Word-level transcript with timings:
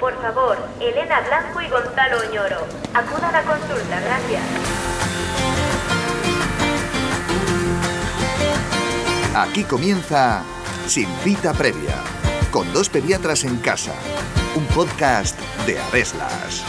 Por 0.00 0.14
favor, 0.22 0.56
Elena 0.80 1.20
Blanco 1.20 1.60
y 1.60 1.68
Gonzalo 1.68 2.20
Oñoro. 2.26 2.66
Acudan 2.94 3.34
a 3.34 3.42
consulta, 3.42 4.00
gracias. 4.00 4.42
Aquí 9.36 9.62
comienza 9.64 10.42
Sin 10.86 11.06
cita 11.22 11.52
previa, 11.52 11.94
con 12.50 12.72
dos 12.72 12.88
pediatras 12.88 13.44
en 13.44 13.58
casa, 13.58 13.92
un 14.56 14.64
podcast 14.68 15.38
de 15.66 15.78
Aveslas. 15.78 16.64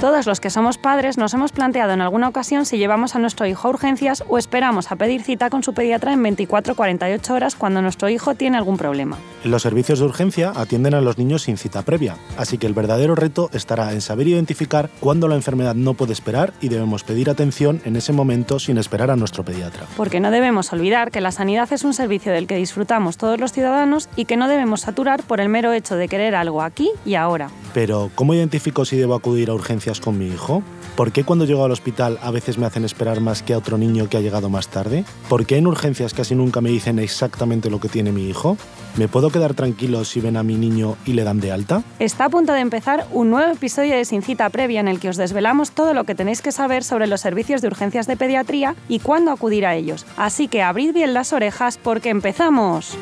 Todos 0.00 0.26
los 0.26 0.38
que 0.38 0.48
somos 0.48 0.78
padres 0.78 1.18
nos 1.18 1.34
hemos 1.34 1.50
planteado 1.50 1.92
en 1.92 2.00
alguna 2.00 2.28
ocasión 2.28 2.66
si 2.66 2.78
llevamos 2.78 3.16
a 3.16 3.18
nuestro 3.18 3.46
hijo 3.46 3.66
a 3.66 3.70
urgencias 3.72 4.22
o 4.28 4.38
esperamos 4.38 4.92
a 4.92 4.96
pedir 4.96 5.24
cita 5.24 5.50
con 5.50 5.64
su 5.64 5.74
pediatra 5.74 6.12
en 6.12 6.22
24-48 6.22 7.30
horas 7.30 7.56
cuando 7.56 7.82
nuestro 7.82 8.08
hijo 8.08 8.36
tiene 8.36 8.58
algún 8.58 8.76
problema. 8.76 9.18
Los 9.42 9.62
servicios 9.62 9.98
de 9.98 10.04
urgencia 10.04 10.52
atienden 10.54 10.94
a 10.94 11.00
los 11.00 11.18
niños 11.18 11.42
sin 11.42 11.56
cita 11.56 11.82
previa, 11.82 12.14
así 12.36 12.58
que 12.58 12.68
el 12.68 12.74
verdadero 12.74 13.16
reto 13.16 13.50
estará 13.52 13.92
en 13.92 14.00
saber 14.00 14.28
identificar 14.28 14.88
cuándo 15.00 15.26
la 15.26 15.34
enfermedad 15.34 15.74
no 15.74 15.94
puede 15.94 16.12
esperar 16.12 16.52
y 16.60 16.68
debemos 16.68 17.02
pedir 17.02 17.28
atención 17.28 17.80
en 17.84 17.96
ese 17.96 18.12
momento 18.12 18.60
sin 18.60 18.78
esperar 18.78 19.10
a 19.10 19.16
nuestro 19.16 19.44
pediatra. 19.44 19.88
Porque 19.96 20.20
no 20.20 20.30
debemos 20.30 20.72
olvidar 20.72 21.10
que 21.10 21.20
la 21.20 21.32
sanidad 21.32 21.72
es 21.72 21.82
un 21.82 21.92
servicio 21.92 22.30
del 22.30 22.46
que 22.46 22.54
disfrutamos 22.54 23.16
todos 23.16 23.40
los 23.40 23.50
ciudadanos 23.52 24.08
y 24.14 24.26
que 24.26 24.36
no 24.36 24.46
debemos 24.46 24.82
saturar 24.82 25.24
por 25.24 25.40
el 25.40 25.48
mero 25.48 25.72
hecho 25.72 25.96
de 25.96 26.06
querer 26.06 26.36
algo 26.36 26.62
aquí 26.62 26.92
y 27.04 27.16
ahora. 27.16 27.50
Pero, 27.74 28.12
¿cómo 28.14 28.32
identifico 28.32 28.84
si 28.84 28.96
debo 28.96 29.16
acudir 29.16 29.50
a 29.50 29.54
urgencias 29.54 29.87
con 29.96 30.18
mi 30.18 30.26
hijo? 30.26 30.62
¿Por 30.96 31.12
qué 31.12 31.24
cuando 31.24 31.46
llego 31.46 31.64
al 31.64 31.70
hospital 31.70 32.18
a 32.22 32.30
veces 32.30 32.58
me 32.58 32.66
hacen 32.66 32.84
esperar 32.84 33.20
más 33.20 33.42
que 33.42 33.54
a 33.54 33.58
otro 33.58 33.78
niño 33.78 34.08
que 34.08 34.18
ha 34.18 34.20
llegado 34.20 34.50
más 34.50 34.68
tarde? 34.68 35.04
¿Por 35.28 35.46
qué 35.46 35.56
en 35.56 35.66
urgencias 35.66 36.12
casi 36.12 36.34
nunca 36.34 36.60
me 36.60 36.70
dicen 36.70 36.98
exactamente 36.98 37.70
lo 37.70 37.80
que 37.80 37.88
tiene 37.88 38.12
mi 38.12 38.28
hijo? 38.28 38.58
¿Me 38.96 39.08
puedo 39.08 39.30
quedar 39.30 39.54
tranquilo 39.54 40.04
si 40.04 40.20
ven 40.20 40.36
a 40.36 40.42
mi 40.42 40.56
niño 40.56 40.96
y 41.06 41.12
le 41.14 41.24
dan 41.24 41.40
de 41.40 41.52
alta? 41.52 41.82
Está 41.98 42.26
a 42.26 42.28
punto 42.28 42.52
de 42.52 42.60
empezar 42.60 43.06
un 43.12 43.30
nuevo 43.30 43.50
episodio 43.50 43.96
de 43.96 44.04
Sin 44.04 44.22
Cita 44.22 44.50
Previa 44.50 44.80
en 44.80 44.88
el 44.88 45.00
que 45.00 45.08
os 45.08 45.16
desvelamos 45.16 45.70
todo 45.70 45.94
lo 45.94 46.04
que 46.04 46.14
tenéis 46.14 46.42
que 46.42 46.52
saber 46.52 46.84
sobre 46.84 47.06
los 47.06 47.20
servicios 47.20 47.62
de 47.62 47.68
urgencias 47.68 48.06
de 48.06 48.16
pediatría 48.16 48.74
y 48.88 48.98
cuándo 48.98 49.30
acudir 49.30 49.66
a 49.66 49.74
ellos. 49.74 50.04
Así 50.16 50.48
que 50.48 50.62
abrid 50.62 50.92
bien 50.92 51.14
las 51.14 51.32
orejas 51.32 51.78
porque 51.82 52.10
empezamos. 52.10 52.98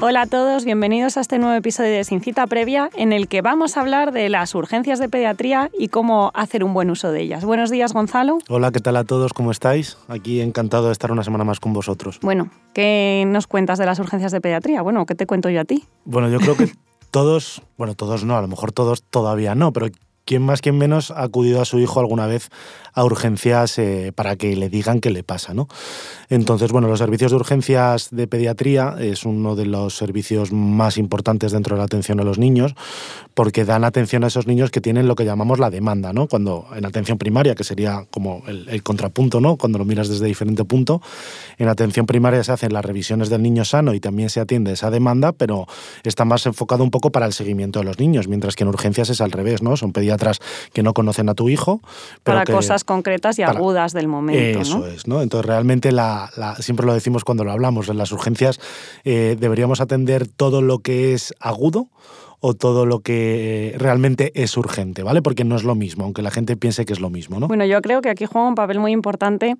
Hola 0.00 0.22
a 0.22 0.26
todos, 0.26 0.64
bienvenidos 0.64 1.16
a 1.16 1.20
este 1.20 1.40
nuevo 1.40 1.56
episodio 1.56 1.90
de 1.90 2.04
Sin 2.04 2.20
Cita 2.20 2.46
Previa 2.46 2.88
en 2.94 3.12
el 3.12 3.26
que 3.26 3.42
vamos 3.42 3.76
a 3.76 3.80
hablar 3.80 4.12
de 4.12 4.28
las 4.28 4.54
urgencias 4.54 5.00
de 5.00 5.08
pediatría 5.08 5.72
y 5.76 5.88
cómo 5.88 6.30
hacer 6.34 6.62
un 6.62 6.72
buen 6.72 6.88
uso 6.90 7.10
de 7.10 7.22
ellas. 7.22 7.44
Buenos 7.44 7.68
días, 7.68 7.92
Gonzalo. 7.92 8.38
Hola, 8.48 8.70
¿qué 8.70 8.78
tal 8.78 8.96
a 8.96 9.02
todos? 9.02 9.32
¿Cómo 9.32 9.50
estáis? 9.50 9.98
Aquí 10.06 10.40
encantado 10.40 10.86
de 10.86 10.92
estar 10.92 11.10
una 11.10 11.24
semana 11.24 11.42
más 11.42 11.58
con 11.58 11.72
vosotros. 11.72 12.20
Bueno, 12.22 12.48
¿qué 12.74 13.24
nos 13.26 13.48
cuentas 13.48 13.80
de 13.80 13.86
las 13.86 13.98
urgencias 13.98 14.30
de 14.30 14.40
pediatría? 14.40 14.82
Bueno, 14.82 15.04
¿qué 15.04 15.16
te 15.16 15.26
cuento 15.26 15.50
yo 15.50 15.60
a 15.60 15.64
ti? 15.64 15.84
Bueno, 16.04 16.28
yo 16.28 16.38
creo 16.38 16.56
que 16.56 16.70
todos, 17.10 17.62
bueno, 17.76 17.96
todos 17.96 18.24
no, 18.24 18.36
a 18.36 18.40
lo 18.40 18.46
mejor 18.46 18.70
todos 18.70 19.02
todavía 19.02 19.56
no, 19.56 19.72
pero 19.72 19.88
¿quién 20.28 20.42
más, 20.42 20.60
quién 20.60 20.76
menos 20.76 21.10
ha 21.10 21.22
acudido 21.22 21.62
a 21.62 21.64
su 21.64 21.78
hijo 21.78 22.00
alguna 22.00 22.26
vez 22.26 22.50
a 22.92 23.02
urgencias 23.02 23.78
eh, 23.78 24.12
para 24.14 24.36
que 24.36 24.54
le 24.56 24.68
digan 24.68 25.00
qué 25.00 25.10
le 25.10 25.22
pasa, 25.22 25.54
¿no? 25.54 25.68
Entonces, 26.28 26.70
bueno, 26.70 26.86
los 26.86 26.98
servicios 26.98 27.30
de 27.30 27.36
urgencias 27.36 28.08
de 28.10 28.26
pediatría 28.26 28.96
es 28.98 29.24
uno 29.24 29.56
de 29.56 29.64
los 29.64 29.96
servicios 29.96 30.52
más 30.52 30.98
importantes 30.98 31.52
dentro 31.52 31.76
de 31.76 31.78
la 31.78 31.86
atención 31.86 32.20
a 32.20 32.24
los 32.24 32.38
niños, 32.38 32.74
porque 33.32 33.64
dan 33.64 33.84
atención 33.84 34.22
a 34.22 34.26
esos 34.26 34.46
niños 34.46 34.70
que 34.70 34.82
tienen 34.82 35.08
lo 35.08 35.14
que 35.14 35.24
llamamos 35.24 35.58
la 35.60 35.70
demanda, 35.70 36.12
¿no? 36.12 36.26
Cuando 36.26 36.66
en 36.76 36.84
atención 36.84 37.16
primaria, 37.16 37.54
que 37.54 37.64
sería 37.64 38.04
como 38.10 38.42
el, 38.48 38.68
el 38.68 38.82
contrapunto, 38.82 39.40
¿no? 39.40 39.56
Cuando 39.56 39.78
lo 39.78 39.86
miras 39.86 40.08
desde 40.08 40.26
diferente 40.26 40.64
punto, 40.64 41.00
en 41.56 41.68
atención 41.68 42.04
primaria 42.04 42.44
se 42.44 42.52
hacen 42.52 42.74
las 42.74 42.84
revisiones 42.84 43.30
del 43.30 43.42
niño 43.42 43.64
sano 43.64 43.94
y 43.94 44.00
también 44.00 44.28
se 44.28 44.40
atiende 44.40 44.72
esa 44.72 44.90
demanda, 44.90 45.32
pero 45.32 45.66
está 46.02 46.26
más 46.26 46.44
enfocado 46.44 46.84
un 46.84 46.90
poco 46.90 47.10
para 47.12 47.24
el 47.24 47.32
seguimiento 47.32 47.78
de 47.78 47.86
los 47.86 47.98
niños, 47.98 48.28
mientras 48.28 48.56
que 48.56 48.64
en 48.64 48.68
urgencias 48.68 49.08
es 49.08 49.22
al 49.22 49.32
revés, 49.32 49.62
¿no? 49.62 49.78
Son 49.78 49.92
pediatras 49.92 50.17
que 50.72 50.82
no 50.82 50.92
conocen 50.94 51.28
a 51.28 51.34
tu 51.34 51.48
hijo. 51.48 51.80
Pero 52.22 52.36
Para 52.36 52.44
que, 52.44 52.52
cosas 52.52 52.84
concretas 52.84 53.38
y 53.38 53.42
para- 53.42 53.58
agudas 53.58 53.92
del 53.92 54.08
momento, 54.08 54.60
Eso 54.60 54.78
¿no? 54.80 54.86
es, 54.86 55.06
¿no? 55.06 55.22
Entonces 55.22 55.46
realmente 55.46 55.92
la, 55.92 56.30
la- 56.36 56.56
siempre 56.56 56.86
lo 56.86 56.94
decimos 56.94 57.24
cuando 57.24 57.44
lo 57.44 57.52
hablamos, 57.52 57.88
en 57.88 57.98
las 57.98 58.12
urgencias 58.12 58.60
eh, 59.04 59.36
deberíamos 59.38 59.80
atender 59.80 60.26
todo 60.28 60.62
lo 60.62 60.80
que 60.80 61.14
es 61.14 61.34
agudo 61.40 61.88
o 62.40 62.54
todo 62.54 62.86
lo 62.86 63.00
que 63.00 63.70
eh, 63.74 63.78
realmente 63.78 64.30
es 64.40 64.56
urgente, 64.56 65.02
¿vale? 65.02 65.22
Porque 65.22 65.42
no 65.44 65.56
es 65.56 65.64
lo 65.64 65.74
mismo, 65.74 66.04
aunque 66.04 66.22
la 66.22 66.30
gente 66.30 66.56
piense 66.56 66.84
que 66.86 66.92
es 66.92 67.00
lo 67.00 67.10
mismo, 67.10 67.40
¿no? 67.40 67.48
Bueno, 67.48 67.64
yo 67.64 67.80
creo 67.82 68.00
que 68.00 68.10
aquí 68.10 68.26
juega 68.26 68.46
un 68.46 68.54
papel 68.54 68.78
muy 68.78 68.92
importante 68.92 69.56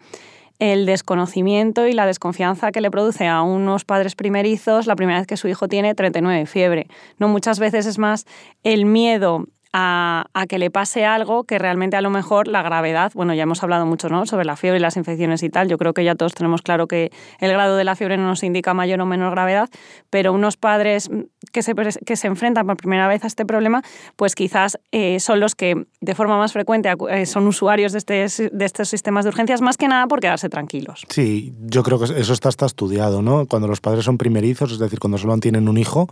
el 0.60 0.86
desconocimiento 0.86 1.86
y 1.86 1.92
la 1.92 2.04
desconfianza 2.06 2.72
que 2.72 2.80
le 2.80 2.90
produce 2.90 3.28
a 3.28 3.42
unos 3.42 3.84
padres 3.84 4.16
primerizos 4.16 4.86
la 4.88 4.96
primera 4.96 5.18
vez 5.18 5.26
que 5.28 5.36
su 5.36 5.46
hijo 5.48 5.68
tiene 5.68 5.94
39 5.94 6.38
de 6.40 6.46
fiebre. 6.46 6.86
No 7.18 7.28
muchas 7.28 7.58
veces 7.60 7.86
es 7.86 7.98
más 7.98 8.26
el 8.64 8.84
miedo 8.84 9.46
a, 9.72 10.24
que 10.48 10.58
le 10.58 10.70
pase 10.70 11.04
algo 11.04 11.44
que 11.44 11.58
realmente 11.58 11.96
a 11.96 12.00
lo 12.00 12.10
mejor 12.10 12.48
la 12.48 12.62
gravedad, 12.62 13.12
bueno, 13.14 13.34
ya 13.34 13.42
hemos 13.42 13.62
hablado 13.62 13.86
mucho 13.86 14.08
¿no? 14.08 14.26
sobre 14.26 14.44
la 14.44 14.56
fiebre 14.56 14.78
y 14.78 14.80
las 14.80 14.96
infecciones 14.96 15.42
y 15.42 15.50
tal, 15.50 15.68
yo 15.68 15.78
creo 15.78 15.92
que 15.92 16.04
ya 16.04 16.14
todos 16.14 16.34
tenemos 16.34 16.62
claro 16.62 16.86
que 16.86 17.10
el 17.40 17.52
grado 17.52 17.76
de 17.76 17.84
la 17.84 17.96
fiebre 17.96 18.16
no 18.16 18.26
nos 18.26 18.42
indica 18.42 18.74
mayor 18.74 19.00
o 19.00 19.06
menor 19.06 19.32
gravedad, 19.32 19.68
pero 20.10 20.32
unos 20.32 20.56
padres 20.56 21.10
que 21.52 21.62
se, 21.62 21.74
que 21.74 22.16
se 22.16 22.26
enfrentan 22.26 22.66
por 22.66 22.76
primera 22.76 23.08
vez 23.08 23.24
a 23.24 23.26
este 23.26 23.44
problema, 23.44 23.82
pues 24.16 24.34
quizás 24.34 24.78
eh, 24.92 25.20
son 25.20 25.40
los 25.40 25.54
que 25.54 25.86
de 26.00 26.14
forma 26.14 26.38
más 26.38 26.52
frecuente 26.52 26.92
eh, 27.10 27.26
son 27.26 27.46
usuarios 27.46 27.92
de, 27.92 27.98
este, 27.98 28.50
de 28.50 28.64
estos 28.64 28.88
sistemas 28.88 29.24
de 29.24 29.30
urgencias, 29.30 29.60
más 29.60 29.76
que 29.76 29.88
nada 29.88 30.06
por 30.06 30.20
quedarse 30.20 30.48
tranquilos. 30.48 31.04
Sí, 31.08 31.54
yo 31.60 31.82
creo 31.82 31.98
que 31.98 32.04
eso 32.04 32.32
está, 32.32 32.48
está 32.48 32.66
estudiado, 32.66 33.22
¿no? 33.22 33.46
Cuando 33.46 33.68
los 33.68 33.80
padres 33.80 34.04
son 34.04 34.18
primerizos, 34.18 34.72
es 34.72 34.78
decir, 34.78 34.98
cuando 34.98 35.18
solo 35.18 35.36
tienen 35.38 35.68
un 35.68 35.78
hijo, 35.78 36.08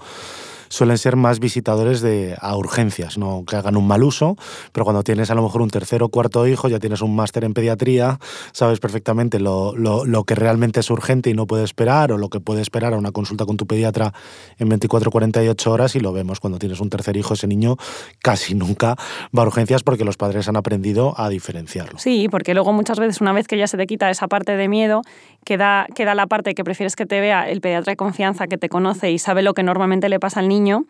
suelen 0.69 0.99
ser 0.99 1.17
más 1.17 1.41
visitadores 1.41 2.01
de, 2.01 2.37
a 2.41 2.57
urgencias, 2.57 3.19
no 3.19 3.45
que 3.47 3.57
hagan 3.57 3.77
un 3.77 3.87
mal 3.87 4.03
uso, 4.03 4.37
pero 4.73 4.85
cuando 4.85 5.03
tienes 5.03 5.31
a 5.31 5.35
lo 5.35 5.43
mejor 5.43 5.63
un 5.63 5.71
tercer 5.71 6.03
o 6.03 6.09
cuarto 6.09 6.47
hijo, 6.47 6.69
ya 6.69 6.79
tienes 6.79 7.03
un 7.03 7.15
máster 7.15 7.45
en 7.45 7.55
pediatría, 7.55 8.19
sabes 8.53 8.81
perfectamente 8.81 9.39
lo, 9.41 9.77
lo, 9.77 10.05
lo 10.05 10.25
que 10.25 10.35
realmente 10.35 10.81
es 10.81 10.91
urgente 10.91 11.31
y 11.31 11.35
no 11.35 11.47
puede 11.47 11.65
esperar, 11.65 12.13
o 12.13 12.19
lo 12.19 12.29
que 12.29 12.41
puede 12.41 12.63
esperar 12.63 12.95
a 12.95 12.99
una 12.99 13.13
consulta 13.13 13.47
con 13.47 13.57
tu 13.57 13.67
pediatra 13.67 14.13
en 14.59 14.69
24 14.69 15.11
48 15.11 15.73
horas, 15.73 15.97
y 15.97 16.01
lo 16.01 16.13
vemos 16.13 16.41
cuando 16.41 16.59
tienes 16.59 16.81
un 16.81 16.91
tercer 16.91 17.17
hijo, 17.17 17.35
ese 17.35 17.47
niño 17.47 17.77
casi 18.21 18.55
nunca 18.55 18.97
va 19.37 19.43
a 19.43 19.47
urgencias 19.47 19.83
porque 19.83 20.05
los 20.05 20.17
padres 20.17 20.49
han 20.49 20.57
aprendido 20.57 21.15
a 21.17 21.29
diferenciarlo. 21.29 21.99
Sí, 21.99 22.29
porque 22.31 22.55
luego 22.55 22.73
muchas 22.73 22.99
veces 22.99 23.21
una 23.21 23.33
vez 23.33 23.47
que 23.47 23.59
ya 23.59 23.67
se 23.67 23.77
te 23.77 23.87
quita 23.87 24.11
esa 24.11 24.29
parte 24.29 24.57
de 24.57 24.69
miedo, 24.69 25.03
queda, 25.47 25.87
queda 25.95 26.15
la 26.15 26.27
parte 26.27 26.55
que 26.55 26.65
prefieres 26.65 26.97
que 26.97 27.07
te 27.07 27.21
vea 27.21 27.49
el 27.49 27.61
pediatra 27.63 27.93
de 27.93 27.97
confianza 27.97 28.49
que 28.49 28.59
te 28.59 28.69
conoce 28.69 29.13
y 29.13 29.19
sabe 29.19 29.43
lo 29.43 29.55
que 29.55 29.63
normalmente 29.63 30.09
le 30.09 30.19
pasa 30.19 30.41
al 30.41 30.49
niño, 30.49 30.85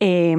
eh, 0.00 0.34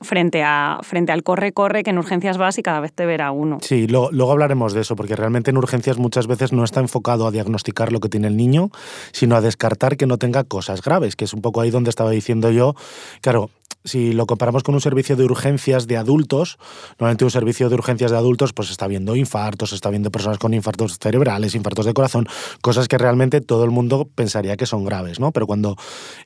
frente, 0.00 0.44
a, 0.44 0.78
frente 0.82 1.10
al 1.10 1.24
corre-corre 1.24 1.82
que 1.82 1.90
en 1.90 1.98
urgencias 1.98 2.38
vas 2.38 2.56
y 2.58 2.62
cada 2.62 2.78
vez 2.78 2.92
te 2.92 3.04
verá 3.04 3.32
uno. 3.32 3.58
Sí, 3.60 3.88
luego 3.88 4.30
hablaremos 4.30 4.72
de 4.72 4.82
eso, 4.82 4.94
porque 4.94 5.16
realmente 5.16 5.50
en 5.50 5.58
urgencias 5.58 5.98
muchas 5.98 6.28
veces 6.28 6.52
no 6.52 6.62
está 6.62 6.78
enfocado 6.78 7.26
a 7.26 7.32
diagnosticar 7.32 7.90
lo 7.90 7.98
que 7.98 8.08
tiene 8.08 8.28
el 8.28 8.36
niño, 8.36 8.70
sino 9.10 9.34
a 9.34 9.40
descartar 9.40 9.96
que 9.96 10.06
no 10.06 10.18
tenga 10.18 10.44
cosas 10.44 10.80
graves, 10.80 11.16
que 11.16 11.24
es 11.24 11.34
un 11.34 11.42
poco 11.42 11.60
ahí 11.60 11.70
donde 11.70 11.90
estaba 11.90 12.12
diciendo 12.12 12.52
yo. 12.52 12.76
Claro, 13.20 13.50
si 13.84 14.12
lo 14.12 14.26
comparamos 14.26 14.62
con 14.62 14.74
un 14.74 14.80
servicio 14.80 15.16
de 15.16 15.24
urgencias 15.24 15.86
de 15.86 15.96
adultos, 15.96 16.58
normalmente 16.98 17.24
un 17.24 17.30
servicio 17.30 17.68
de 17.68 17.74
urgencias 17.76 18.10
de 18.10 18.16
adultos 18.16 18.52
pues 18.52 18.70
está 18.70 18.86
viendo 18.86 19.16
infartos, 19.16 19.72
está 19.72 19.88
viendo 19.90 20.10
personas 20.10 20.38
con 20.38 20.52
infartos 20.52 20.98
cerebrales, 20.98 21.54
infartos 21.54 21.86
de 21.86 21.94
corazón, 21.94 22.26
cosas 22.60 22.88
que 22.88 22.98
realmente 22.98 23.40
todo 23.40 23.64
el 23.64 23.70
mundo 23.70 24.08
pensaría 24.14 24.56
que 24.56 24.66
son 24.66 24.84
graves, 24.84 25.20
¿no? 25.20 25.32
Pero 25.32 25.46
cuando 25.46 25.76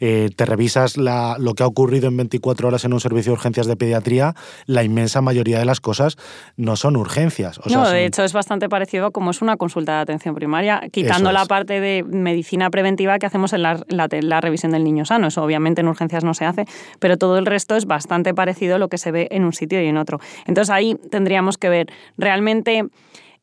eh, 0.00 0.30
te 0.34 0.44
revisas 0.46 0.96
la- 0.96 1.36
lo 1.38 1.54
que 1.54 1.62
ha 1.62 1.66
ocurrido 1.66 2.08
en 2.08 2.16
24 2.16 2.68
horas 2.68 2.84
en 2.84 2.92
un 2.94 3.00
servicio 3.00 3.30
de 3.32 3.34
urgencias 3.34 3.66
de 3.66 3.76
pediatría, 3.76 4.34
la 4.66 4.82
inmensa 4.82 5.20
mayoría 5.20 5.58
de 5.58 5.64
las 5.64 5.80
cosas 5.80 6.16
no 6.56 6.76
son 6.76 6.96
urgencias. 6.96 7.58
O 7.58 7.68
sea, 7.68 7.78
no, 7.78 7.84
son- 7.84 7.94
de 7.94 8.06
hecho 8.06 8.24
es 8.24 8.32
bastante 8.32 8.68
parecido 8.68 9.06
a 9.06 9.10
como 9.10 9.30
es 9.30 9.42
una 9.42 9.56
consulta 9.56 9.96
de 9.96 10.00
atención 10.00 10.34
primaria, 10.34 10.80
quitando 10.90 11.30
la 11.32 11.46
parte 11.46 11.80
de 11.80 12.02
medicina 12.02 12.70
preventiva 12.70 13.18
que 13.18 13.26
hacemos 13.26 13.52
en 13.52 13.62
la, 13.62 13.80
la- 13.88 14.08
la 14.10 14.40
revisión 14.40 14.72
del 14.72 14.84
niño 14.84 15.04
sano. 15.04 15.28
Eso 15.28 15.42
obviamente 15.44 15.82
en 15.82 15.88
urgencias 15.88 16.24
no 16.24 16.34
se 16.34 16.44
hace, 16.46 16.64
pero 16.98 17.18
todo 17.18 17.41
el 17.42 17.46
resto 17.46 17.76
es 17.76 17.84
bastante 17.86 18.32
parecido 18.34 18.76
a 18.76 18.78
lo 18.78 18.88
que 18.88 18.98
se 18.98 19.10
ve 19.10 19.28
en 19.30 19.44
un 19.44 19.52
sitio 19.52 19.82
y 19.82 19.86
en 19.86 19.96
otro. 19.96 20.18
Entonces 20.46 20.70
ahí 20.70 20.94
tendríamos 21.10 21.58
que 21.58 21.68
ver 21.68 21.86
realmente 22.16 22.84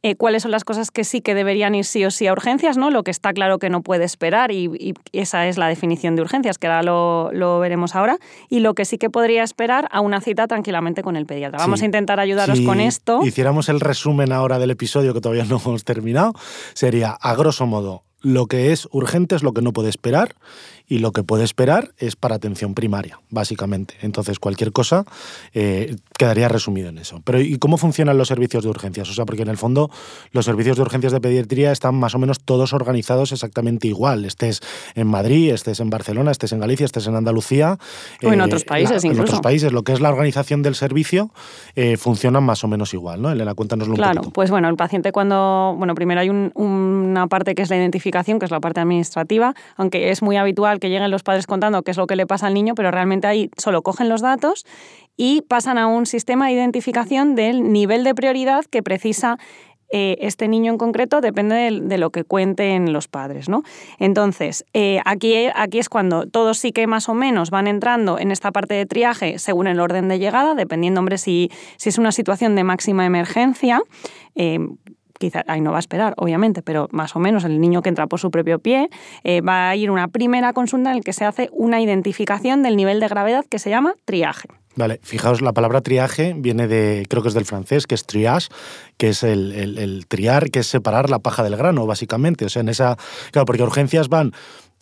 eh, 0.02 0.16
cuáles 0.16 0.44
son 0.44 0.52
las 0.52 0.64
cosas 0.64 0.92
que 0.92 1.04
sí 1.04 1.20
que 1.20 1.36
deberían 1.36 1.76
ir 1.76 1.84
sí 1.84 2.06
o 2.06 2.10
sí 2.12 2.26
a 2.26 2.32
urgencias, 2.32 2.78
¿no? 2.78 2.90
Lo 2.90 3.04
que 3.04 3.12
está 3.12 3.34
claro 3.34 3.60
que 3.60 3.70
no 3.70 3.82
puede 3.82 4.06
esperar 4.06 4.50
y, 4.50 4.70
y 4.80 4.94
esa 5.12 5.48
es 5.48 5.58
la 5.58 5.68
definición 5.68 6.16
de 6.16 6.22
urgencias, 6.22 6.58
que 6.58 6.68
ahora 6.68 6.84
lo, 6.84 7.32
lo 7.34 7.60
veremos 7.60 7.96
ahora, 7.98 8.18
y 8.50 8.62
lo 8.62 8.74
que 8.76 8.86
sí 8.86 8.98
que 8.98 9.10
podría 9.10 9.44
esperar 9.44 9.90
a 9.92 10.00
una 10.00 10.22
cita 10.22 10.48
tranquilamente 10.48 11.04
con 11.04 11.18
el 11.18 11.26
pediatra. 11.26 11.60
Vamos 11.60 11.80
Sí. 11.80 11.84
a 11.84 11.88
intentar 11.88 12.22
ayudaros 12.22 12.60
Si 12.60 12.66
con 12.66 12.80
esto. 12.80 13.20
hiciéramos 13.26 13.68
el 13.68 13.82
resumen 13.82 14.32
ahora 14.32 14.58
del 14.58 14.72
episodio 14.72 15.14
que 15.14 15.20
todavía 15.20 15.44
no 15.44 15.60
hemos 15.66 15.84
terminado, 15.84 16.32
sería, 16.74 17.12
a 17.12 17.36
grosso 17.36 17.66
modo, 17.68 18.04
lo 18.22 18.46
que 18.48 18.72
es 18.72 18.88
urgente 18.92 19.36
es 19.36 19.44
lo 19.44 19.54
que 19.54 19.62
no 19.62 19.74
puede 19.74 19.90
esperar 19.90 20.36
y 20.90 20.98
lo 20.98 21.12
que 21.12 21.24
puede 21.24 21.44
esperar 21.44 21.94
es 22.00 22.16
para 22.16 22.36
atención 22.36 22.74
primaria, 22.74 23.22
básicamente. 23.30 23.94
Entonces, 24.02 24.40
cualquier 24.40 24.72
cosa 24.74 25.06
eh, 25.54 25.96
quedaría 26.18 26.50
resumido 26.50 26.90
en 26.90 26.98
eso. 26.98 27.22
Pero, 27.24 27.40
¿y 27.40 27.58
cómo 27.60 27.78
funcionan 27.78 28.18
los 28.18 28.28
servicios 28.28 28.64
de 28.64 28.70
urgencias? 28.72 29.08
O 29.10 29.14
sea, 29.14 29.26
porque 29.26 29.44
en 29.44 29.50
el 29.50 29.58
fondo 29.58 29.92
los 30.32 30.46
servicios 30.46 30.78
de 30.78 30.82
urgencias 30.82 31.14
de 31.14 31.22
pediatría 31.22 31.72
están 31.72 31.96
más 31.96 32.16
o 32.16 32.20
menos 32.20 32.40
todos 32.40 32.74
organizados 32.74 33.32
exactamente 33.32 33.88
igual. 33.88 34.26
Estés 34.26 34.62
en 34.96 35.08
Madrid, 35.08 35.52
estés 35.52 35.80
en 35.80 35.92
Barcelona, 35.92 36.32
estés 36.32 36.52
en 36.54 36.60
Galicia, 36.60 36.86
estés 36.86 37.06
en 37.06 37.16
Andalucía. 37.16 37.78
O 38.24 38.34
en 38.34 38.42
otros 38.42 38.66
países, 38.66 39.04
la, 39.04 39.08
incluso. 39.08 39.22
En 39.22 39.28
otros 39.30 39.42
países, 39.42 39.72
lo 39.72 39.84
que 39.84 39.94
es 39.94 40.02
la 40.02 40.10
organización 40.10 40.64
del 40.64 40.74
servicio 40.74 41.30
eh, 41.76 41.98
funciona 41.98 42.42
más 42.42 42.64
o 42.64 42.68
menos 42.68 42.96
igual, 42.96 43.22
¿no? 43.22 43.30
Elena, 43.30 43.54
cuéntanoslo 43.54 43.94
claro, 43.94 44.12
un 44.12 44.16
poquito. 44.18 44.34
pues 44.34 44.50
bueno, 44.50 44.68
el 44.70 44.76
paciente 44.76 45.12
cuando, 45.12 45.76
bueno, 45.78 45.94
primero 45.94 46.20
hay 46.20 46.30
un, 46.30 46.52
una 46.56 47.28
parte 47.28 47.54
que 47.54 47.62
es 47.62 47.70
la 47.70 47.78
identificación, 47.78 48.40
que 48.40 48.46
es 48.46 48.52
la 48.52 48.60
parte 48.60 48.80
administrativa, 48.80 49.54
aunque 49.78 50.10
es 50.10 50.24
muy 50.24 50.36
habitual 50.36 50.79
que 50.80 50.90
lleguen 50.90 51.12
los 51.12 51.24
padres 51.24 51.48
contando 51.48 51.82
qué 51.84 51.92
es 51.92 51.98
lo 51.98 52.08
que 52.08 52.16
le 52.16 52.26
pasa 52.26 52.48
al 52.48 52.54
niño, 52.54 52.76
pero 52.76 52.92
realmente 52.92 53.28
ahí 53.28 53.50
solo 53.58 53.82
cogen 53.82 54.10
los 54.10 54.22
datos 54.22 54.66
y 55.18 55.42
pasan 55.42 55.78
a 55.78 55.88
un 55.88 56.06
sistema 56.06 56.48
de 56.48 56.54
identificación 56.54 57.36
del 57.36 57.72
nivel 57.72 58.04
de 58.04 58.16
prioridad 58.16 58.66
que 58.66 58.82
precisa 58.82 59.38
eh, 59.92 60.18
este 60.22 60.48
niño 60.48 60.72
en 60.72 60.78
concreto 60.78 61.20
depende 61.20 61.56
de, 61.56 61.98
lo 61.98 62.12
que 62.12 62.24
cuenten 62.24 62.94
los 62.94 63.08
padres. 63.08 63.50
¿no? 63.50 63.64
Entonces, 63.98 64.66
eh, 64.74 65.02
aquí, 65.06 65.48
aquí 65.56 65.80
es 65.80 65.90
cuando 65.90 66.28
todos 66.28 66.60
sí 66.60 66.72
que 66.72 66.86
más 66.86 67.10
o 67.10 67.14
menos 67.14 67.50
van 67.50 67.68
entrando 67.68 68.20
en 68.20 68.32
esta 68.32 68.52
parte 68.52 68.76
de 68.76 68.86
triaje 68.86 69.40
según 69.40 69.68
el 69.68 69.80
orden 69.80 70.08
de 70.08 70.20
llegada, 70.20 70.54
dependiendo, 70.54 71.00
hombre, 71.00 71.18
si, 71.18 71.50
si 71.78 71.90
es 71.90 71.98
una 71.98 72.12
situación 72.12 72.56
de 72.56 72.64
máxima 72.64 73.06
emergencia. 73.06 73.82
Eh, 74.36 74.60
quizá 75.20 75.44
ahí 75.48 75.62
no 75.62 75.72
va 75.72 75.78
a 75.78 75.80
esperar, 75.80 76.16
obviamente, 76.18 76.64
pero 76.64 76.88
más 76.92 77.16
o 77.16 77.20
menos 77.20 77.44
el 77.44 77.62
niño 77.62 77.84
que 77.84 77.90
entra 77.90 78.08
por 78.08 78.20
su 78.20 78.32
propio 78.32 78.58
pie 78.58 78.90
eh, 79.24 79.42
va 79.42 79.70
a 79.70 79.76
ir 79.76 79.92
una 79.92 80.08
primera 80.08 80.54
consulta 80.54 80.90
en 80.90 80.98
la 80.98 81.04
que 81.04 81.14
se 81.14 81.26
hace 81.26 81.50
una 81.52 81.80
identificación 81.80 82.64
del 82.64 82.76
nivel 82.76 83.00
de 83.00 83.08
gravedad 83.08 83.46
que 83.48 83.60
se 83.60 83.70
llama 83.70 83.94
triaje. 84.06 84.48
Vale, 84.76 85.00
fijaos, 85.04 85.42
la 85.42 85.52
palabra 85.52 85.82
triaje 85.82 86.34
viene 86.38 86.68
de, 86.68 87.06
creo 87.10 87.22
que 87.22 87.28
es 87.28 87.34
del 87.34 87.44
francés, 87.44 87.86
que 87.86 87.96
es 87.96 88.06
triage, 88.06 88.48
que 88.98 89.10
es 89.10 89.24
el, 89.24 89.52
el, 89.52 89.78
el 89.78 90.08
triar, 90.08 90.52
que 90.52 90.60
es 90.60 90.68
separar 90.68 91.10
la 91.10 91.20
paja 91.20 91.44
del 91.44 91.58
grano, 91.58 91.86
básicamente. 91.86 92.46
O 92.46 92.50
sea, 92.50 92.62
en 92.62 92.70
esa. 92.70 92.98
Claro, 93.32 93.46
porque 93.46 93.64
urgencias 93.64 94.08
van 94.08 94.32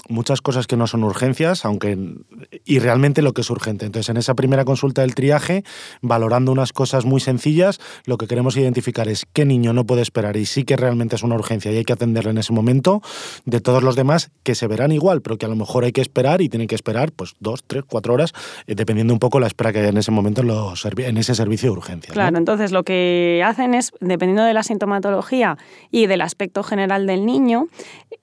muchas 0.10 0.42
cosas 0.42 0.68
que 0.68 0.78
no 0.78 0.88
son 0.88 1.04
urgencias, 1.04 1.66
aunque 1.66 1.98
y 2.66 2.80
realmente 2.80 3.22
lo 3.22 3.34
que 3.34 3.42
es 3.42 3.50
urgente. 3.50 3.86
Entonces, 3.86 4.10
en 4.10 4.18
esa 4.18 4.36
primera 4.36 4.66
consulta 4.66 5.02
del 5.02 5.16
triaje, 5.16 5.64
valorando 6.02 6.52
unas 6.52 6.74
cosas 6.74 7.06
muy 7.06 7.20
sencillas, 7.20 7.80
lo 8.06 8.18
que 8.18 8.28
queremos 8.28 8.58
identificar 8.58 9.08
es 9.08 9.26
qué 9.34 9.46
niño 9.46 9.74
no 9.74 9.86
puede 9.86 10.02
esperar 10.02 10.38
y 10.38 10.46
sí 10.46 10.64
que 10.64 10.76
realmente 10.76 11.16
es 11.16 11.24
una 11.24 11.36
urgencia 11.36 11.72
y 11.72 11.78
hay 11.78 11.86
que 11.86 11.94
atenderle 11.94 12.32
en 12.32 12.38
ese 12.38 12.54
momento, 12.54 13.02
de 13.46 13.62
todos 13.62 13.84
los 13.84 13.96
demás 13.96 14.32
que 14.44 14.56
se 14.56 14.68
verán 14.68 14.92
igual, 14.92 15.22
pero 15.22 15.38
que 15.38 15.46
a 15.46 15.50
lo 15.50 15.56
mejor 15.56 15.84
hay 15.84 15.92
que 15.92 16.02
esperar 16.02 16.42
y 16.42 16.50
tienen 16.50 16.68
que 16.68 16.76
esperar 16.76 17.12
pues 17.12 17.36
dos, 17.40 17.64
tres, 17.66 17.84
cuatro 17.88 18.14
horas, 18.14 18.34
eh, 18.68 18.76
dependiendo 18.76 19.14
un 19.14 19.20
poco 19.20 19.40
la 19.40 19.48
espera 19.48 19.72
que 19.72 19.80
haya 19.80 19.90
en 19.90 19.98
ese 19.98 20.12
momento 20.12 20.42
en, 20.42 20.50
en 21.00 21.18
ese 21.18 21.36
servicio 21.36 21.72
de 21.72 21.78
urgencia. 21.78 22.14
Claro, 22.14 22.38
entonces 22.38 22.72
lo 22.72 22.84
que 22.84 23.44
hacen 23.46 23.74
es, 23.74 23.92
dependiendo 24.00 24.44
de 24.44 24.54
la 24.54 24.64
sintomatología 24.64 25.58
y 25.92 26.08
del 26.08 26.22
aspecto 26.22 26.64
general 26.64 27.08
del 27.08 27.26
niño, 27.26 27.68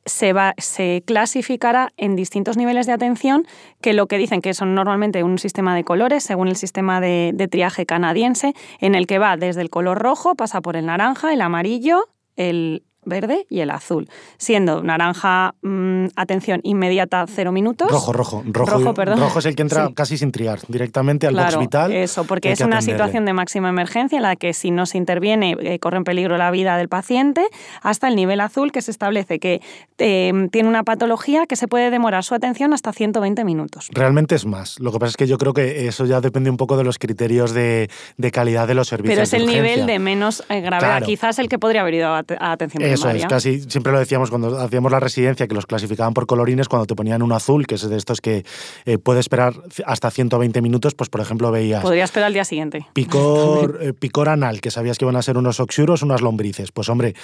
se, 0.06 0.33
va, 0.33 0.55
se 0.59 1.03
clasificará 1.06 1.93
en 1.97 2.17
distintos 2.17 2.56
niveles 2.56 2.87
de 2.87 2.93
atención 2.93 3.47
que 3.81 3.93
lo 3.93 4.06
que 4.06 4.19
dicen 4.19 4.41
que 4.41 4.55
son 4.55 4.75
normalmente 4.75 5.23
un 5.23 5.39
sistema 5.39 5.75
de 5.75 5.85
colores 5.85 6.25
según 6.25 6.49
el 6.49 6.56
sistema 6.56 7.01
de, 7.01 7.33
de 7.35 7.49
triaje 7.49 7.87
canadiense 7.87 8.55
en 8.81 8.95
el 8.95 9.06
que 9.06 9.19
va 9.19 9.37
desde 9.37 9.62
el 9.62 9.71
color 9.71 9.99
rojo, 9.99 10.35
pasa 10.35 10.61
por 10.61 10.77
el 10.77 10.87
naranja, 10.87 11.33
el 11.33 11.41
amarillo, 11.41 12.09
el 12.37 12.83
verde 13.06 13.47
y 13.51 13.61
el 13.61 13.71
azul, 13.71 14.09
siendo 14.39 14.83
naranja, 14.83 15.55
mmm, 15.62 16.06
atención 16.17 16.61
inmediata, 16.62 17.25
cero 17.29 17.53
minutos. 17.53 17.91
Rojo, 17.91 18.12
rojo, 18.12 18.43
rojo, 18.47 18.71
rojo, 18.79 18.95
perdón. 18.95 19.21
rojo 19.21 19.39
es 19.39 19.47
el 19.47 19.56
que 19.56 19.62
entra 19.62 19.87
Sí. 19.89 19.95
casi 19.95 20.19
sin 20.19 20.33
triar, 20.33 20.61
directamente 20.69 21.27
al 21.27 21.35
Claro, 21.35 21.56
box 21.56 21.61
vital. 21.61 21.93
Eso, 21.93 22.25
porque 22.25 22.53
es 22.53 22.61
una 22.61 22.77
atenderle. 22.77 22.93
situación 22.93 23.25
de 23.25 23.33
máxima 23.33 23.69
emergencia 23.69 24.17
en 24.17 24.23
la 24.23 24.37
que 24.37 24.53
si 24.53 24.71
no 24.71 24.87
se 24.87 24.99
interviene 24.99 25.56
eh, 25.61 25.79
corre 25.79 25.97
en 25.99 26.05
peligro 26.05 26.37
la 26.37 26.51
vida 26.51 26.77
del 26.77 26.89
paciente, 26.89 27.45
hasta 27.83 28.09
el 28.09 28.17
nivel 28.17 28.41
azul 28.41 28.73
que 28.73 28.83
se 28.83 28.91
establece 28.91 29.39
que 29.39 29.61
eh, 29.99 30.33
tiene 30.50 30.69
una 30.69 30.83
patología 30.85 31.47
que 31.47 31.57
se 31.57 31.69
puede 31.69 31.91
demorar 31.91 32.25
su 32.25 32.35
atención 32.35 32.73
hasta 32.73 32.93
120 32.93 33.45
minutos. 33.45 33.89
Realmente 33.93 34.35
es 34.35 34.47
más. 34.47 34.79
Lo 34.81 34.93
que 34.93 34.99
pasa 34.99 35.11
es 35.11 35.17
que 35.17 35.27
yo 35.27 35.39
creo 35.39 35.53
que 35.55 35.87
eso 35.89 36.05
ya 36.07 36.21
depende 36.21 36.50
un 36.50 36.57
poco 36.57 36.77
de 36.77 36.85
los 36.85 36.99
criterios 36.99 37.53
de, 37.53 37.89
de 38.17 38.31
calidad 38.31 38.67
de 38.69 38.75
los 38.75 38.89
servicios. 38.89 39.15
Pero 39.15 39.23
es 39.23 39.31
de 39.31 39.37
el 39.39 39.47
nivel 39.47 39.87
de 39.87 39.99
menos 39.99 40.43
eh, 40.49 40.61
gravedad, 40.61 40.85
Claro. 40.95 41.07
quizás 41.07 41.39
el 41.39 41.49
que 41.49 41.59
podría 41.59 41.81
haber 41.83 41.95
ido 41.95 42.12
a, 42.15 42.23
te- 42.23 42.37
a 42.39 42.53
atención 42.53 42.83
Eso 42.94 43.05
primaria. 43.05 43.26
es, 43.26 43.31
casi 43.31 43.61
siempre 43.70 43.93
lo 43.93 43.99
decíamos 43.99 44.31
cuando 44.31 44.58
hacíamos 44.58 44.91
la 44.91 45.00
residencia, 45.00 45.46
que 45.46 45.55
los 45.55 45.67
clasificaban 45.67 46.14
por 46.14 46.26
colorines, 46.26 46.69
cuando 46.69 46.87
te 46.87 46.94
ponían 46.94 47.23
un 47.23 47.32
azul, 47.32 47.67
que 47.67 47.75
es 47.76 47.88
de 47.88 47.96
estos 47.96 48.20
que 48.20 48.44
eh, 48.87 48.99
puede 48.99 49.20
esperar 49.20 49.55
hasta 49.87 50.11
120 50.11 50.61
minutos, 50.62 50.94
pues 50.94 51.11
por 51.11 51.20
ejemplo 51.20 51.50
veías 51.50 51.82
Podría 51.82 52.05
esperar 52.05 52.29
al 52.29 52.32
día 52.35 52.44
siguiente. 52.44 52.87
picor, 52.93 53.79
eh, 53.82 53.93
picor 53.93 54.29
anal, 54.29 54.61
que 54.61 54.70
sabías 54.70 54.99
que 54.99 55.05
iban 55.05 55.17
a 55.17 55.23
ser 55.23 55.37
unos 55.38 55.61
oxuros, 55.61 56.02
unas 56.02 56.20
lombrices. 56.23 56.73
Pues 56.73 56.88
hombre, 56.88 57.14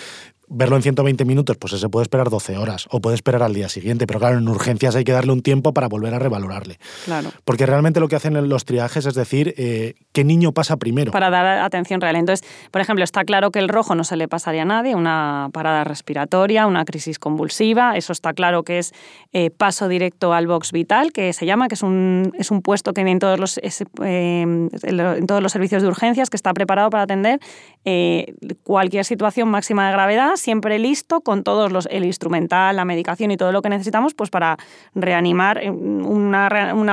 verlo 0.50 0.76
en 0.76 0.82
120 0.82 1.24
minutos, 1.24 1.56
pues 1.56 1.72
ese 1.72 1.88
puede 1.88 2.02
esperar 2.02 2.28
12 2.28 2.58
horas, 2.58 2.88
o 2.90 3.00
puede 3.00 3.14
esperar 3.14 3.42
al 3.42 3.54
día 3.54 3.68
siguiente, 3.68 4.06
pero 4.06 4.18
claro, 4.18 4.38
en 4.38 4.48
urgencias 4.48 4.96
hay 4.96 5.04
que 5.04 5.12
darle 5.12 5.32
un 5.32 5.42
tiempo 5.42 5.72
para 5.72 5.88
volver 5.88 6.12
a 6.12 6.18
revalorarle. 6.18 6.78
Claro. 7.04 7.30
Porque 7.44 7.66
realmente 7.66 8.00
lo 8.00 8.08
que 8.08 8.16
hacen 8.16 8.36
en 8.36 8.48
los 8.48 8.64
triajes 8.64 9.06
es 9.06 9.14
decir, 9.14 9.54
eh, 9.56 9.94
¿qué 10.12 10.24
niño 10.24 10.52
pasa 10.52 10.76
primero? 10.76 11.12
Para 11.12 11.30
dar 11.30 11.60
atención 11.60 12.00
real. 12.00 12.16
Entonces, 12.16 12.46
por 12.70 12.80
ejemplo, 12.80 13.04
está 13.04 13.24
claro 13.24 13.50
que 13.52 13.60
el 13.60 13.68
rojo 13.68 13.94
no 13.94 14.02
se 14.02 14.16
le 14.16 14.26
pasaría 14.26 14.62
a 14.62 14.64
nadie, 14.66 14.94
una 14.96 15.48
parada 15.52 15.84
respiratoria, 15.84 16.66
una 16.66 16.84
crisis 16.84 17.18
convulsiva, 17.18 17.96
eso 17.96 18.12
está 18.12 18.32
claro 18.32 18.64
que 18.64 18.80
es 18.80 18.92
eh, 19.32 19.50
paso 19.50 19.86
directo 19.86 20.34
al 20.34 20.48
box 20.48 20.72
vital, 20.72 21.12
que 21.12 21.32
se 21.32 21.46
llama, 21.46 21.68
que 21.68 21.76
es 21.76 21.82
un, 21.82 22.32
es 22.36 22.50
un 22.50 22.60
puesto 22.60 22.92
que 22.92 23.02
en 23.02 23.18
todos, 23.18 23.38
los, 23.38 23.58
es, 23.58 23.82
eh, 24.04 24.42
en 24.42 25.26
todos 25.26 25.42
los 25.42 25.52
servicios 25.52 25.82
de 25.82 25.88
urgencias, 25.88 26.28
que 26.28 26.36
está 26.36 26.52
preparado 26.52 26.90
para 26.90 27.04
atender 27.04 27.40
eh, 27.84 28.34
cualquier 28.62 29.04
situación 29.04 29.48
máxima 29.48 29.86
de 29.86 29.92
gravedad, 29.92 30.36
siempre 30.36 30.78
listo 30.78 31.22
con 31.22 31.42
todos 31.42 31.72
los, 31.72 31.88
el 31.90 32.04
instrumental, 32.04 32.76
la 32.76 32.84
medicación 32.84 33.30
y 33.30 33.36
todo 33.36 33.52
lo 33.52 33.62
que 33.62 33.70
necesitamos 33.70 34.12
pues 34.14 34.28
para 34.28 34.58
reanimar 34.94 35.62
eh, 35.62 35.70
una, 35.70 36.48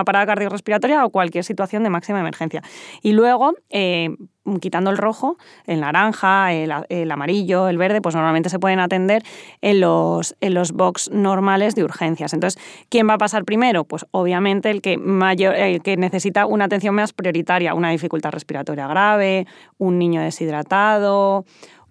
parada 0.06 0.26
cardiorrespiratoria 0.26 1.06
o 1.06 1.10
cualquier 1.10 1.44
situación 1.44 1.84
de 1.84 1.90
máxima 1.90 2.20
emergencia. 2.20 2.64
Y 3.02 3.12
luego, 3.12 3.54
eh, 3.70 4.16
quitando 4.60 4.90
el 4.90 4.98
rojo, 4.98 5.38
el 5.66 5.82
naranja, 5.82 6.54
el, 6.54 7.12
amarillo, 7.12 7.68
el 7.68 7.78
verde, 7.78 8.02
pues 8.02 8.16
normalmente 8.16 8.50
se 8.50 8.60
pueden 8.60 8.80
atender 8.80 9.24
en 9.62 9.80
los, 9.80 10.36
en 10.42 10.54
los 10.54 10.72
box 10.72 11.10
normales 11.12 11.76
de 11.76 11.84
urgencias. 11.84 12.34
Entonces, 12.34 12.62
¿quién 12.90 13.08
va 13.10 13.14
a 13.14 13.18
pasar 13.18 13.46
primero? 13.46 13.84
Pues 13.84 14.06
obviamente 14.12 14.70
el 14.70 14.82
que, 14.82 14.98
mayor, 14.98 15.56
el 15.56 15.82
que 15.82 15.98
necesita 15.98 16.46
una 16.46 16.66
atención 16.66 16.96
más 16.96 17.14
prioritaria, 17.14 17.74
una 17.74 17.90
dificultad 17.90 18.32
respiratoria 18.32 18.88
grave, 18.88 19.48
un 19.78 20.00
niño 20.00 20.22
deshidratado, 20.22 21.46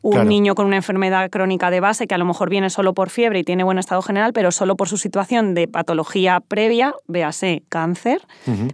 un 0.07 0.13
Claro. 0.13 0.29
niño 0.29 0.55
con 0.55 0.67
una 0.67 0.77
enfermedad 0.77 1.29
crónica 1.31 1.71
de 1.71 1.81
base 1.81 2.07
que 2.07 2.15
a 2.15 2.19
lo 2.19 2.25
mejor 2.25 2.49
viene 2.49 2.71
solo 2.71 2.95
por 2.95 3.11
fiebre 3.11 3.41
y 3.41 3.45
tiene 3.45 3.65
buen 3.65 3.79
estado 3.79 4.03
general, 4.03 4.33
pero 4.33 4.53
solo 4.53 4.77
por 4.77 4.89
su 4.89 4.97
situación 4.99 5.55
de 5.55 5.67
patología 5.69 6.41
previa, 6.41 6.95
véase 7.09 7.63
cáncer, 7.69 8.23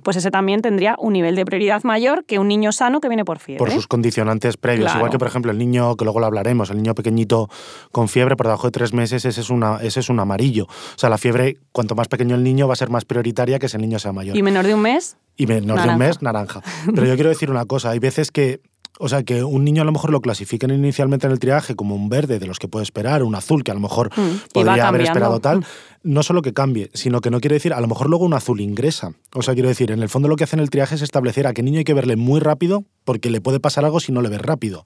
pues 0.02 0.16
ese 0.16 0.30
también 0.30 0.60
tendría 0.62 0.94
un 0.98 1.14
nivel 1.14 1.34
de 1.34 1.44
prioridad 1.44 1.82
mayor 1.84 2.24
que 2.24 2.38
un 2.38 2.48
niño 2.48 2.70
sano 2.72 3.00
que 3.00 3.08
viene 3.08 3.24
por 3.24 3.38
fiebre. 3.38 3.58
por 3.58 3.70
sus 3.70 3.86
condicionantes 3.86 4.56
previos. 4.56 4.86
Claro. 4.86 4.98
Igual 4.98 5.10
que, 5.10 5.18
por 5.18 5.28
ejemplo, 5.28 5.50
el 5.52 5.58
niño, 5.58 5.96
que 5.96 6.04
luego 6.04 6.20
lo 6.20 6.26
hablaremos, 6.26 6.70
el 6.70 6.76
niño 6.76 6.94
pequeñito 6.94 7.48
con 7.92 8.08
fiebre 8.08 8.36
por 8.36 8.46
debajo 8.46 8.66
de 8.66 8.72
tres 8.72 8.92
meses, 8.92 9.24
ese 9.24 9.40
es, 9.40 9.50
una, 9.50 9.78
ese 9.82 10.00
es 10.00 10.08
un 10.08 10.20
amarillo. 10.20 10.64
O 10.64 10.98
sea, 10.98 11.08
la 11.08 11.18
fiebre, 11.18 11.56
cuanto 11.72 11.94
más 11.94 12.08
pequeño 12.08 12.34
el 12.34 12.42
niño, 12.44 12.66
va 12.68 12.74
a 12.74 12.76
ser 12.76 12.90
más 12.90 13.04
prioritaria 13.04 13.58
que 13.58 13.68
si 13.68 13.76
el 13.76 13.82
niño 13.82 13.98
sea 13.98 14.12
mayor. 14.12 14.36
Y 14.36 14.42
menor 14.42 14.66
de 14.66 14.74
un 14.74 14.80
mes, 14.82 15.16
Y 15.36 15.46
menos 15.46 15.82
de 15.82 15.88
un 15.88 15.98
mes, 15.98 16.20
naranja. 16.20 16.60
Pero 16.94 17.06
yo 17.06 17.14
quiero 17.14 17.30
decir 17.30 17.50
una 17.50 17.64
cosa, 17.64 17.90
hay 17.90 17.98
veces 17.98 18.30
que, 18.30 18.60
o 18.98 19.08
sea, 19.08 19.22
que 19.22 19.42
un 19.42 19.64
niño 19.64 19.82
a 19.82 19.84
lo 19.84 19.92
mejor 19.92 20.10
lo 20.10 20.20
clasifiquen 20.20 20.70
inicialmente 20.70 21.26
en 21.26 21.32
el 21.32 21.38
triaje 21.38 21.74
como 21.74 21.94
un 21.94 22.08
verde 22.08 22.38
de 22.38 22.46
los 22.46 22.58
que 22.58 22.68
puede 22.68 22.84
esperar, 22.84 23.22
un 23.22 23.34
azul 23.34 23.64
que 23.64 23.70
a 23.70 23.74
lo 23.74 23.80
mejor 23.80 24.10
Mm, 24.16 24.52
podría 24.52 24.88
haber 24.88 25.02
esperado 25.02 25.40
tal, 25.40 25.64
no 26.02 26.22
solo 26.22 26.42
que 26.42 26.52
cambie, 26.52 26.90
sino 26.94 27.20
que 27.20 27.30
no 27.30 27.40
quiere 27.40 27.54
decir, 27.54 27.72
a 27.72 27.80
lo 27.80 27.86
mejor 27.86 28.08
luego 28.08 28.24
un 28.24 28.34
azul 28.34 28.60
ingresa. 28.60 29.12
O 29.34 29.42
sea, 29.42 29.54
quiero 29.54 29.68
decir, 29.68 29.90
en 29.90 30.02
el 30.02 30.08
fondo 30.08 30.28
lo 30.28 30.36
que 30.36 30.44
hacen 30.44 30.60
el 30.60 30.70
triaje 30.70 30.94
es 30.94 31.02
establecer 31.02 31.46
a 31.46 31.52
qué 31.52 31.62
niño 31.62 31.78
hay 31.78 31.84
que 31.84 31.94
verle 31.94 32.16
muy 32.16 32.40
rápido 32.40 32.84
porque 33.04 33.30
le 33.30 33.40
puede 33.40 33.60
pasar 33.60 33.84
algo 33.84 34.00
si 34.00 34.12
no 34.12 34.20
le 34.20 34.28
ves 34.28 34.40
rápido. 34.40 34.84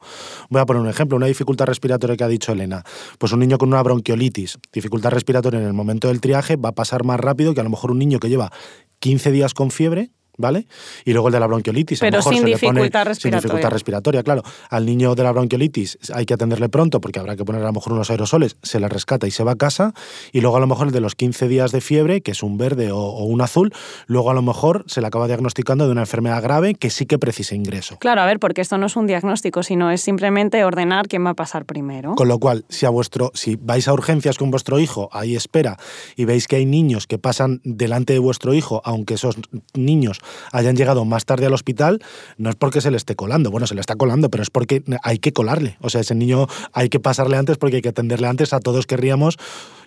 Voy 0.50 0.60
a 0.60 0.66
poner 0.66 0.82
un 0.82 0.88
ejemplo, 0.88 1.16
una 1.16 1.26
dificultad 1.26 1.66
respiratoria 1.66 2.16
que 2.16 2.24
ha 2.24 2.28
dicho 2.28 2.52
Elena. 2.52 2.84
Pues 3.18 3.32
un 3.32 3.40
niño 3.40 3.58
con 3.58 3.68
una 3.68 3.82
bronquiolitis, 3.82 4.58
dificultad 4.72 5.10
respiratoria 5.10 5.60
en 5.60 5.66
el 5.66 5.72
momento 5.72 6.08
del 6.08 6.20
triaje, 6.20 6.56
va 6.56 6.70
a 6.70 6.74
pasar 6.74 7.04
más 7.04 7.18
rápido 7.20 7.54
que 7.54 7.60
a 7.60 7.64
lo 7.64 7.70
mejor 7.70 7.90
un 7.90 7.98
niño 7.98 8.18
que 8.18 8.28
lleva 8.28 8.52
15 9.00 9.30
días 9.30 9.54
con 9.54 9.70
fiebre 9.70 10.10
¿vale? 10.36 10.66
Y 11.04 11.12
luego 11.12 11.28
el 11.28 11.32
de 11.32 11.40
la 11.40 11.46
bronquiolitis. 11.46 12.00
Pero 12.00 12.16
a 12.16 12.18
lo 12.18 12.18
mejor 12.18 12.32
sin 12.34 12.42
se 12.42 12.48
le 12.48 12.58
pone- 12.58 12.80
dificultad 12.80 13.04
Sin 13.14 13.30
dificultad 13.30 13.70
respiratoria. 13.70 13.70
respiratoria, 13.70 14.22
claro. 14.22 14.42
Al 14.70 14.86
niño 14.86 15.14
de 15.14 15.22
la 15.22 15.32
bronquiolitis 15.32 15.98
hay 16.14 16.26
que 16.26 16.34
atenderle 16.34 16.68
pronto 16.68 17.00
porque 17.00 17.18
habrá 17.18 17.36
que 17.36 17.44
poner 17.44 17.62
a 17.62 17.66
lo 17.66 17.72
mejor 17.72 17.92
unos 17.92 18.10
aerosoles, 18.10 18.56
se 18.62 18.80
le 18.80 18.88
rescata 18.88 19.26
y 19.26 19.30
se 19.30 19.44
va 19.44 19.52
a 19.52 19.56
casa. 19.56 19.92
Y 20.32 20.40
luego 20.40 20.56
a 20.56 20.60
lo 20.60 20.66
mejor 20.66 20.88
el 20.88 20.92
de 20.92 21.00
los 21.00 21.14
15 21.14 21.48
días 21.48 21.72
de 21.72 21.80
fiebre, 21.80 22.20
que 22.20 22.32
es 22.32 22.42
un 22.42 22.58
verde 22.58 22.92
o, 22.92 22.98
o 22.98 23.24
un 23.24 23.40
azul, 23.40 23.72
luego 24.06 24.30
a 24.30 24.34
lo 24.34 24.42
mejor 24.42 24.84
se 24.86 25.00
le 25.00 25.06
acaba 25.06 25.26
diagnosticando 25.26 25.86
de 25.86 25.92
una 25.92 26.02
enfermedad 26.02 26.42
grave 26.42 26.74
que 26.74 26.90
sí 26.90 27.06
que 27.06 27.18
precisa 27.18 27.54
ingreso. 27.54 27.98
Claro, 27.98 28.20
a 28.22 28.26
ver, 28.26 28.38
porque 28.38 28.60
esto 28.60 28.78
no 28.78 28.86
es 28.86 28.96
un 28.96 29.06
diagnóstico, 29.06 29.62
sino 29.62 29.90
es 29.90 30.00
simplemente 30.00 30.64
ordenar 30.64 31.08
quién 31.08 31.24
va 31.24 31.30
a 31.30 31.34
pasar 31.34 31.64
primero. 31.64 32.14
Con 32.14 32.28
lo 32.28 32.38
cual, 32.38 32.64
si 32.68 32.86
a 32.86 32.90
vuestro, 32.90 33.30
si 33.34 33.56
vais 33.56 33.86
a 33.88 33.92
urgencias 33.92 34.38
con 34.38 34.50
vuestro 34.50 34.78
hijo, 34.78 35.08
ahí 35.12 35.36
espera, 35.36 35.76
y 36.16 36.24
veis 36.24 36.46
que 36.48 36.56
hay 36.56 36.66
niños 36.66 37.06
que 37.06 37.18
pasan 37.18 37.60
delante 37.64 38.12
de 38.12 38.18
vuestro 38.18 38.54
hijo, 38.54 38.80
aunque 38.84 39.14
esos 39.14 39.36
niños 39.74 40.20
hayan 40.52 40.76
llegado 40.76 41.04
más 41.04 41.24
tarde 41.24 41.46
al 41.46 41.54
hospital, 41.54 42.00
no 42.36 42.50
es 42.50 42.56
porque 42.56 42.80
se 42.80 42.90
le 42.90 42.96
esté 42.96 43.14
colando. 43.16 43.50
Bueno, 43.50 43.66
se 43.66 43.74
le 43.74 43.80
está 43.80 43.96
colando, 43.96 44.30
pero 44.30 44.42
es 44.42 44.50
porque 44.50 44.82
hay 45.02 45.18
que 45.18 45.32
colarle. 45.32 45.76
O 45.80 45.90
sea, 45.90 46.00
ese 46.00 46.14
niño 46.14 46.46
hay 46.72 46.88
que 46.88 47.00
pasarle 47.00 47.36
antes 47.36 47.58
porque 47.58 47.76
hay 47.76 47.82
que 47.82 47.90
atenderle 47.90 48.26
antes. 48.28 48.52
A 48.52 48.60
todos 48.60 48.86
querríamos 48.86 49.38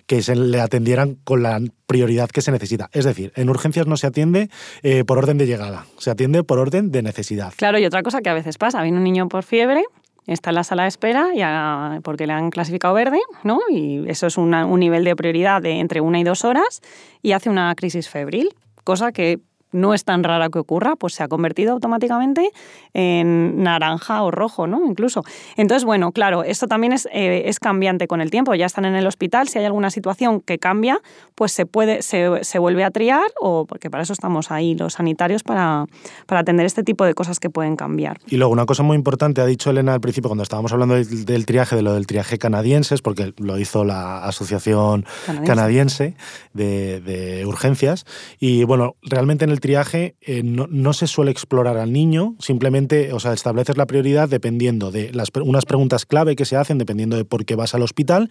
que 0.06 0.22
se 0.22 0.34
le 0.34 0.60
atendieran 0.60 1.16
con 1.22 1.42
la 1.42 1.60
prioridad 1.86 2.30
que 2.30 2.42
se 2.42 2.50
necesita. 2.50 2.90
Es 2.92 3.04
decir, 3.04 3.32
en 3.36 3.48
urgencias 3.48 3.86
no 3.86 3.96
se 3.96 4.08
atiende 4.08 4.50
eh, 4.82 5.04
por 5.04 5.18
orden 5.18 5.38
de 5.38 5.46
llegada, 5.46 5.86
se 5.98 6.10
atiende 6.10 6.42
por 6.42 6.58
orden 6.58 6.90
de 6.90 7.02
necesidad. 7.02 7.52
Claro, 7.56 7.78
y 7.78 7.84
otra 7.84 8.02
cosa 8.02 8.20
que 8.20 8.28
a 8.28 8.34
veces 8.34 8.58
pasa, 8.58 8.82
viene 8.82 8.98
un 8.98 9.04
niño 9.04 9.28
por 9.28 9.44
fiebre, 9.44 9.84
está 10.26 10.50
en 10.50 10.56
la 10.56 10.64
sala 10.64 10.82
de 10.82 10.88
espera 10.88 11.28
ya 11.34 12.00
porque 12.02 12.26
le 12.26 12.32
han 12.32 12.50
clasificado 12.50 12.94
verde, 12.94 13.20
¿no? 13.44 13.60
Y 13.70 14.08
eso 14.08 14.26
es 14.26 14.36
un 14.36 14.50
nivel 14.80 15.04
de 15.04 15.16
prioridad 15.16 15.62
de 15.62 15.78
entre 15.78 16.00
una 16.00 16.18
y 16.18 16.24
dos 16.24 16.44
horas 16.44 16.80
y 17.22 17.32
hace 17.32 17.50
una 17.50 17.74
crisis 17.74 18.08
febril, 18.08 18.50
cosa 18.84 19.12
que 19.12 19.38
no 19.72 19.94
es 19.94 20.04
tan 20.04 20.24
rara 20.24 20.48
que 20.50 20.58
ocurra, 20.58 20.96
pues 20.96 21.14
se 21.14 21.22
ha 21.22 21.28
convertido 21.28 21.72
automáticamente 21.72 22.50
en 22.94 23.62
naranja 23.62 24.22
o 24.22 24.30
rojo, 24.30 24.66
¿no? 24.66 24.84
Incluso. 24.86 25.22
Entonces, 25.56 25.84
bueno, 25.84 26.12
claro, 26.12 26.44
esto 26.44 26.66
también 26.66 26.92
es, 26.92 27.06
eh, 27.12 27.42
es 27.46 27.58
cambiante 27.58 28.06
con 28.06 28.20
el 28.20 28.30
tiempo. 28.30 28.54
Ya 28.54 28.66
están 28.66 28.84
en 28.84 28.94
el 28.94 29.06
hospital, 29.06 29.48
si 29.48 29.58
hay 29.58 29.64
alguna 29.64 29.90
situación 29.90 30.40
que 30.40 30.58
cambia, 30.58 31.00
pues 31.34 31.52
se 31.52 31.66
puede, 31.66 32.02
se, 32.02 32.42
se 32.42 32.58
vuelve 32.58 32.84
a 32.84 32.90
triar, 32.90 33.26
o 33.40 33.66
porque 33.66 33.90
para 33.90 34.02
eso 34.02 34.12
estamos 34.12 34.50
ahí 34.50 34.74
los 34.74 34.94
sanitarios, 34.94 35.42
para, 35.42 35.86
para 36.26 36.40
atender 36.40 36.66
este 36.66 36.82
tipo 36.82 37.04
de 37.04 37.14
cosas 37.14 37.40
que 37.40 37.50
pueden 37.50 37.76
cambiar. 37.76 38.18
Y 38.26 38.36
luego, 38.36 38.52
una 38.52 38.66
cosa 38.66 38.82
muy 38.82 38.96
importante, 38.96 39.40
ha 39.40 39.46
dicho 39.46 39.70
Elena 39.70 39.94
al 39.94 40.00
principio, 40.00 40.28
cuando 40.28 40.42
estábamos 40.42 40.72
hablando 40.72 40.94
del, 40.94 41.24
del 41.24 41.46
triaje, 41.46 41.76
de 41.76 41.82
lo 41.82 41.94
del 41.94 42.06
triaje 42.06 42.38
canadienses, 42.38 43.02
porque 43.02 43.32
lo 43.38 43.58
hizo 43.58 43.84
la 43.84 44.24
Asociación 44.24 45.04
Canadiense. 45.26 45.46
Canadiense 45.46 46.14
de, 46.52 47.00
de 47.00 47.46
Urgencias. 47.46 48.06
Y 48.38 48.64
bueno, 48.64 48.96
realmente 49.02 49.44
en 49.44 49.50
el 49.50 49.59
triaje 49.60 50.16
eh, 50.20 50.42
no, 50.42 50.66
no 50.68 50.92
se 50.92 51.06
suele 51.06 51.30
explorar 51.30 51.76
al 51.76 51.92
niño, 51.92 52.36
simplemente, 52.38 53.12
o 53.12 53.20
sea, 53.20 53.32
estableces 53.32 53.76
la 53.76 53.86
prioridad 53.86 54.28
dependiendo 54.28 54.90
de 54.90 55.12
las, 55.12 55.28
unas 55.42 55.66
preguntas 55.66 56.06
clave 56.06 56.36
que 56.36 56.44
se 56.44 56.56
hacen, 56.56 56.78
dependiendo 56.78 57.16
de 57.16 57.24
por 57.24 57.44
qué 57.44 57.54
vas 57.54 57.74
al 57.74 57.82
hospital. 57.82 58.30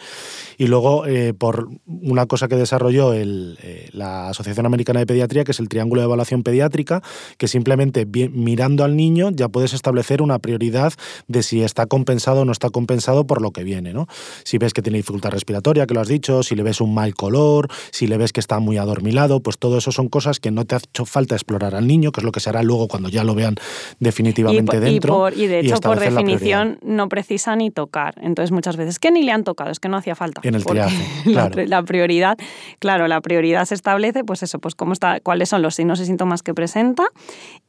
Y 0.57 0.67
luego, 0.67 1.05
eh, 1.05 1.33
por 1.33 1.69
una 1.85 2.25
cosa 2.25 2.47
que 2.47 2.55
desarrolló 2.55 3.13
eh, 3.13 3.89
la 3.91 4.29
Asociación 4.29 4.65
Americana 4.65 4.99
de 4.99 5.05
Pediatría, 5.05 5.43
que 5.43 5.51
es 5.51 5.59
el 5.59 5.69
Triángulo 5.69 6.01
de 6.01 6.05
Evaluación 6.05 6.43
Pediátrica, 6.43 7.01
que 7.37 7.47
simplemente 7.47 8.05
mirando 8.05 8.83
al 8.83 8.95
niño 8.95 9.29
ya 9.31 9.49
puedes 9.49 9.73
establecer 9.73 10.21
una 10.21 10.39
prioridad 10.39 10.93
de 11.27 11.43
si 11.43 11.61
está 11.61 11.85
compensado 11.85 12.41
o 12.41 12.45
no 12.45 12.51
está 12.51 12.69
compensado 12.69 13.25
por 13.25 13.41
lo 13.41 13.51
que 13.51 13.63
viene. 13.63 13.93
¿no? 13.93 14.07
Si 14.43 14.57
ves 14.57 14.73
que 14.73 14.81
tiene 14.81 14.97
dificultad 14.97 15.31
respiratoria, 15.31 15.85
que 15.85 15.93
lo 15.93 16.01
has 16.01 16.07
dicho, 16.07 16.43
si 16.43 16.55
le 16.55 16.63
ves 16.63 16.81
un 16.81 16.93
mal 16.93 17.15
color, 17.15 17.69
si 17.91 18.07
le 18.07 18.17
ves 18.17 18.33
que 18.33 18.39
está 18.39 18.59
muy 18.59 18.77
adormilado, 18.77 19.41
pues 19.41 19.57
todo 19.57 19.77
eso 19.77 19.91
son 19.91 20.09
cosas 20.09 20.39
que 20.39 20.51
no 20.51 20.65
te 20.65 20.75
ha 20.75 20.79
hecho 20.79 21.05
falta 21.05 21.18
explorar 21.27 21.75
al 21.75 21.87
niño, 21.87 22.11
que 22.11 22.21
es 22.21 22.23
lo 22.25 22.31
que 22.31 22.39
se 22.39 22.49
hará 22.49 22.63
luego 22.63 22.87
cuando 22.87 23.09
ya 23.09 23.23
lo 23.23 23.35
vean 23.35 23.55
definitivamente 23.99 24.77
y, 24.77 24.79
por- 24.79 24.87
y 24.87 24.91
dentro. 24.91 25.13
por- 25.13 25.33
y 25.37 25.47
de 25.47 25.59
hecho, 25.59 25.75
por 25.81 25.99
definición, 25.99 26.79
no 26.83 27.09
precisa 27.09 27.55
ni 27.55 27.71
tocar. 27.71 28.15
Entonces, 28.21 28.51
muchas 28.51 28.77
veces 28.77 28.99
que 28.99 29.11
ni 29.11 29.23
le 29.23 29.31
han 29.31 29.43
tocado, 29.43 29.71
es 29.71 29.79
que 29.79 29.89
no 29.89 29.97
hacía 29.97 30.15
falta. 30.15 30.41
En 30.43 30.55
el 30.55 30.63
triaje, 30.65 30.95
la, 31.25 31.49
claro. 31.49 31.67
la 31.67 31.83
prioridad, 31.83 32.37
claro, 32.79 33.07
la 33.07 33.21
prioridad 33.21 33.65
se 33.65 33.75
establece, 33.75 34.23
pues 34.23 34.43
eso, 34.43 34.59
pues 34.59 34.75
cómo 34.75 34.93
está, 34.93 35.19
cuáles 35.19 35.49
son 35.49 35.61
los 35.61 35.75
signos 35.75 35.99
y 35.99 36.05
síntomas 36.05 36.43
que 36.43 36.53
presenta 36.53 37.03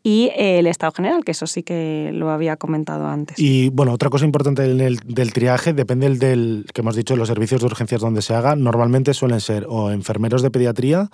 y 0.02 0.30
eh, 0.36 0.58
el 0.60 0.66
estado 0.66 0.92
general, 0.92 1.24
que 1.24 1.32
eso 1.32 1.46
sí 1.46 1.62
que 1.62 2.10
lo 2.14 2.30
había 2.30 2.56
comentado 2.56 3.06
antes. 3.06 3.38
Y 3.38 3.68
bueno, 3.70 3.92
otra 3.92 4.10
cosa 4.10 4.24
importante 4.24 4.62
del, 4.62 4.78
del- 4.78 4.98
del 5.04 5.32
triaje 5.32 5.72
depende 5.72 6.08
del, 6.08 6.18
del 6.18 6.66
que 6.72 6.80
hemos 6.80 6.96
dicho, 6.96 7.16
los 7.16 7.28
servicios 7.28 7.60
de 7.60 7.66
urgencias 7.66 8.00
donde 8.00 8.22
se 8.22 8.34
haga, 8.34 8.56
normalmente 8.56 9.14
suelen 9.14 9.40
ser 9.40 9.66
o 9.68 9.90
enfermeros 9.90 10.42
de 10.42 10.50
pediatría 10.50 11.10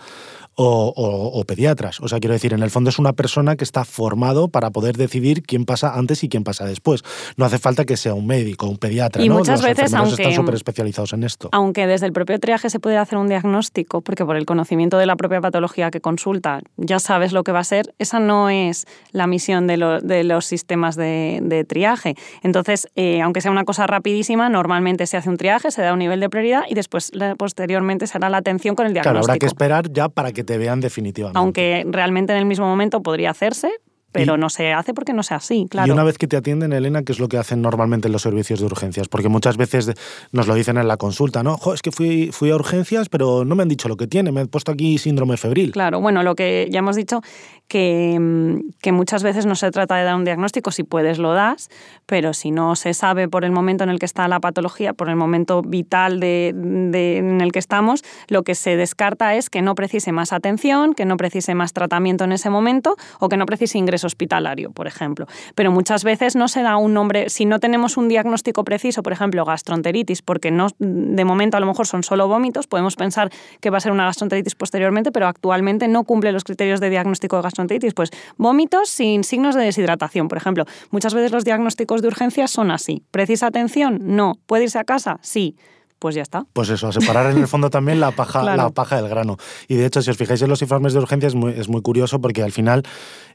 o, 0.56 0.92
o- 0.96 1.38
o 1.40 1.44
pediatras. 1.44 2.00
O 2.00 2.08
sea, 2.08 2.18
quiero 2.18 2.32
decir, 2.32 2.52
en 2.54 2.62
el 2.62 2.70
fondo 2.70 2.90
es 2.90 2.98
una 2.98 3.12
persona 3.12 3.56
que 3.56 3.64
está 3.64 3.84
formado 3.84 4.48
para 4.48 4.70
poder 4.70 4.96
decidir 4.96 5.42
quién 5.42 5.64
pasa 5.66 5.94
antes 5.94 6.25
y 6.25 6.28
quién 6.28 6.44
pasa 6.44 6.64
después. 6.64 7.02
No 7.36 7.44
hace 7.44 7.58
falta 7.58 7.84
que 7.84 7.96
sea 7.96 8.14
un 8.14 8.26
médico, 8.26 8.66
un 8.66 8.78
pediatra. 8.78 9.22
Y 9.22 9.28
¿no? 9.28 9.36
muchas 9.38 9.60
Los 9.60 9.68
veces, 9.68 9.92
aunque- 9.94 10.22
están 10.22 10.32
súper 10.34 10.54
especializados 10.54 11.12
en 11.12 11.25
esto. 11.25 11.50
Aunque 11.52 11.86
desde 11.86 12.06
el 12.06 12.12
propio 12.12 12.38
triaje 12.40 12.70
se 12.70 12.80
puede 12.80 12.96
hacer 12.96 13.18
un 13.18 13.28
diagnóstico, 13.28 14.00
porque 14.00 14.25
por 14.25 14.36
el 14.36 14.46
conocimiento 14.46 14.98
de 14.98 15.06
la 15.06 15.16
propia 15.16 15.40
patología 15.40 15.90
que 15.90 16.00
consulta 16.00 16.60
ya 16.76 16.98
sabes 16.98 17.32
lo 17.32 17.44
que 17.44 17.52
va 17.52 17.60
a 17.60 17.64
ser, 17.64 17.94
esa 17.98 18.18
no 18.18 18.48
es 18.50 18.86
la 19.12 19.26
misión 19.26 19.66
de, 19.66 19.76
lo- 19.76 20.00
de 20.00 20.25
los 20.25 20.46
sistemas 20.46 20.96
de, 20.96 21.40
de 21.42 21.64
triaje. 21.64 22.14
Entonces, 22.42 22.88
eh, 22.96 23.20
aunque 23.20 23.40
sea 23.42 23.50
una 23.50 23.64
cosa 23.64 23.86
rapidísima, 23.86 24.48
normalmente 24.48 25.06
se 25.06 25.18
hace 25.18 25.28
un 25.28 25.36
triaje, 25.36 25.70
se 25.70 25.82
da 25.82 25.92
un 25.92 25.98
nivel 25.98 26.20
de 26.20 26.30
prioridad 26.30 26.62
y 26.68 26.75
después 26.75 27.12
posteriormente 27.36 28.06
se 28.06 28.16
hará 28.16 28.30
la 28.30 28.38
atención 28.38 28.75
con 28.75 28.86
el 28.86 28.92
Claro, 28.92 29.04
diagnóstico. 29.10 29.32
habrá 29.32 29.38
que 29.38 29.46
esperar 29.46 29.92
ya 29.92 30.08
para 30.08 30.32
que 30.32 30.45
vean 30.58 30.80
definitivamente. 30.80 31.38
Aunque 31.38 31.84
realmente 31.88 32.32
en 32.32 32.38
el 32.38 32.46
mismo 32.46 32.66
momento 32.66 33.02
podría 33.02 33.30
hacerse, 33.30 33.70
pero 34.16 34.35
Y- 34.37 34.38
no 34.38 34.49
se 34.50 34.73
hace 34.73 34.94
porque 34.94 35.12
no 35.12 35.23
sea 35.23 35.37
así, 35.38 35.66
claro. 35.70 35.88
Y 35.88 35.90
una 35.90 36.04
vez 36.04 36.16
que 36.18 36.26
te 36.26 36.37
atienden, 36.37 36.73
Elena, 36.73 37.02
¿qué 37.02 37.12
es 37.12 37.18
lo 37.18 37.28
que 37.28 37.37
hacen 37.38 37.61
normalmente 37.62 38.08
en 38.08 38.12
los 38.12 38.23
servicios 38.23 38.61
de 38.61 38.66
urgencias? 38.66 39.08
Porque 39.08 39.28
muchas 39.28 39.56
veces 39.56 39.92
nos 40.32 40.46
lo 40.46 40.54
dicen 40.54 40.78
en 40.78 40.88
la 40.88 40.96
consulta, 40.96 41.42
¿no? 41.42 41.56
Jo, 41.58 41.75
es 41.75 41.82
que 41.82 41.92
fui, 41.92 42.30
fui 42.32 42.50
a 42.50 42.54
urgencias, 42.54 43.08
pero 43.08 43.44
no 43.44 43.54
me 43.54 43.62
han 43.62 43.68
dicho 43.68 43.88
lo 43.88 43.96
que 43.96 44.06
tiene, 44.06 44.32
me 44.32 44.40
han 44.40 44.49
puesto 44.49 44.73
aquí 44.73 44.99
síndrome 44.99 45.37
febril. 45.37 45.73
Claro, 45.73 46.00
bueno, 46.00 46.23
lo 46.23 46.35
que 46.35 46.68
ya 46.70 46.78
hemos 46.78 46.96
dicho, 46.96 47.20
que, 47.68 48.16
mm, 48.18 48.70
que 48.80 48.92
muchas 48.92 49.23
veces 49.23 49.44
no 49.46 49.54
se 49.56 49.70
trata 49.70 49.96
de 49.96 50.04
dar 50.04 50.14
un 50.14 50.25
diagnóstico, 50.25 50.70
si 50.70 50.85
puedes 50.85 51.18
lo 51.18 51.32
das, 51.35 51.68
pero 52.06 52.32
si 52.32 52.50
no 52.50 52.76
se 52.76 52.94
sabe 52.94 53.28
por 53.28 53.44
el 53.44 53.50
momento 53.50 53.85
en 53.85 53.90
el 53.90 53.99
que 53.99 54.06
está 54.06 54.28
la 54.28 54.40
patología, 54.40 54.92
por 54.92 55.08
el 55.08 55.16
momento 55.16 55.62
vital 55.62 56.20
de, 56.20 56.52
de- 56.54 57.16
en 57.18 57.40
el 57.40 57.52
que 57.52 57.58
estamos, 57.58 58.02
lo 58.28 58.42
que 58.44 58.54
se 58.54 58.76
descarta 58.76 59.35
es 59.35 59.50
que 59.50 59.62
no 59.62 59.75
precise 59.75 60.12
más 60.12 60.32
atención, 60.32 60.94
que 60.94 61.04
no 61.04 61.16
precise 61.16 61.54
más 61.54 61.73
tratamiento 61.73 62.25
en 62.25 62.32
ese 62.32 62.50
momento 62.50 62.96
o 63.18 63.28
que 63.28 63.37
no 63.37 63.46
precise 63.46 63.78
ingreso 63.78 64.05
hospitalario, 64.06 64.70
por 64.72 64.86
ejemplo. 64.86 65.26
Pero 65.54 65.70
muchas 65.70 66.04
veces 66.04 66.36
no 66.36 66.48
se 66.48 66.62
da 66.62 66.76
un 66.76 66.94
nombre, 66.94 67.28
si 67.28 67.44
no 67.44 67.60
tenemos 67.60 67.96
un 67.96 68.08
diagnóstico 68.08 68.64
preciso, 68.64 69.02
por 69.02 69.12
ejemplo, 69.12 69.44
gastroenteritis, 69.44 70.22
porque 70.22 70.50
no, 70.50 70.68
de 70.78 71.25
momento 71.25 71.56
a 71.56 71.60
lo 71.60 71.66
mejor 71.66 71.86
son 71.86 72.02
solo 72.02 72.28
vómitos, 72.28 72.66
podemos 72.66 72.96
pensar 72.96 73.30
que 73.60 73.70
va 73.70 73.78
a 73.78 73.80
ser 73.80 73.92
una 73.92 74.04
gastroenteritis 74.04 74.54
posteriormente, 74.54 75.12
pero 75.12 75.26
actualmente 75.26 75.88
no 75.88 76.04
cumple 76.04 76.32
los 76.32 76.44
criterios 76.44 76.80
de 76.80 76.90
diagnóstico 76.90 77.36
de 77.36 77.42
gastroenteritis. 77.42 77.94
Pues 77.94 78.10
vómitos 78.36 78.88
sin 78.88 79.25
signos 79.25 79.54
de 79.54 79.64
deshidratación, 79.64 80.28
por 80.28 80.38
ejemplo. 80.38 80.64
Muchas 80.90 81.14
veces 81.14 81.32
los 81.32 81.44
diagnósticos 81.44 82.02
de 82.02 82.08
urgencias 82.08 82.50
son 82.50 82.70
así. 82.70 83.02
¿Precisa 83.10 83.46
atención? 83.46 83.98
No. 84.02 84.34
¿Puede 84.46 84.64
irse 84.64 84.78
a 84.78 84.84
casa? 84.84 85.18
Sí. 85.22 85.56
Pues 85.98 86.14
ya 86.14 86.22
está. 86.22 86.44
Pues 86.52 86.68
eso, 86.68 86.88
a 86.88 86.92
separar 86.92 87.30
en 87.30 87.38
el 87.38 87.48
fondo 87.48 87.70
también 87.70 88.00
la 88.00 88.10
paja, 88.10 88.40
Claro. 88.42 88.62
la 88.64 88.70
paja 88.70 88.96
del 88.96 89.08
grano. 89.08 89.38
Y 89.66 89.76
de 89.76 89.86
hecho, 89.86 90.02
si 90.02 90.10
os 90.10 90.16
fijáis 90.16 90.42
en 90.42 90.48
los 90.50 90.60
informes 90.62 90.92
de 90.92 90.98
urgencia, 90.98 91.26
es 91.26 91.34
muy, 91.34 91.52
es 91.52 91.68
muy 91.68 91.80
curioso 91.82 92.20
porque 92.20 92.42
al 92.42 92.52
final, 92.52 92.82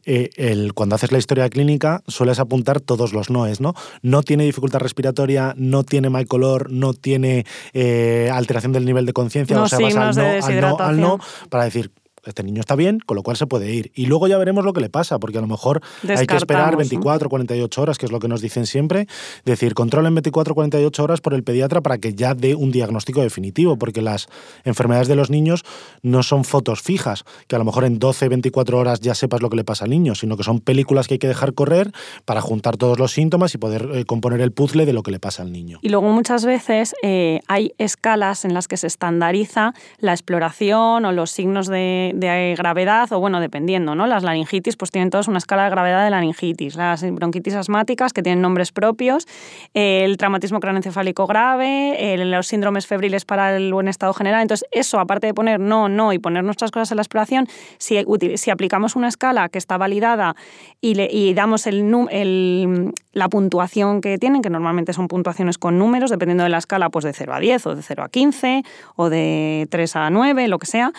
eh, 0.06 0.30
el, 0.36 0.74
cuando 0.74 0.96
haces 0.96 1.12
la 1.12 1.18
historia 1.18 1.50
clínica, 1.50 2.03
sueles 2.08 2.39
apuntar 2.39 2.80
todos 2.80 3.13
los 3.13 3.30
noes, 3.30 3.62
¿no? 3.62 3.74
No 4.01 4.22
tiene 4.24 4.44
dificultad 4.46 4.80
respiratoria, 4.80 5.53
no 5.58 5.84
tiene 5.84 6.10
mal 6.10 6.27
color, 6.27 6.72
no 6.72 6.94
tiene 6.94 7.46
eh, 7.74 8.30
alteración 8.32 8.72
del 8.74 8.86
nivel 8.86 9.06
de 9.06 9.13
conciencia, 9.13 9.56
No 9.56 9.63
o 9.63 9.68
sea, 9.68 9.80
vas 9.80 9.96
al 9.96 10.15
no, 10.15 10.22
al 10.22 10.62
no, 10.62 10.77
al 10.80 11.00
no, 11.00 11.20
para 11.50 11.63
decir, 11.63 11.91
este 12.25 12.44
niño 12.44 12.60
está 12.62 12.75
bien, 12.75 13.00
con 13.00 13.16
lo 13.16 13.24
cual 13.24 13.38
se 13.38 13.48
puede 13.48 13.72
ir. 13.74 13.92
Y 13.96 14.06
luego 14.06 14.28
ya 14.28 14.38
veremos 14.38 14.63
lo 14.63 14.74
que 14.74 14.82
le 14.82 14.90
pasa, 14.90 15.20
porque 15.20 15.38
a 15.38 15.42
lo 15.42 15.48
mejor 15.48 15.82
hay 16.04 16.28
que 16.28 16.36
esperar 16.36 16.40
Descartamos, 16.40 16.72
¿no? 16.72 16.78
24, 16.78 17.30
48 17.30 17.82
horas, 17.82 17.98
que 17.98 18.06
es 18.06 18.12
lo 18.12 18.20
que 18.20 18.28
nos 18.28 18.42
dicen 18.42 18.66
siempre. 18.66 19.08
Decir, 19.46 19.74
controlen 19.74 20.13
24, 20.13 20.54
48 20.54 21.04
horas 21.04 21.22
por 21.22 21.34
el 21.34 21.44
pediatra 21.44 21.82
para 21.82 21.98
que 21.98 22.13
ya 22.13 22.34
dé 22.34 22.56
un 22.56 22.72
diagnóstico 22.72 23.22
definitivo, 23.22 23.78
porque 23.78 24.01
las 24.01 24.28
enfermedades 24.63 25.08
de 25.08 25.16
los 25.16 25.30
niños 25.30 25.63
no 26.01 26.24
son 26.24 26.44
fotos 26.44 26.82
fijas, 26.82 27.24
que 27.48 27.56
a 27.56 27.60
lo 27.60 27.66
mejor 27.66 27.86
en 27.86 28.00
12, 28.00 28.30
24 28.30 28.78
horas 28.78 29.00
ya 29.00 29.16
sepas 29.16 29.42
lo 29.42 29.50
que 29.50 29.56
le 29.56 29.63
pasa 29.63 29.86
al 29.86 29.92
niño, 29.92 30.16
sino 30.16 30.38
que 30.38 30.44
son 30.44 30.60
películas 30.60 31.08
que 31.08 31.16
hay 31.16 31.20
que 31.20 31.28
dejar 31.28 31.54
correr 31.54 31.92
para 32.25 32.42
juntar 32.42 32.78
todos 32.78 33.00
los 33.00 33.12
síntomas 33.12 33.54
y 33.56 33.58
poder 33.58 33.90
eh, 33.94 34.06
componer 34.06 34.42
el 34.42 34.51
puzzle 34.51 34.86
de 34.86 34.94
lo 34.94 35.04
que 35.04 35.12
le 35.12 35.20
pasa 35.20 35.44
al 35.44 35.51
niño. 35.51 35.80
Y 35.82 35.90
luego 35.90 36.10
muchas 36.10 36.46
veces 36.46 36.94
eh, 37.04 37.40
hay 37.48 37.74
escalas 37.78 38.46
en 38.46 38.54
las 38.54 38.68
que 38.68 38.78
se 38.78 38.88
estandariza 38.88 39.74
la 40.00 40.13
exploración 40.13 41.06
o 41.06 41.12
los 41.12 41.32
signos 41.32 41.68
de, 41.68 42.11
de, 42.13 42.56
gravedad, 42.58 43.12
o 43.13 43.20
bueno, 43.20 43.39
dependiendo, 43.39 43.96
¿no? 43.96 44.08
Las 44.08 44.24
laringitis 44.24 44.75
pues 44.77 44.91
tienen 44.91 45.10
todas 45.10 45.27
una 45.27 45.38
escala 45.38 45.63
de 45.65 45.70
gravedad 45.70 46.03
de 46.03 46.10
laringitis. 46.10 46.75
Las 46.75 47.03
bronquitis 47.12 47.56
asmáticas 47.56 48.13
que 48.13 48.22
tienen 48.24 48.41
nombres 48.41 48.72
propios, 48.72 49.27
el 49.74 50.18
traumatismo 50.18 50.60
craneoencefálico 50.60 51.27
grave, 51.27 52.15
los 52.25 52.48
síndromes 52.48 52.88
febriles 52.88 53.25
para 53.25 53.56
el 53.56 53.74
buen 53.74 53.88
estado 53.88 54.13
general. 54.13 54.41
Entonces, 54.41 54.68
eso, 54.72 55.00
aparte 55.00 55.27
de 55.27 55.34
poner 55.34 55.60
no, 55.60 55.89
no 55.89 56.13
y 56.13 56.20
poner 56.20 56.44
nuestras 56.44 56.72
cosas 56.72 56.91
en 56.91 56.98
la 56.98 57.01
exploración, 57.01 57.48
si, 57.77 58.03
si 58.36 58.51
aplicamos 58.51 58.96
una 58.96 59.08
escala 59.08 59.50
que 59.50 59.58
está 59.58 59.77
validada 59.77 60.36
y, 60.82 60.96
le, 60.96 61.10
y 61.12 61.34
damos 61.34 61.68
el- 61.68 62.91
la 63.13 63.30
puntuación 63.30 64.01
que 64.01 64.18
tienen, 64.18 64.41
que 64.41 64.50
normalmente 64.50 64.94
son 64.94 65.08
puntuaciones 65.08 65.58
con 65.58 65.77
números, 65.77 66.10
dependiendo 66.10 66.44
de 66.44 66.50
la 66.50 66.58
escala, 66.58 66.89
pues 66.89 67.06
de 67.06 67.13
0 67.13 67.34
a 67.34 67.39
10 67.39 67.65
o 67.68 67.75
de 67.75 67.82
0 67.82 68.03
a 68.03 68.10
15 68.10 68.63
o 68.96 69.10
de 69.10 69.68
3 69.70 69.96
a 69.96 70.10
9, 70.10 70.48
lo 70.48 70.60
que 70.60 70.68
sea, 70.68 70.91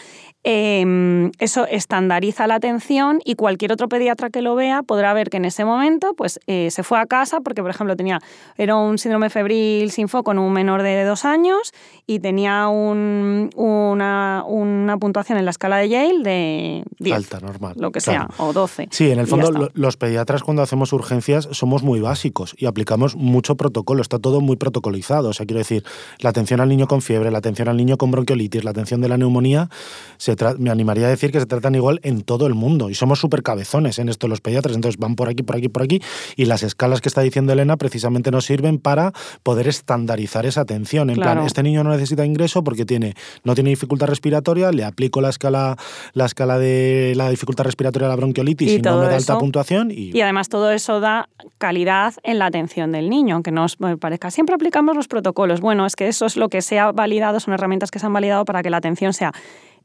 eh, 0.44 1.30
eso 1.38 1.66
estandariza 1.66 2.46
la 2.46 2.56
atención 2.56 3.20
y 3.24 3.34
cualquier 3.36 3.72
otro 3.72 3.88
pediatra 3.88 4.30
que 4.30 4.42
lo 4.42 4.54
vea 4.54 4.82
podrá 4.82 5.12
ver 5.14 5.30
que 5.30 5.36
en 5.36 5.44
ese 5.44 5.64
momento 5.64 6.14
pues, 6.14 6.40
eh, 6.46 6.70
se 6.70 6.82
fue 6.82 6.98
a 6.98 7.06
casa 7.06 7.40
porque, 7.40 7.62
por 7.62 7.70
ejemplo, 7.70 7.96
tenía, 7.96 8.18
era 8.56 8.76
un 8.76 8.98
síndrome 8.98 9.30
febril 9.30 9.90
sin 9.90 10.08
foco 10.08 10.32
en 10.32 10.38
un 10.38 10.52
menor 10.52 10.82
de 10.82 11.04
dos 11.04 11.24
años 11.24 11.72
y 12.06 12.18
tenía 12.20 12.68
un- 12.68 13.50
una, 13.54 14.44
una 14.46 14.98
puntuación 14.98 15.38
en 15.38 15.44
la 15.44 15.50
escala 15.52 15.76
de 15.78 15.88
Yale 15.88 16.22
de 16.22 16.84
10, 16.98 17.16
Alta, 17.16 17.40
normal. 17.40 17.74
lo 17.78 17.90
que 17.92 18.00
Claro. 18.00 18.28
sea, 18.36 18.44
o 18.44 18.52
12. 18.52 18.88
Sí, 18.90 19.10
en 19.10 19.18
el 19.20 19.26
fondo 19.26 19.70
los 19.74 19.96
pediatras 19.96 20.42
cuando 20.42 20.62
hacemos 20.62 20.92
urgencias 20.92 21.48
somos 21.52 21.82
muy 21.82 22.00
básicos 22.00 22.54
y 22.58 22.66
aplicamos 22.66 23.16
mucho 23.16 23.56
protocolo, 23.56 24.02
está 24.02 24.18
todo 24.18 24.40
muy 24.40 24.56
protocolizado. 24.56 25.28
O 25.28 25.32
sea, 25.32 25.46
quiero 25.46 25.58
decir, 25.58 25.84
la 26.18 26.30
atención 26.30 26.60
al 26.60 26.68
niño 26.68 26.86
con 26.88 27.00
fiebre, 27.02 27.30
la 27.30 27.38
atención 27.38 27.68
al 27.68 27.76
niño 27.76 27.96
con 27.96 28.10
bronquiolitis, 28.10 28.64
la 28.64 28.70
atención 28.70 29.00
de 29.00 29.08
la 29.08 29.16
neumonía, 29.16 29.68
se 30.16 30.31
me 30.58 30.70
animaría 30.70 31.06
a 31.06 31.10
decir 31.10 31.32
que 31.32 31.40
se 31.40 31.46
tratan 31.46 31.74
igual 31.74 32.00
en 32.02 32.22
todo 32.22 32.46
el 32.46 32.54
mundo 32.54 32.90
y 32.90 32.94
somos 32.94 33.20
súper 33.20 33.42
cabezones 33.42 33.98
en 33.98 34.08
esto 34.08 34.28
los 34.28 34.40
pediatras, 34.40 34.74
entonces 34.74 34.98
van 34.98 35.16
por 35.16 35.28
aquí, 35.28 35.42
por 35.42 35.56
aquí, 35.56 35.68
por 35.68 35.82
aquí 35.82 36.00
y 36.36 36.44
las 36.46 36.62
escalas 36.62 37.00
que 37.00 37.08
está 37.08 37.20
diciendo 37.20 37.52
Elena 37.52 37.76
precisamente 37.76 38.30
nos 38.30 38.44
sirven 38.44 38.78
para 38.78 39.12
poder 39.42 39.68
estandarizar 39.68 40.46
esa 40.46 40.62
atención. 40.62 41.10
En 41.10 41.16
Claro. 41.16 41.32
plan, 41.32 41.46
este 41.46 41.62
niño 41.62 41.84
no 41.84 41.90
necesita 41.90 42.24
ingreso 42.24 42.64
porque 42.64 42.84
tiene, 42.84 43.14
no 43.44 43.54
tiene 43.54 43.70
dificultad 43.70 44.06
respiratoria, 44.06 44.72
le 44.72 44.84
aplico 44.84 45.20
la 45.20 45.28
escala, 45.28 45.76
la 46.14 46.24
escala 46.26 46.58
de 46.58 47.14
la 47.16 47.28
dificultad 47.30 47.64
respiratoria 47.64 48.06
a 48.06 48.10
la 48.10 48.16
bronquiolitis 48.16 48.70
Y 48.70 48.74
y, 48.76 48.82
no 48.82 48.98
me 48.98 49.06
da 49.06 49.16
alta 49.16 49.38
puntuación 49.38 49.90
y, 49.90 50.16
Y 50.16 50.20
además 50.20 50.48
todo 50.48 50.70
eso 50.70 51.00
da 51.00 51.28
calidad 51.58 52.14
en 52.22 52.38
la 52.38 52.46
atención 52.46 52.92
del 52.92 53.08
niño, 53.10 53.34
aunque 53.36 53.50
no 53.50 53.64
os 53.64 53.76
parezca. 53.98 54.30
Siempre 54.30 54.54
aplicamos 54.54 54.96
los 54.96 55.08
protocolos. 55.08 55.60
Bueno, 55.60 55.86
es 55.86 55.96
que 55.96 56.08
eso 56.08 56.26
es 56.26 56.36
lo 56.36 56.48
que 56.48 56.62
se 56.62 56.78
ha 56.78 56.92
validado, 56.92 57.40
son 57.40 57.54
herramientas 57.54 57.90
que 57.90 57.98
se 57.98 58.06
han 58.06 58.12
validado 58.12 58.44
para 58.44 58.62
que 58.62 58.70
la 58.70 58.78
atención 58.78 59.12
sea 59.12 59.32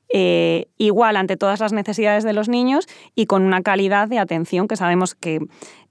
eh, 0.10 0.68
igual 0.78 1.18
ante 1.18 1.38
todas 1.38 1.60
las 1.60 1.74
necesidades 1.74 2.24
de 2.24 2.34
los 2.34 2.50
niños 2.50 2.88
y 3.16 3.26
con 3.26 3.44
una 3.44 3.62
calidad 3.62 4.08
de 4.08 4.20
atención 4.20 4.68
que 4.68 4.76
sabemos 4.76 5.16
que 5.16 5.40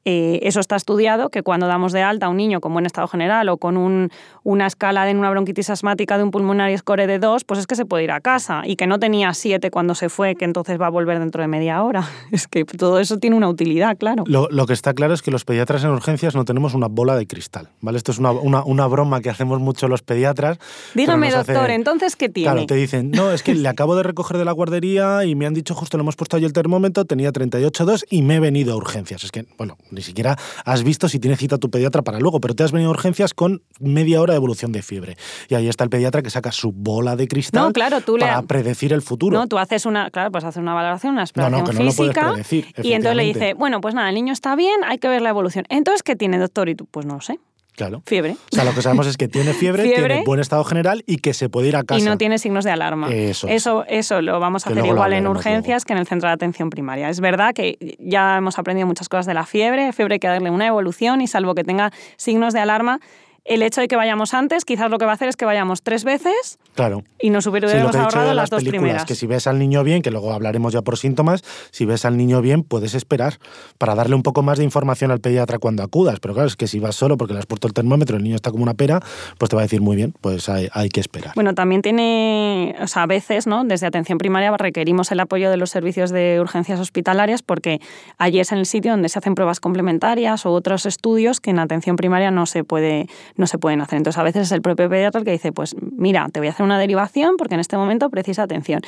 eh, 0.08 0.38
eso 0.44 0.60
está 0.60 0.76
estudiado, 0.76 1.30
que 1.30 1.42
cuando 1.42 1.66
damos 1.66 1.92
de 1.92 2.00
alta 2.00 2.26
a 2.26 2.28
un 2.28 2.36
niño 2.36 2.60
con 2.60 2.72
buen 2.72 2.86
estado 2.86 3.08
general 3.08 3.48
o 3.48 3.56
con 3.58 3.76
un- 3.76 4.08
una 4.44 4.66
escala 4.68 5.04
de 5.04 5.12
una 5.14 5.28
bronquitis 5.30 5.68
asmática 5.68 6.16
de 6.16 6.22
un 6.22 6.30
pulmonar 6.30 6.70
score 6.78 7.08
de 7.08 7.18
2, 7.18 7.42
pues 7.44 7.58
es 7.60 7.66
que 7.66 7.74
se 7.74 7.84
puede 7.84 8.04
ir 8.04 8.12
a 8.12 8.20
casa 8.20 8.62
y 8.64 8.76
que 8.76 8.86
no 8.86 9.00
tenía 9.00 9.34
7 9.34 9.70
cuando 9.72 9.96
se 9.96 10.08
fue, 10.08 10.36
que 10.36 10.44
entonces 10.44 10.80
va 10.80 10.86
a 10.86 10.90
volver 10.90 11.18
dentro 11.18 11.42
de 11.42 11.48
media 11.48 11.82
hora. 11.82 12.04
Es 12.30 12.46
que 12.46 12.64
todo 12.64 13.00
eso 13.00 13.18
tiene 13.18 13.34
una 13.36 13.48
utilidad, 13.48 13.96
claro. 13.98 14.22
Lo, 14.26 14.48
lo 14.50 14.66
que 14.66 14.72
está 14.74 14.94
claro 14.94 15.12
es 15.12 15.22
que 15.22 15.30
los 15.32 15.44
pediatras 15.44 15.82
en 15.82 15.90
urgencias 15.90 16.36
no 16.36 16.44
tenemos 16.44 16.74
una 16.74 16.86
bola 16.86 17.16
de 17.16 17.26
cristal, 17.26 17.68
¿vale? 17.80 17.98
Esto 17.98 18.12
es 18.12 18.18
una, 18.18 18.30
una- 18.30 18.62
una 18.64 18.86
broma 18.86 19.20
que 19.20 19.30
hacemos 19.30 19.58
mucho 19.58 19.88
los 19.88 20.02
pediatras. 20.02 20.58
Dígame, 20.94 21.28
hace- 21.28 21.52
doctor, 21.52 21.70
entonces, 21.70 22.14
¿qué 22.14 22.28
tiene? 22.28 22.52
Claro, 22.52 22.66
te 22.66 22.76
dicen, 22.76 23.10
no, 23.10 23.32
es 23.32 23.42
que 23.42 23.54
le 23.56 23.68
acabo 23.68 23.96
de 23.96 24.04
recoger 24.04 24.38
de 24.38 24.44
la 24.44 24.52
guardería 24.52 25.24
y 25.24 25.34
me 25.34 25.46
han 25.46 25.54
dicho, 25.54 25.74
justo 25.74 25.96
le 25.96 26.02
hemos 26.02 26.14
puesto 26.14 26.36
ahí 26.36 26.44
el 26.44 26.52
termómetro, 26.52 27.04
tenía 27.06 27.32
38,2 27.32 28.04
y 28.08 28.22
me 28.22 28.36
he 28.36 28.40
venido 28.40 28.74
a 28.74 28.76
urgencias. 28.76 29.24
Es 29.24 29.32
que, 29.32 29.46
bueno, 29.58 29.76
ni 29.96 30.02
siquiera 30.02 30.36
has 30.64 30.84
visto 30.84 31.08
si 31.08 31.18
tiene 31.18 31.36
cita 31.36 31.58
tu 31.58 31.68
pediatra 31.70 32.02
para 32.02 32.20
luego, 32.20 32.40
pero 32.40 32.54
te 32.54 32.62
has 32.62 32.70
venido 32.70 32.90
a 32.90 32.94
urgencias 32.94 33.34
con 33.34 33.62
media 33.80 34.20
hora 34.20 34.34
de 34.34 34.36
evolución 34.36 34.70
de 34.70 34.82
fiebre. 34.82 35.16
Y 35.48 35.54
ahí 35.56 35.66
está 35.68 35.82
el 35.82 35.90
pediatra 35.90 36.22
que 36.22 36.30
saca 36.30 36.52
su 36.52 36.70
bola 36.72 37.16
de 37.16 37.26
cristal 37.26 37.64
No, 37.64 37.72
claro, 37.72 38.00
tú 38.02 38.16
le- 38.16 38.24
para 38.26 38.42
predecir 38.42 38.92
el 38.92 39.02
futuro. 39.02 39.36
No, 39.36 39.48
tú 39.48 39.58
haces 39.58 39.86
una, 39.86 40.10
claro, 40.10 40.30
pues 40.30 40.44
haces 40.44 40.60
una 40.62 40.74
valoración, 40.74 41.14
una 41.14 41.22
exploración 41.22 41.64
no, 41.64 41.72
lo 41.84 41.90
física 41.90 42.28
predecir, 42.30 42.66
y 42.82 42.92
entonces 42.92 43.16
le 43.16 43.24
dice, 43.24 43.54
bueno, 43.54 43.80
pues 43.80 43.94
nada, 43.94 44.08
el 44.10 44.14
niño 44.14 44.32
está 44.32 44.54
bien, 44.54 44.84
hay 44.84 44.98
que 44.98 45.08
ver 45.08 45.22
la 45.22 45.30
evolución. 45.30 45.64
Entonces, 45.68 46.02
¿qué 46.02 46.14
tiene, 46.14 46.38
doctor? 46.38 46.68
Y 46.68 46.74
tú, 46.74 46.86
pues 46.86 47.06
no 47.06 47.20
sé, 47.20 47.38
Claro. 47.76 48.02
fiebre. 48.06 48.36
O 48.52 48.54
sea, 48.54 48.64
lo 48.64 48.74
que 48.74 48.82
sabemos 48.82 49.06
es 49.06 49.16
que 49.16 49.28
tiene 49.28 49.52
fiebre, 49.52 49.82
Fiebre. 49.84 50.06
tiene 50.06 50.24
buen 50.24 50.40
estado 50.40 50.64
general 50.64 51.04
y 51.06 51.18
que 51.18 51.34
se 51.34 51.48
puede 51.48 51.68
ir 51.68 51.76
a 51.76 51.84
casa. 51.84 52.00
Y 52.00 52.04
no 52.04 52.16
tiene 52.18 52.38
signos 52.38 52.64
de 52.64 52.70
alarma. 52.70 53.08
Eso 53.12 53.46
es. 53.48 53.54
eso, 53.56 53.84
eso 53.88 54.22
lo 54.22 54.40
vamos 54.40 54.66
a 54.66 54.72
Que 54.72 54.78
hacer 54.80 54.90
igual 54.90 55.12
en 55.12 55.26
urgencias 55.26 55.84
que 55.84 55.92
en 55.92 55.98
el 55.98 56.06
centro 56.06 56.28
de 56.28 56.34
atención 56.34 56.70
primaria. 56.70 57.08
Es 57.10 57.20
verdad 57.20 57.52
que 57.54 57.96
ya 57.98 58.36
hemos 58.38 58.58
aprendido 58.58 58.86
muchas 58.86 59.08
cosas 59.08 59.26
de 59.26 59.34
la 59.34 59.44
fiebre. 59.44 59.92
Fiebre 59.92 60.14
hay 60.14 60.18
que 60.20 60.28
darle 60.28 60.50
una 60.50 60.66
evolución 60.66 61.20
y 61.20 61.26
salvo 61.26 61.54
que 61.54 61.64
tenga 61.64 61.92
signos 62.16 62.54
de 62.54 62.60
alarma, 62.60 63.00
el 63.48 63.62
hecho 63.62 63.80
de 63.80 63.88
que 63.88 63.96
vayamos 63.96 64.34
antes, 64.34 64.64
quizás 64.64 64.90
lo 64.90 64.98
que 64.98 65.04
va 65.04 65.12
a 65.12 65.14
hacer 65.14 65.28
es 65.28 65.36
que 65.36 65.44
vayamos 65.44 65.82
tres 65.82 66.04
veces 66.04 66.58
Claro. 66.74 67.04
y 67.20 67.30
nos 67.30 67.44
Sí, 67.44 67.50
hubiéramos 67.50 67.92
dicho 67.92 67.98
ahorrado 68.02 68.26
las 68.28 68.36
las 68.36 68.50
dos 68.50 68.58
películas, 68.58 68.80
primeras. 68.82 69.04
que 69.04 69.14
si 69.14 69.26
ves 69.26 69.46
al 69.46 69.58
niño 69.58 69.82
bien, 69.84 70.02
que 70.02 70.10
luego 70.10 70.32
hablaremos 70.32 70.72
ya 70.72 70.82
por 70.82 70.98
síntomas, 70.98 71.42
si 71.70 71.84
ves 71.84 72.04
al 72.04 72.16
niño 72.16 72.40
bien, 72.42 72.62
puedes 72.62 72.94
esperar 72.94 73.38
para 73.78 73.94
darle 73.94 74.14
un 74.14 74.22
poco 74.22 74.42
más 74.42 74.58
de 74.58 74.64
información 74.64 75.10
al 75.10 75.20
pediatra 75.20 75.58
cuando 75.58 75.82
acudas. 75.82 76.18
Pero 76.20 76.34
claro, 76.34 76.48
es 76.48 76.56
que 76.56 76.66
si 76.66 76.80
vas 76.80 76.96
solo 76.96 77.16
porque 77.16 77.32
le 77.34 77.38
has 77.38 77.46
puesto 77.46 77.66
el 77.66 77.72
termómetro, 77.74 78.16
el 78.16 78.22
niño 78.24 78.36
está 78.36 78.50
como 78.50 78.62
una 78.62 78.74
pera, 78.74 79.00
pues 79.38 79.48
te 79.48 79.56
va 79.56 79.62
a 79.62 79.64
decir 79.64 79.80
muy 79.80 79.96
bien, 79.96 80.12
pues 80.20 80.48
hay, 80.48 80.68
hay 80.72 80.88
que 80.88 81.00
esperar. 81.00 81.32
Bueno, 81.34 81.54
también 81.54 81.82
tiene, 81.82 82.74
o 82.80 82.86
sea, 82.86 83.04
a 83.04 83.06
veces, 83.06 83.46
¿no? 83.46 83.64
Desde 83.64 83.86
atención 83.86 84.18
primaria 84.18 84.54
requerimos 84.56 85.12
el 85.12 85.20
apoyo 85.20 85.50
de 85.50 85.56
los 85.56 85.70
servicios 85.70 86.10
de 86.10 86.38
urgencias 86.40 86.80
hospitalarias 86.80 87.42
porque 87.42 87.80
allí 88.18 88.40
es 88.40 88.52
en 88.52 88.58
el 88.58 88.66
sitio 88.66 88.90
donde 88.92 89.08
se 89.08 89.18
hacen 89.18 89.34
pruebas 89.34 89.60
complementarias 89.60 90.46
o 90.46 90.52
otros 90.52 90.86
estudios 90.86 91.40
que 91.40 91.50
en 91.50 91.58
atención 91.58 91.96
primaria 91.96 92.30
no 92.30 92.46
se 92.46 92.64
puede, 92.64 93.08
no 93.36 93.46
se 93.46 93.58
pueden 93.58 93.80
hacer. 93.80 93.96
Entonces, 93.98 94.18
a 94.18 94.22
veces 94.22 94.42
es 94.42 94.52
el 94.52 94.62
propio 94.62 94.88
pediatra 94.88 95.18
el 95.20 95.24
que 95.24 95.32
dice, 95.32 95.52
pues 95.52 95.74
mira, 95.80 96.28
te 96.32 96.40
voy 96.40 96.48
a 96.48 96.50
hacer 96.50 96.64
una 96.64 96.78
derivación 96.78 97.36
porque 97.36 97.54
en 97.54 97.60
este 97.60 97.76
momento 97.76 98.10
precisa 98.10 98.42
atención. 98.42 98.80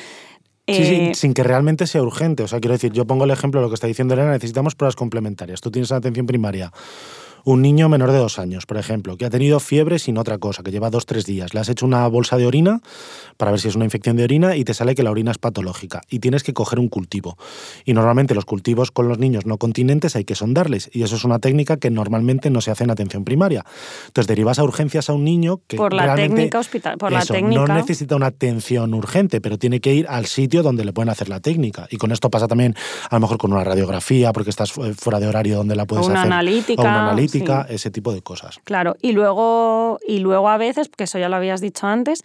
Sí, 0.67 0.83
sí, 0.83 0.95
Eh, 0.95 1.11
sin 1.15 1.33
que 1.33 1.41
realmente 1.43 1.87
sea 1.87 2.01
urgente. 2.03 2.43
O 2.43 2.47
sea, 2.47 2.59
quiero 2.59 2.73
decir, 2.73 2.91
yo 2.91 3.05
pongo 3.05 3.23
el 3.23 3.31
ejemplo 3.31 3.59
de 3.59 3.65
lo 3.65 3.69
que 3.69 3.75
está 3.75 3.87
diciendo 3.87 4.13
Elena, 4.13 4.31
necesitamos 4.31 4.75
pruebas 4.75 4.95
complementarias. 4.95 5.61
Tú 5.61 5.71
tienes 5.71 5.89
en 5.89 5.97
atención 5.97 6.27
primaria 6.27 6.71
un 7.45 7.61
niño 7.61 7.89
menor 7.89 8.11
de 8.11 8.17
dos 8.17 8.39
años, 8.39 8.65
por 8.65 8.77
ejemplo, 8.77 9.17
que 9.17 9.25
ha 9.25 9.29
tenido 9.29 9.59
fiebre 9.59 9.99
sin 9.99 10.17
otra 10.17 10.37
cosa, 10.37 10.63
que 10.63 10.71
lleva 10.71 10.89
dos, 10.89 11.05
tres 11.05 11.25
días. 11.25 11.53
Le 11.53 11.59
has 11.59 11.69
hecho 11.69 11.85
una 11.85 12.07
bolsa 12.07 12.37
de 12.37 12.45
orina 12.45 12.81
para 13.37 13.51
ver 13.51 13.59
si 13.59 13.67
es 13.67 13.75
una 13.75 13.85
infección 13.85 14.15
de 14.17 14.23
orina 14.23 14.55
y 14.55 14.63
te 14.63 14.73
sale 14.73 14.95
que 14.95 15.03
la 15.03 15.11
orina 15.11 15.31
es 15.31 15.37
patológica 15.37 16.01
y 16.09 16.19
tienes 16.19 16.43
que 16.43 16.53
coger 16.53 16.79
un 16.79 16.89
cultivo. 16.89 17.37
Y 17.85 17.93
normalmente 17.93 18.35
los 18.35 18.45
cultivos 18.45 18.91
con 18.91 19.07
los 19.07 19.19
niños 19.19 19.45
no 19.45 19.57
continentes 19.57 20.15
hay 20.15 20.25
que 20.25 20.35
sondarles 20.35 20.89
y 20.93 21.03
eso 21.03 21.15
es 21.15 21.23
una 21.23 21.39
técnica 21.39 21.77
que 21.77 21.89
normalmente 21.89 22.49
no 22.49 22.61
se 22.61 22.71
hace 22.71 22.83
en 22.83 22.91
atención 22.91 23.23
primaria. 23.23 23.63
Entonces 24.07 24.27
derivas 24.27 24.59
a 24.59 24.63
urgencias 24.63 25.09
a 25.09 25.13
un 25.13 25.23
niño 25.23 25.61
que 25.67 25.77
Por 25.77 25.93
la 25.93 26.03
realmente, 26.03 26.35
técnica 26.35 26.59
hospital- 26.59 26.97
por 26.97 27.11
la 27.11 27.19
eso, 27.19 27.33
técnica. 27.33 27.65
no 27.67 27.73
necesita 27.73 28.15
una 28.15 28.27
atención 28.27 28.93
urgente, 28.93 29.41
pero 29.41 29.57
tiene 29.57 29.79
que 29.79 29.93
ir 29.93 30.07
al 30.07 30.25
sitio 30.25 30.61
donde 30.63 30.83
le 30.85 30.93
pueden 30.93 31.09
hacer 31.09 31.29
la 31.29 31.39
técnica. 31.39 31.87
Y 31.89 31.97
con 31.97 32.11
esto 32.11 32.29
pasa 32.29 32.47
también 32.47 32.75
a 33.09 33.15
lo 33.15 33.21
mejor 33.21 33.37
con 33.37 33.53
una 33.53 33.63
radiografía 33.63 34.33
porque 34.33 34.49
estás 34.49 34.71
fu- 34.71 34.83
fuera 34.93 35.19
de 35.19 35.27
horario 35.27 35.57
donde 35.57 35.75
la 35.75 35.85
puedes 35.85 36.05
una 36.07 36.21
hacer. 36.21 36.31
analítica, 36.33 36.81
O 36.81 36.85
una 36.85 37.01
analítica, 37.03 37.28
sí. 37.29 37.43
ese 37.69 37.91
tipo 37.91 38.13
de 38.13 38.21
cosas. 38.21 38.59
Claro, 38.63 38.95
y 39.01 39.11
luego, 39.11 39.99
y 40.07 40.19
luego 40.19 40.49
a 40.49 40.57
veces, 40.57 40.89
que 40.89 41.05
eso 41.05 41.19
ya 41.19 41.29
lo 41.29 41.35
habías 41.35 41.61
dicho 41.61 41.87
antes, 41.87 42.23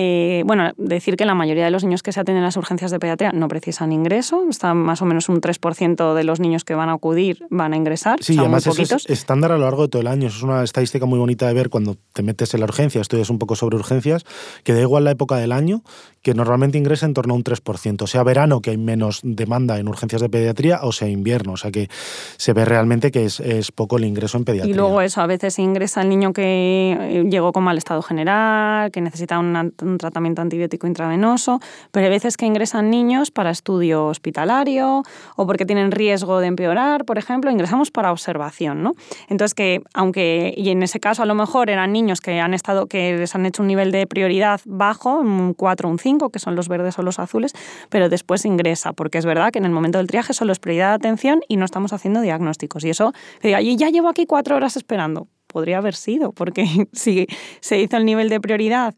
eh, 0.00 0.44
bueno, 0.46 0.70
decir 0.76 1.16
que 1.16 1.24
la 1.24 1.34
mayoría 1.34 1.64
de 1.64 1.72
los 1.72 1.82
niños 1.82 2.04
que 2.04 2.12
se 2.12 2.20
atienden 2.20 2.44
a 2.44 2.46
las 2.46 2.56
urgencias 2.56 2.92
de 2.92 3.00
pediatría 3.00 3.32
no 3.32 3.48
precisan 3.48 3.90
ingreso, 3.90 4.44
está 4.48 4.72
más 4.72 5.02
o 5.02 5.04
menos 5.04 5.28
un 5.28 5.40
3% 5.40 6.14
de 6.14 6.22
los 6.22 6.38
niños 6.38 6.62
que 6.62 6.76
van 6.76 6.88
a 6.88 6.92
acudir 6.92 7.44
van 7.50 7.72
a 7.72 7.76
ingresar, 7.76 8.22
Sí, 8.22 8.34
y 8.34 8.36
muy 8.36 8.44
además 8.44 8.62
eso 8.62 8.70
poquitos. 8.76 9.04
es 9.06 9.10
estándar 9.10 9.50
a 9.50 9.58
lo 9.58 9.64
largo 9.64 9.82
de 9.82 9.88
todo 9.88 10.00
el 10.00 10.06
año. 10.06 10.28
Eso 10.28 10.36
es 10.36 10.42
una 10.44 10.62
estadística 10.62 11.04
muy 11.04 11.18
bonita 11.18 11.48
de 11.48 11.54
ver 11.54 11.68
cuando 11.68 11.96
te 12.12 12.22
metes 12.22 12.54
en 12.54 12.60
la 12.60 12.66
urgencia, 12.66 13.00
estudias 13.00 13.28
un 13.28 13.40
poco 13.40 13.56
sobre 13.56 13.74
urgencias, 13.76 14.24
que 14.62 14.72
da 14.72 14.80
igual 14.80 15.02
la 15.02 15.10
época 15.10 15.34
del 15.36 15.50
año, 15.50 15.82
que 16.22 16.32
normalmente 16.32 16.78
ingresa 16.78 17.04
en 17.06 17.14
torno 17.14 17.34
a 17.34 17.36
un 17.36 17.42
3%. 17.42 18.06
Sea 18.06 18.22
verano, 18.22 18.60
que 18.60 18.70
hay 18.70 18.76
menos 18.76 19.20
demanda 19.24 19.78
en 19.80 19.88
urgencias 19.88 20.22
de 20.22 20.28
pediatría, 20.28 20.78
o 20.82 20.92
sea 20.92 21.08
invierno. 21.08 21.54
O 21.54 21.56
sea 21.56 21.72
que 21.72 21.88
se 22.36 22.52
ve 22.52 22.64
realmente 22.64 23.10
que 23.10 23.24
es, 23.24 23.40
es 23.40 23.72
poco 23.72 23.96
el 23.96 24.04
ingreso 24.04 24.38
en 24.38 24.44
pediatría. 24.44 24.72
Y 24.72 24.76
luego 24.76 25.00
eso, 25.00 25.20
a 25.22 25.26
veces 25.26 25.58
ingresa 25.58 26.02
el 26.02 26.08
niño 26.08 26.32
que 26.32 26.96
eh, 27.00 27.24
llegó 27.28 27.52
con 27.52 27.64
mal 27.64 27.78
estado 27.78 28.02
general, 28.02 28.92
que 28.92 29.00
necesita 29.00 29.38
una- 29.40 29.70
un 29.88 29.98
tratamiento 29.98 30.42
antibiótico 30.42 30.86
intravenoso, 30.86 31.60
pero 31.90 32.06
hay 32.06 32.10
veces 32.10 32.36
que 32.36 32.46
ingresan 32.46 32.90
niños 32.90 33.30
para 33.30 33.50
estudio 33.50 34.06
hospitalario 34.06 35.02
o 35.36 35.46
porque 35.46 35.66
tienen 35.66 35.90
riesgo 35.90 36.40
de 36.40 36.46
empeorar, 36.46 37.04
por 37.04 37.18
ejemplo, 37.18 37.50
ingresamos 37.50 37.90
para 37.90 38.12
observación, 38.12 38.82
¿no? 38.82 38.94
Entonces 39.28 39.54
que, 39.54 39.82
aunque, 39.94 40.54
y 40.56 40.70
en 40.70 40.82
ese 40.82 41.00
caso 41.00 41.22
a 41.22 41.26
lo 41.26 41.34
mejor 41.34 41.70
eran 41.70 41.92
niños 41.92 42.20
que 42.20 42.40
han 42.40 42.54
estado, 42.54 42.86
que 42.86 43.16
les 43.16 43.34
han 43.34 43.46
hecho 43.46 43.62
un 43.62 43.68
nivel 43.68 43.90
de 43.90 44.06
prioridad 44.06 44.60
bajo, 44.64 45.18
un 45.18 45.54
4 45.54 45.88
o 45.88 45.92
un 45.92 45.98
5, 45.98 46.30
que 46.30 46.38
son 46.38 46.54
los 46.54 46.68
verdes 46.68 46.98
o 46.98 47.02
los 47.02 47.18
azules, 47.18 47.52
pero 47.88 48.08
después 48.08 48.44
ingresa, 48.44 48.92
porque 48.92 49.18
es 49.18 49.24
verdad 49.24 49.50
que 49.52 49.58
en 49.58 49.64
el 49.64 49.72
momento 49.72 49.98
del 49.98 50.06
triaje 50.06 50.32
solo 50.34 50.52
es 50.52 50.58
prioridad 50.58 50.90
de 50.90 50.94
atención 50.94 51.40
y 51.48 51.56
no 51.56 51.64
estamos 51.64 51.92
haciendo 51.92 52.20
diagnósticos. 52.20 52.84
Y 52.84 52.90
eso, 52.90 53.12
que 53.40 53.48
diga, 53.48 53.60
"Y 53.60 53.76
ya 53.76 53.88
llevo 53.90 54.08
aquí 54.08 54.26
cuatro 54.26 54.56
horas 54.56 54.76
esperando. 54.76 55.28
Podría 55.46 55.78
haber 55.78 55.94
sido, 55.94 56.32
porque 56.32 56.64
si 56.92 57.26
se 57.60 57.80
hizo 57.80 57.96
el 57.96 58.04
nivel 58.04 58.28
de 58.28 58.40
prioridad 58.40 58.94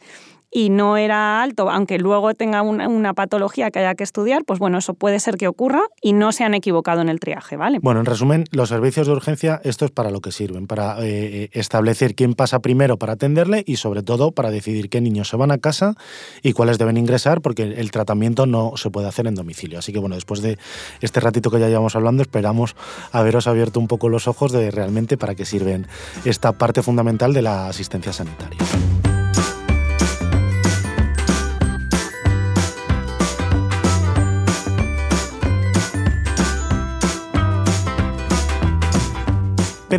y 0.50 0.70
no 0.70 0.96
era 0.96 1.42
alto, 1.42 1.70
aunque 1.70 1.98
luego 1.98 2.34
tenga 2.34 2.62
una, 2.62 3.14
patología 3.14 3.70
que 3.70 3.80
haya 3.80 3.94
que 3.94 4.04
estudiar, 4.04 4.44
pues 4.44 4.58
bueno, 4.58 4.78
eso 4.78 4.94
puede 4.94 5.20
ser 5.20 5.36
que 5.36 5.48
ocurra 5.48 5.82
y 6.00 6.12
no 6.12 6.32
se 6.32 6.44
han 6.44 6.54
equivocado 6.54 7.00
en 7.00 7.08
el 7.08 7.18
triaje, 7.20 7.56
¿vale? 7.56 7.78
Bueno, 7.82 8.00
en 8.00 8.06
resumen, 8.06 8.44
los 8.52 8.68
servicios 8.68 9.06
de 9.06 9.12
urgencia, 9.12 9.60
esto 9.64 9.84
es 9.84 9.90
para 9.90 10.10
lo 10.10 10.20
que 10.20 10.32
sirven, 10.32 10.66
para 10.66 10.96
eh, 11.00 11.50
establecer 11.52 12.14
quién 12.14 12.34
pasa 12.34 12.60
primero 12.60 12.98
para 12.98 13.14
atenderle 13.14 13.62
y 13.66 13.76
sobre 13.76 14.02
todo 14.02 14.32
para 14.32 14.50
decidir 14.50 14.88
qué 14.88 15.00
niños 15.00 15.28
se 15.28 15.36
van 15.36 15.50
a 15.50 15.58
casa 15.58 15.94
y 16.42 16.52
cuáles 16.52 16.78
deben 16.78 16.96
ingresar, 16.96 17.40
porque 17.40 17.62
el 17.62 17.90
tratamiento 17.90 18.46
no 18.46 18.72
se 18.76 18.90
puede 18.90 19.08
hacer 19.08 19.26
en 19.26 19.34
domicilio. 19.34 19.78
Así 19.78 19.92
que 19.92 19.98
bueno, 19.98 20.14
después 20.14 20.40
de 20.40 20.58
este 21.00 21.20
ratito 21.20 21.50
que 21.50 21.60
ya 21.60 21.68
llevamos 21.68 21.96
hablando, 21.96 22.22
esperamos 22.22 22.76
haberos 23.12 23.46
abierto 23.46 23.80
un 23.80 23.88
poco 23.88 24.08
los 24.08 24.28
ojos 24.28 24.52
de 24.52 24.70
realmente 24.70 25.16
para 25.16 25.34
qué 25.34 25.44
sirven 25.44 25.86
esta 26.24 26.52
parte 26.52 26.82
fundamental 26.82 27.32
de 27.32 27.42
la 27.42 27.68
asistencia 27.68 28.12
sanitaria. 28.12 28.58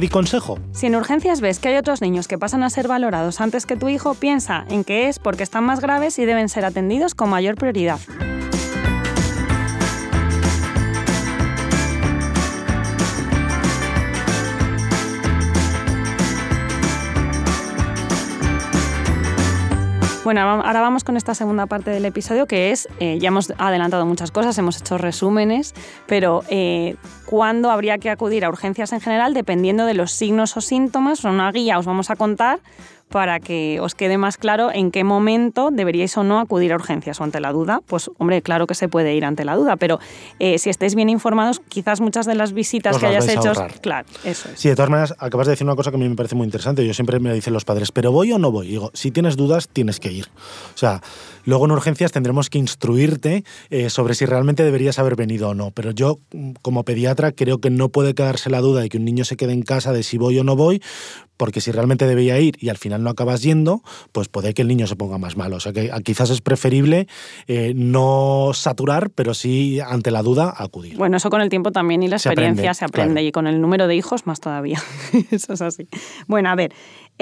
Consejo. 0.10 0.58
Si 0.72 0.88
en 0.88 0.96
urgencias 0.96 1.42
ves 1.42 1.60
que 1.60 1.70
hay 1.70 1.78
otros 1.78 2.02
niños 2.02 2.28
que 2.28 2.38
pasan 2.38 2.64
a 2.64 2.70
ser 2.70 2.88
valorados 2.88 3.42
antes 3.42 3.66
que 3.66 3.76
tu 3.76 3.90
hijo, 3.90 4.14
piensa 4.16 4.66
en 4.70 4.84
que 4.84 5.08
es 5.08 5.20
porque 5.20 5.44
están 5.44 5.64
más 5.66 5.82
graves 5.82 6.18
y 6.20 6.26
deben 6.26 6.50
ser 6.50 6.66
atendidos 6.66 7.14
con 7.16 7.30
mayor 7.30 7.56
prioridad. 7.56 8.00
Bueno, 20.24 20.42
ahora 20.42 20.82
vamos 20.82 21.04
con 21.04 21.18
esta 21.18 21.34
segunda 21.34 21.66
parte 21.66 21.90
del 21.90 22.06
episodio 22.06 22.46
que 22.46 22.70
es, 22.70 22.88
eh, 23.00 23.18
ya 23.20 23.30
hemos 23.30 23.52
adelantado 23.58 24.06
muchas 24.06 24.30
cosas, 24.30 24.56
hemos 24.60 24.78
hecho 24.80 25.00
resúmenes, 25.00 25.74
pero 26.06 26.44
eh, 26.48 26.96
¿cuándo 27.26 27.72
habría 27.72 27.98
que 27.98 28.12
acudir 28.12 28.46
a 28.46 28.50
urgencias 28.50 28.94
en 28.94 29.02
general? 29.02 29.34
Dependiendo 29.34 29.84
de 29.88 29.96
los 29.96 30.12
signos 30.12 30.56
o 30.58 30.62
síntomas, 30.62 31.24
una 31.24 31.52
guía 31.52 31.80
os 31.80 31.88
vamos 31.88 32.12
a 32.12 32.16
contar 32.16 32.60
para 33.12 33.40
que 33.40 33.80
os 33.82 33.94
quede 33.94 34.18
más 34.18 34.38
claro 34.38 34.72
en 34.74 34.92
qué 34.92 35.04
momento 35.04 35.70
deberíais 35.72 36.18
o 36.18 36.24
no 36.24 36.40
acudir 36.40 36.72
a 36.72 36.76
urgencias 36.76 37.20
o 37.22 37.24
ante 37.24 37.40
la 37.40 37.52
duda. 37.52 37.82
Pues 37.86 38.10
hombre, 38.18 38.42
claro 38.42 38.66
que 38.68 38.74
se 38.74 38.88
puede 38.88 39.14
ir 39.14 39.26
ante 39.26 39.46
la 39.46 39.56
duda, 39.56 39.76
pero 39.76 40.00
eh, 40.40 40.58
si 40.58 40.70
estáis 40.70 40.96
bien 40.96 41.10
informados, 41.10 41.60
quizás 41.60 42.02
muchas 42.02 42.26
de 42.26 42.36
las 42.36 42.54
visitas 42.54 42.98
que 42.98 43.06
hayas 43.06 43.28
hecho, 43.28 43.54
claro, 43.82 44.08
eso 44.24 44.50
es. 44.50 44.60
Sí, 44.60 44.70
de 44.70 44.76
todas 44.76 44.90
maneras, 44.90 45.14
acabas 45.20 45.48
de 45.48 45.52
decir 45.52 45.68
una 45.68 45.76
cosa 45.76 45.92
que 45.92 45.98
a 45.98 46.00
mí 46.00 46.08
me 46.08 46.16
parece 46.16 46.36
muy 46.36 46.46
interesante. 46.46 46.86
Yo 46.86 46.94
siempre 46.94 47.20
me 47.20 47.34
dicen 47.34 47.54
los 47.54 47.66
padres, 47.66 47.92
¿pero 47.92 48.12
voy 48.12 48.32
o 48.32 48.40
no 48.40 48.52
voy? 48.52 48.68
digo, 48.68 48.92
si 48.94 49.12
tienes 49.12 49.36
dudas, 49.36 49.68
tienes 49.68 50.00
que 50.00 50.12
ir. 50.12 50.28
O 50.74 50.78
sea, 50.78 51.02
luego 51.44 51.66
en 51.66 51.72
urgencias 51.72 52.12
tendremos 52.12 52.50
que 52.50 52.58
instruirte 52.58 53.44
eh, 53.70 53.90
sobre 53.90 54.16
si 54.16 54.26
realmente 54.26 54.64
deberías 54.64 55.00
haber 55.00 55.16
venido 55.16 55.50
o 55.50 55.54
no. 55.54 55.72
Pero 55.72 55.92
yo, 55.92 56.20
como 56.62 56.84
pediatra, 56.84 57.32
creo 57.32 57.60
que 57.60 57.70
no 57.70 57.90
puede 57.90 58.14
quedarse 58.14 58.50
la 58.50 58.62
duda 58.62 58.82
de 58.82 58.90
que 58.90 58.98
un 58.98 59.06
niño 59.06 59.26
se 59.26 59.38
quede 59.38 59.54
en 59.54 59.64
casa 59.64 59.94
de 59.94 60.04
si 60.04 60.18
voy 60.18 60.38
o 60.40 60.44
no 60.44 60.56
voy, 60.56 60.82
porque 61.42 61.60
si 61.60 61.72
realmente 61.72 62.06
debía 62.06 62.40
ir 62.40 62.56
y 62.60 62.70
al 62.70 62.78
final 62.78 63.04
no 63.04 63.10
acabas 63.10 63.42
yendo, 63.42 63.82
pues 64.12 64.28
puede 64.28 64.54
que 64.54 64.62
el 64.62 64.68
niño 64.68 64.86
se 64.86 64.96
ponga 64.96 65.18
más 65.18 65.38
malo. 65.38 65.56
O 65.56 65.60
sea 65.60 65.74
que 65.74 65.90
quizás 66.04 66.30
es 66.30 66.40
preferible 66.40 67.08
eh, 67.48 67.74
no 67.76 68.52
saturar, 68.54 69.10
pero 69.10 69.34
sí 69.34 69.80
ante 69.80 70.12
la 70.12 70.22
duda 70.22 70.54
acudir. 70.56 70.98
Bueno, 70.98 71.18
eso 71.18 71.32
con 71.32 71.42
el 71.42 71.50
tiempo 71.50 71.72
también 71.72 72.04
y 72.04 72.10
la 72.10 72.18
experiencia 72.18 72.76
se 72.76 72.86
aprende, 72.86 73.24
y 73.24 73.32
con 73.32 73.48
el 73.48 73.60
número 73.60 73.88
de 73.88 73.96
hijos 73.96 74.28
más 74.28 74.40
todavía. 74.40 74.80
eso 75.32 75.54
es 75.54 75.62
así. 75.64 75.88
Bueno, 76.28 76.50
a 76.50 76.56
ver, 76.56 76.74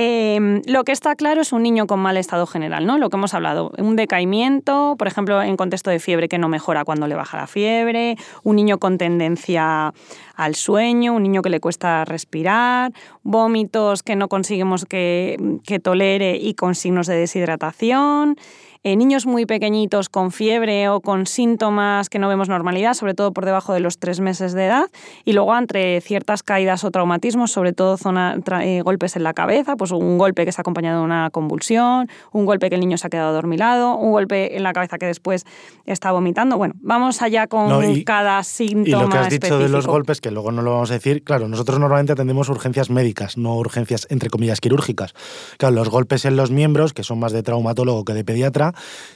Em, 0.01 0.61
lo 0.65 0.85
que 0.85 0.93
está 0.93 1.13
claro 1.17 1.41
es 1.41 1.51
un 1.51 1.61
niño 1.61 1.85
con 1.85 1.99
mal 1.99 2.15
estado 2.15 2.47
general, 2.47 2.85
¿no? 2.85 2.97
Lo 2.97 3.09
que 3.09 3.17
hemos 3.17 3.33
hablado, 3.33 3.73
un 3.77 3.97
decaimiento, 3.97 4.95
por 4.97 5.09
ejemplo, 5.09 5.41
en 5.41 5.57
contexto 5.57 5.89
de 5.89 5.99
fiebre 5.99 6.29
que 6.29 6.37
no 6.37 6.47
mejora 6.47 6.85
cuando 6.85 7.05
le 7.05 7.15
baja 7.15 7.35
la 7.35 7.47
fiebre, 7.47 8.15
un 8.43 8.55
niño 8.55 8.77
con 8.77 8.97
tendencia 8.97 9.93
al 10.37 10.55
sueño, 10.55 11.11
un 11.11 11.23
niño 11.23 11.41
que 11.41 11.49
le 11.49 11.59
cuesta 11.59 12.05
respirar, 12.05 12.93
vómitos 13.23 14.01
que 14.01 14.15
no 14.15 14.29
conseguimos 14.29 14.85
que, 14.85 15.35
que 15.67 15.79
tolere 15.79 16.37
y 16.37 16.53
con 16.53 16.75
signos 16.75 17.07
de 17.07 17.17
deshidratación. 17.17 18.37
Eh, 18.83 18.95
niños 18.95 19.25
muy 19.25 19.45
pequeñitos 19.45 20.07
con 20.07 20.31
fiebre 20.31 20.87
o 20.87 21.01
con 21.01 21.25
síntomas 21.25 22.07
que 22.07 22.17
no 22.17 22.29
vemos 22.29 22.47
normalidad, 22.47 22.93
sobre 22.93 23.13
todo 23.13 23.33
por 23.33 23.43
debajo 23.43 23.73
de 23.73 23.81
los 23.81 23.99
tres 23.99 24.21
meses 24.21 24.53
de 24.53 24.67
edad, 24.67 24.85
y 25.25 25.33
luego 25.33 25.53
entre 25.57 25.99
ciertas 25.99 26.43
caídas 26.43 26.85
o 26.85 26.91
traumatismos, 26.91 27.51
sobre 27.51 27.73
todo 27.73 27.97
zona, 27.97 28.39
eh, 28.61 28.81
golpes 28.81 29.17
en 29.17 29.23
la 29.23 29.33
cabeza, 29.33 29.75
pues 29.75 29.91
un 29.91 30.17
golpe 30.17 30.45
que 30.45 30.53
se 30.53 30.61
ha 30.61 30.63
acompañado 30.63 30.99
de 30.99 31.05
una 31.05 31.29
convulsión, 31.29 32.07
un 32.31 32.45
golpe 32.45 32.69
que 32.69 32.75
el 32.75 32.79
niño 32.79 32.97
se 32.97 33.07
ha 33.07 33.09
quedado 33.09 33.33
dormilado, 33.33 33.97
un 33.97 34.13
golpe 34.13 34.55
en 34.55 34.63
la 34.63 34.71
cabeza 34.71 34.97
que 34.97 35.07
después 35.07 35.45
está 35.85 36.13
vomitando. 36.13 36.57
Bueno, 36.57 36.75
vamos 36.79 37.21
allá 37.21 37.47
con 37.47 38.01
cada 38.03 38.41
síntoma. 38.43 38.87
Y 38.87 38.91
lo 38.91 39.09
que 39.09 39.17
has 39.17 39.29
dicho 39.29 39.59
de 39.59 39.67
los 39.67 39.87
golpes, 39.87 40.21
que 40.21 40.31
luego 40.31 40.53
no 40.53 40.61
lo 40.61 40.71
vamos 40.71 40.91
a 40.91 40.93
decir, 40.93 41.25
claro, 41.25 41.49
nosotros 41.49 41.79
normalmente 41.79 42.13
atendemos 42.13 42.47
urgencias 42.47 42.89
médicas, 42.89 43.37
no 43.37 43.57
urgencias 43.57 44.07
entre 44.09 44.29
comillas 44.29 44.61
quirúrgicas. 44.61 45.13
Claro, 45.57 45.75
los 45.75 45.89
golpes 45.89 46.23
en 46.23 46.37
los 46.37 46.49
miembros, 46.49 46.93
que 46.93 47.03
son 47.03 47.19
más 47.19 47.33
de 47.33 47.43
traumatólogo 47.43 48.05
que 48.05 48.13
de 48.13 48.23
pediatra, 48.23 48.68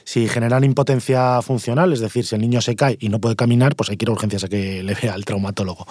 si 0.04 0.28
generan 0.28 0.64
impotencia 0.64 1.40
funcional, 1.42 1.92
es 1.92 2.00
decir, 2.00 2.24
si 2.24 2.34
el 2.34 2.40
niño 2.40 2.60
se 2.60 2.76
cae 2.76 2.96
y 3.00 3.08
no 3.08 3.20
puede 3.20 3.36
caminar, 3.36 3.76
pues 3.76 3.90
hay 3.90 3.96
que 3.96 4.04
ir 4.04 4.08
a 4.08 4.12
urgencias 4.12 4.44
a 4.44 4.48
que 4.48 4.82
le 4.82 4.94
vea 4.94 5.14
al 5.14 5.24
traumatólogo. 5.24 5.86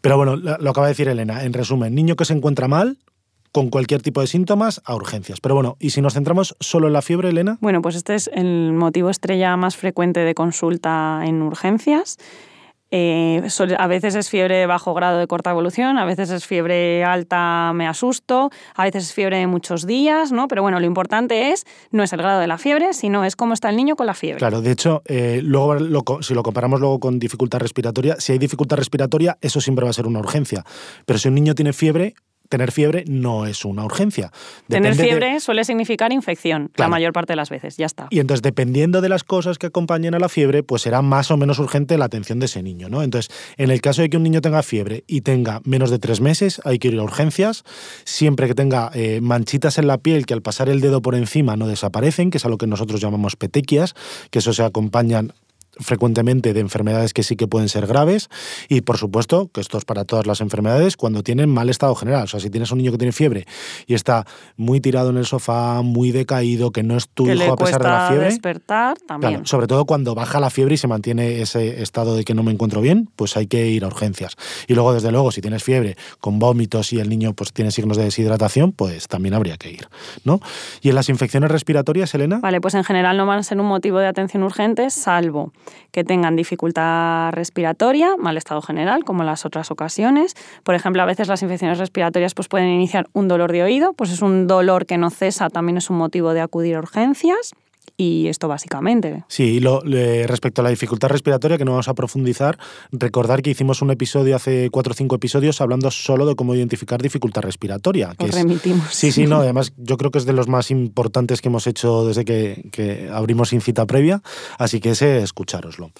Pero 0.00 0.16
bueno, 0.16 0.36
lo 0.36 0.70
acaba 0.70 0.86
de 0.86 0.92
decir 0.92 1.08
Elena. 1.08 1.44
En 1.44 1.52
resumen, 1.52 1.94
niño 1.94 2.16
que 2.16 2.24
se 2.24 2.32
encuentra 2.32 2.68
mal, 2.68 2.98
con 3.56 3.70
cualquier 3.70 4.02
tipo 4.02 4.20
de 4.20 4.26
síntomas 4.26 4.82
a 4.84 4.94
urgencias. 4.94 5.40
Pero 5.40 5.54
bueno, 5.54 5.78
¿y 5.80 5.88
si 5.88 6.02
nos 6.02 6.12
centramos 6.12 6.54
solo 6.60 6.88
en 6.88 6.92
la 6.92 7.00
fiebre, 7.00 7.30
Elena? 7.30 7.56
Bueno, 7.62 7.80
pues 7.80 7.94
este 7.96 8.14
es 8.14 8.28
el 8.34 8.74
motivo 8.74 9.08
estrella 9.08 9.56
más 9.56 9.76
frecuente 9.76 10.20
de 10.20 10.34
consulta 10.34 11.22
en 11.24 11.40
urgencias. 11.40 12.18
Eh, 12.90 13.42
a 13.78 13.86
veces 13.88 14.14
es 14.14 14.30
fiebre 14.30 14.56
de 14.56 14.66
bajo 14.66 14.94
grado 14.94 15.18
de 15.18 15.26
corta 15.26 15.50
evolución, 15.50 15.98
a 15.98 16.04
veces 16.04 16.30
es 16.30 16.46
fiebre 16.46 17.04
alta, 17.04 17.72
me 17.74 17.86
asusto, 17.88 18.50
a 18.74 18.84
veces 18.84 19.04
es 19.04 19.12
fiebre 19.12 19.38
de 19.38 19.46
muchos 19.46 19.86
días, 19.86 20.30
¿no? 20.30 20.46
Pero 20.46 20.62
bueno, 20.62 20.78
lo 20.78 20.86
importante 20.86 21.50
es, 21.50 21.64
no 21.90 22.02
es 22.02 22.12
el 22.12 22.20
grado 22.20 22.40
de 22.40 22.46
la 22.46 22.58
fiebre, 22.58 22.92
sino 22.92 23.24
es 23.24 23.34
cómo 23.34 23.54
está 23.54 23.70
el 23.70 23.76
niño 23.76 23.96
con 23.96 24.06
la 24.06 24.14
fiebre. 24.14 24.38
Claro, 24.38 24.60
de 24.60 24.70
hecho, 24.70 25.02
eh, 25.06 25.40
luego 25.42 26.22
si 26.22 26.34
lo 26.34 26.42
comparamos 26.42 26.80
luego 26.80 27.00
con 27.00 27.18
dificultad 27.18 27.58
respiratoria, 27.58 28.16
si 28.18 28.32
hay 28.32 28.38
dificultad 28.38 28.76
respiratoria, 28.76 29.36
eso 29.40 29.60
siempre 29.60 29.84
va 29.84 29.90
a 29.90 29.94
ser 29.94 30.06
una 30.06 30.20
urgencia. 30.20 30.64
Pero 31.04 31.18
si 31.18 31.28
un 31.28 31.34
niño 31.34 31.54
tiene 31.54 31.72
fiebre, 31.72 32.14
tener 32.48 32.72
fiebre 32.72 33.04
no 33.06 33.46
es 33.46 33.64
una 33.64 33.84
urgencia. 33.84 34.30
tener 34.68 34.94
fiebre 34.94 35.40
suele 35.40 35.64
significar 35.64 36.12
infección 36.12 36.70
la 36.76 36.88
mayor 36.88 37.12
parte 37.12 37.32
de 37.32 37.36
las 37.36 37.50
veces, 37.50 37.76
ya 37.76 37.86
está. 37.86 38.08
Y 38.10 38.20
entonces, 38.20 38.42
dependiendo 38.42 39.00
de 39.00 39.08
las 39.08 39.24
cosas 39.24 39.58
que 39.58 39.66
acompañen 39.66 40.14
a 40.14 40.18
la 40.18 40.28
fiebre, 40.28 40.62
pues 40.62 40.82
será 40.82 41.02
más 41.02 41.30
o 41.30 41.36
menos 41.36 41.58
urgente 41.58 41.98
la 41.98 42.06
atención 42.06 42.38
de 42.38 42.46
ese 42.46 42.62
niño, 42.62 42.88
¿no? 42.88 43.02
Entonces, 43.02 43.34
en 43.56 43.70
el 43.70 43.80
caso 43.80 44.02
de 44.02 44.10
que 44.10 44.16
un 44.16 44.22
niño 44.22 44.40
tenga 44.40 44.62
fiebre 44.62 45.04
y 45.06 45.22
tenga 45.22 45.60
menos 45.64 45.90
de 45.90 45.98
tres 45.98 46.20
meses, 46.20 46.60
hay 46.64 46.78
que 46.78 46.88
ir 46.88 46.98
a 46.98 47.02
urgencias, 47.02 47.64
siempre 48.04 48.46
que 48.46 48.54
tenga 48.54 48.90
eh, 48.94 49.20
manchitas 49.22 49.78
en 49.78 49.86
la 49.86 49.98
piel 49.98 50.26
que 50.26 50.34
al 50.34 50.42
pasar 50.42 50.68
el 50.68 50.80
dedo 50.80 51.02
por 51.02 51.14
encima 51.14 51.56
no 51.56 51.66
desaparecen, 51.66 52.30
que 52.30 52.38
es 52.38 52.44
a 52.44 52.48
lo 52.48 52.58
que 52.58 52.66
nosotros 52.66 53.00
llamamos 53.00 53.36
petequias, 53.36 53.94
que 54.30 54.40
eso 54.40 54.52
se 54.52 54.62
acompañan 54.62 55.32
frecuentemente 55.78 56.54
de 56.54 56.60
enfermedades 56.60 57.12
que 57.12 57.22
sí 57.22 57.36
que 57.36 57.46
pueden 57.46 57.68
ser 57.68 57.86
graves 57.86 58.28
y 58.68 58.80
por 58.80 58.96
supuesto 58.98 59.50
que 59.52 59.60
esto 59.60 59.78
es 59.78 59.84
para 59.84 60.04
todas 60.04 60.26
las 60.26 60.40
enfermedades 60.40 60.96
cuando 60.96 61.22
tienen 61.22 61.50
mal 61.50 61.68
estado 61.68 61.94
general. 61.94 62.24
O 62.24 62.26
sea, 62.26 62.40
si 62.40 62.50
tienes 62.50 62.70
un 62.72 62.78
niño 62.78 62.92
que 62.92 62.98
tiene 62.98 63.12
fiebre 63.12 63.46
y 63.86 63.94
está 63.94 64.26
muy 64.56 64.80
tirado 64.80 65.10
en 65.10 65.18
el 65.18 65.26
sofá, 65.26 65.82
muy 65.82 66.10
decaído, 66.12 66.72
que 66.72 66.82
no 66.82 66.96
es 66.96 67.08
tu 67.08 67.28
hijo 67.30 67.52
a 67.52 67.56
pesar 67.56 67.82
de 67.82 67.88
la 67.88 68.08
fiebre. 68.08 68.26
despertar 68.26 68.98
también. 69.06 69.46
sobre 69.46 69.66
todo 69.66 69.84
cuando 69.84 70.14
baja 70.14 70.40
la 70.40 70.50
fiebre 70.50 70.74
y 70.74 70.78
se 70.78 70.88
mantiene 70.88 71.40
ese 71.40 71.82
estado 71.82 72.16
de 72.16 72.24
que 72.24 72.34
no 72.34 72.42
me 72.42 72.52
encuentro 72.52 72.80
bien, 72.80 73.08
pues 73.16 73.36
hay 73.36 73.46
que 73.46 73.66
ir 73.68 73.84
a 73.84 73.88
urgencias. 73.88 74.36
Y 74.66 74.74
luego, 74.74 74.94
desde 74.94 75.12
luego, 75.12 75.30
si 75.32 75.40
tienes 75.40 75.62
fiebre 75.62 75.96
con 76.20 76.38
vómitos 76.38 76.92
y 76.92 77.00
el 77.00 77.08
niño 77.08 77.34
pues 77.34 77.52
tiene 77.52 77.70
signos 77.70 77.96
de 77.96 78.04
deshidratación, 78.04 78.72
pues 78.72 79.08
también 79.08 79.34
habría 79.34 79.56
que 79.56 79.70
ir, 79.70 79.88
¿no? 80.24 80.40
Y 80.80 80.88
en 80.88 80.94
las 80.94 81.08
infecciones 81.08 81.50
respiratorias, 81.50 82.14
Elena? 82.14 82.38
Vale, 82.40 82.60
pues 82.60 82.74
en 82.74 82.84
general 82.84 83.16
no 83.16 83.26
van 83.26 83.40
a 83.40 83.42
ser 83.42 83.60
un 83.60 83.66
motivo 83.66 83.98
de 83.98 84.06
atención 84.06 84.42
urgente, 84.42 84.90
salvo 84.90 85.52
que 85.90 86.04
tengan 86.04 86.36
dificultad 86.36 87.32
respiratoria, 87.32 88.16
mal 88.16 88.36
estado 88.36 88.62
general, 88.62 89.04
como 89.04 89.24
las 89.24 89.44
otras 89.44 89.70
ocasiones. 89.70 90.34
Por 90.62 90.74
ejemplo, 90.74 91.02
a 91.02 91.06
veces 91.06 91.28
las 91.28 91.42
infecciones 91.42 91.78
respiratorias 91.78 92.34
pues, 92.34 92.48
pueden 92.48 92.68
iniciar 92.68 93.08
un 93.12 93.28
dolor 93.28 93.52
de 93.52 93.62
oído, 93.62 93.92
pues 93.92 94.10
es 94.10 94.22
un 94.22 94.46
dolor 94.46 94.86
que 94.86 94.98
no 94.98 95.10
cesa, 95.10 95.50
también 95.50 95.78
es 95.78 95.90
un 95.90 95.96
motivo 95.96 96.32
de 96.34 96.40
acudir 96.40 96.76
a 96.76 96.78
urgencias. 96.78 97.52
Y 97.96 98.28
esto 98.28 98.46
básicamente. 98.48 99.24
Sí, 99.28 99.44
y 99.44 99.60
lo, 99.60 99.80
respecto 99.80 100.60
a 100.60 100.64
la 100.64 100.70
dificultad 100.70 101.08
respiratoria, 101.08 101.56
que 101.56 101.64
no 101.64 101.72
vamos 101.72 101.88
a 101.88 101.94
profundizar, 101.94 102.58
recordar 102.92 103.42
que 103.42 103.50
hicimos 103.50 103.80
un 103.80 103.90
episodio 103.90 104.36
hace 104.36 104.68
cuatro 104.70 104.92
o 104.92 104.94
cinco 104.94 105.16
episodios 105.16 105.60
hablando 105.60 105.90
solo 105.90 106.26
de 106.26 106.36
cómo 106.36 106.54
identificar 106.54 107.00
dificultad 107.00 107.42
respiratoria. 107.42 108.14
Que 108.18 108.26
remitimos. 108.26 108.92
Sí, 108.92 109.12
sí, 109.12 109.26
no, 109.26 109.36
además 109.36 109.72
yo 109.76 109.96
creo 109.96 110.10
que 110.10 110.18
es 110.18 110.26
de 110.26 110.34
los 110.34 110.48
más 110.48 110.70
importantes 110.70 111.40
que 111.40 111.48
hemos 111.48 111.66
hecho 111.66 112.06
desde 112.06 112.24
que, 112.24 112.68
que 112.70 113.08
abrimos 113.10 113.52
Incita 113.52 113.86
Previa, 113.86 114.22
así 114.58 114.80
que 114.80 114.90
ese, 114.90 115.22
escuchároslo. 115.22 115.90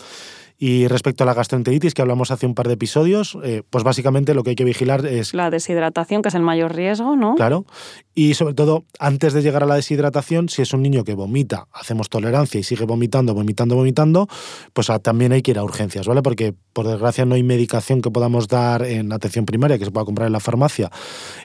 Y 0.58 0.88
respecto 0.88 1.24
a 1.24 1.26
la 1.26 1.34
gastroenteritis, 1.34 1.92
que 1.92 2.02
hablamos 2.02 2.30
hace 2.30 2.46
un 2.46 2.54
par 2.54 2.66
de 2.66 2.74
episodios, 2.74 3.36
eh, 3.42 3.62
pues 3.68 3.84
básicamente 3.84 4.34
lo 4.34 4.42
que 4.42 4.50
hay 4.50 4.56
que 4.56 4.64
vigilar 4.64 5.04
es... 5.04 5.34
La 5.34 5.50
deshidratación, 5.50 6.22
que 6.22 6.28
es 6.28 6.34
el 6.34 6.42
mayor 6.42 6.74
riesgo, 6.74 7.14
¿no? 7.14 7.34
Claro. 7.34 7.66
Y 8.14 8.34
sobre 8.34 8.54
todo, 8.54 8.84
antes 8.98 9.34
de 9.34 9.42
llegar 9.42 9.62
a 9.62 9.66
la 9.66 9.74
deshidratación, 9.74 10.48
si 10.48 10.62
es 10.62 10.72
un 10.72 10.82
niño 10.82 11.04
que 11.04 11.14
vomita, 11.14 11.68
hacemos 11.72 12.08
tolerancia 12.08 12.58
y 12.58 12.62
sigue 12.62 12.86
vomitando, 12.86 13.34
vomitando, 13.34 13.76
vomitando, 13.76 14.28
pues 14.72 14.88
ah, 14.88 14.98
también 14.98 15.32
hay 15.32 15.42
que 15.42 15.50
ir 15.50 15.58
a 15.58 15.64
urgencias, 15.64 16.06
¿vale? 16.06 16.22
Porque 16.22 16.54
por 16.72 16.86
desgracia 16.86 17.26
no 17.26 17.34
hay 17.34 17.42
medicación 17.42 18.00
que 18.00 18.10
podamos 18.10 18.48
dar 18.48 18.82
en 18.82 19.12
atención 19.12 19.44
primaria, 19.44 19.78
que 19.78 19.84
se 19.84 19.90
pueda 19.90 20.06
comprar 20.06 20.26
en 20.26 20.32
la 20.32 20.40
farmacia, 20.40 20.90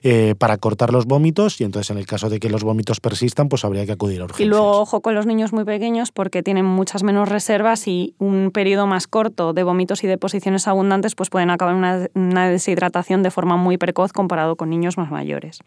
eh, 0.04 0.36
para 0.38 0.58
cortar 0.58 0.94
los 0.94 1.06
vómitos 1.06 1.60
y 1.60 1.66
entonces 1.66 1.90
en 1.90 1.98
el 1.98 2.06
caso 2.06 2.30
de 2.30 2.40
que 2.40 2.50
los 2.50 2.64
vómitos 2.64 3.02
persistan, 3.02 3.50
pues 3.50 3.66
habría 3.66 3.86
que 3.86 3.92
acudir 3.92 4.22
a 4.22 4.26
urgencias. 4.26 4.46
Y 4.46 4.50
luego, 4.50 4.80
ojo 4.80 5.02
con 5.02 5.16
los 5.16 5.26
niños 5.26 5.52
muy 5.52 5.66
pequeños 5.66 6.12
porque 6.12 6.44
tienen 6.44 6.66
muchas 6.66 7.04
menos 7.04 7.28
reservas 7.28 7.88
y 7.88 8.16
un 8.18 8.52
periodo 8.54 8.88
más 8.88 9.01
corto 9.08 9.54
de 9.54 9.64
vómitos 9.64 10.04
y 10.04 10.08
deposiciones 10.08 10.68
abundantes 10.68 11.16
pues 11.16 11.30
pueden 11.30 11.50
acabar 11.50 11.76
en 11.76 12.10
una 12.14 12.48
deshidratación 12.48 13.24
de 13.24 13.32
forma 13.32 13.58
muy 13.58 13.78
precoz 13.78 14.14
comparado 14.14 14.56
con 14.56 14.70
niños 14.70 14.98
más 14.98 15.12
mayores. 15.12 15.60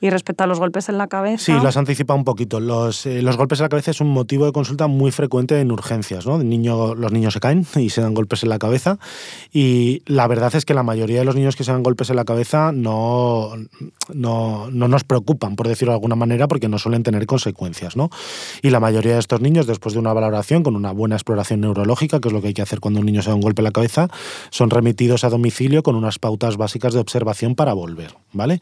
Y 0.00 0.08
respecto 0.08 0.46
los 0.46 0.58
golpes 0.58 0.88
en 0.88 0.98
la 0.98 1.08
cabeza. 1.08 1.44
Sí, 1.44 1.52
las 1.62 1.76
anticipa 1.76 2.14
un 2.14 2.24
poquito. 2.24 2.58
Los, 2.58 3.04
eh, 3.06 3.20
los, 3.20 3.36
golpes 3.36 3.60
en 3.60 3.64
la 3.64 3.68
cabeza 3.68 3.90
es 3.90 4.00
un 4.00 4.08
motivo 4.08 4.46
de 4.46 4.52
consulta 4.52 4.86
muy 4.86 5.10
frecuente 5.10 5.60
en 5.60 5.70
urgencias. 5.70 6.26
¿no? 6.26 6.38
niño, 6.38 6.94
los 6.94 7.12
niños 7.12 7.34
se 7.34 7.40
caen 7.40 7.66
y 7.76 7.90
se 7.90 8.00
dan 8.00 8.14
golpes 8.14 8.42
en 8.42 8.48
la 8.48 8.58
cabeza. 8.58 8.98
Y 9.52 10.02
la 10.06 10.26
verdad 10.26 10.54
es 10.54 10.64
que 10.64 10.72
la 10.72 10.82
mayoría 10.82 11.18
de 11.18 11.24
los 11.24 11.34
niños 11.34 11.54
que 11.54 11.64
se 11.64 11.72
dan 11.72 11.82
golpes 11.82 12.08
en 12.10 12.16
la 12.16 12.24
cabeza 12.24 12.72
no, 12.72 13.50
no, 14.12 14.70
no 14.70 14.88
nos 14.88 15.04
preocupan, 15.04 15.56
por 15.56 15.68
decirlo 15.68 15.92
de 15.92 15.96
alguna 15.96 16.16
manera, 16.16 16.48
porque 16.48 16.68
no 16.68 16.78
suelen 16.78 17.02
tener 17.02 17.26
consecuencias. 17.26 17.96
¿no? 17.96 18.10
Y 18.62 18.70
la 18.70 18.80
mayoría 18.80 19.14
de 19.14 19.20
estos 19.20 19.40
niños, 19.40 19.66
después 19.66 19.92
de 19.92 20.00
una 20.00 20.12
valoración 20.12 20.62
con 20.62 20.76
una 20.76 20.92
buena 20.92 21.16
exploración 21.16 21.60
neurológica, 21.60 22.20
que 22.20 22.28
es 22.28 22.32
lo 22.32 22.40
que 22.40 22.48
hay 22.48 22.54
que 22.54 22.62
hacer 22.62 22.80
cuando 22.80 23.00
un 23.00 23.06
niño 23.06 23.22
se 23.22 23.28
da 23.28 23.34
un 23.34 23.42
golpe 23.42 23.60
en 23.60 23.64
la 23.64 23.72
cabeza, 23.72 24.08
son 24.50 24.70
remitidos 24.70 25.24
a 25.24 25.28
domicilio 25.28 25.82
con 25.82 25.94
unas 25.94 26.18
pautas 26.18 26.56
básicas 26.56 26.94
de 26.94 27.00
observación 27.00 27.54
para 27.54 27.74
volver. 27.74 28.14
¿vale? 28.32 28.60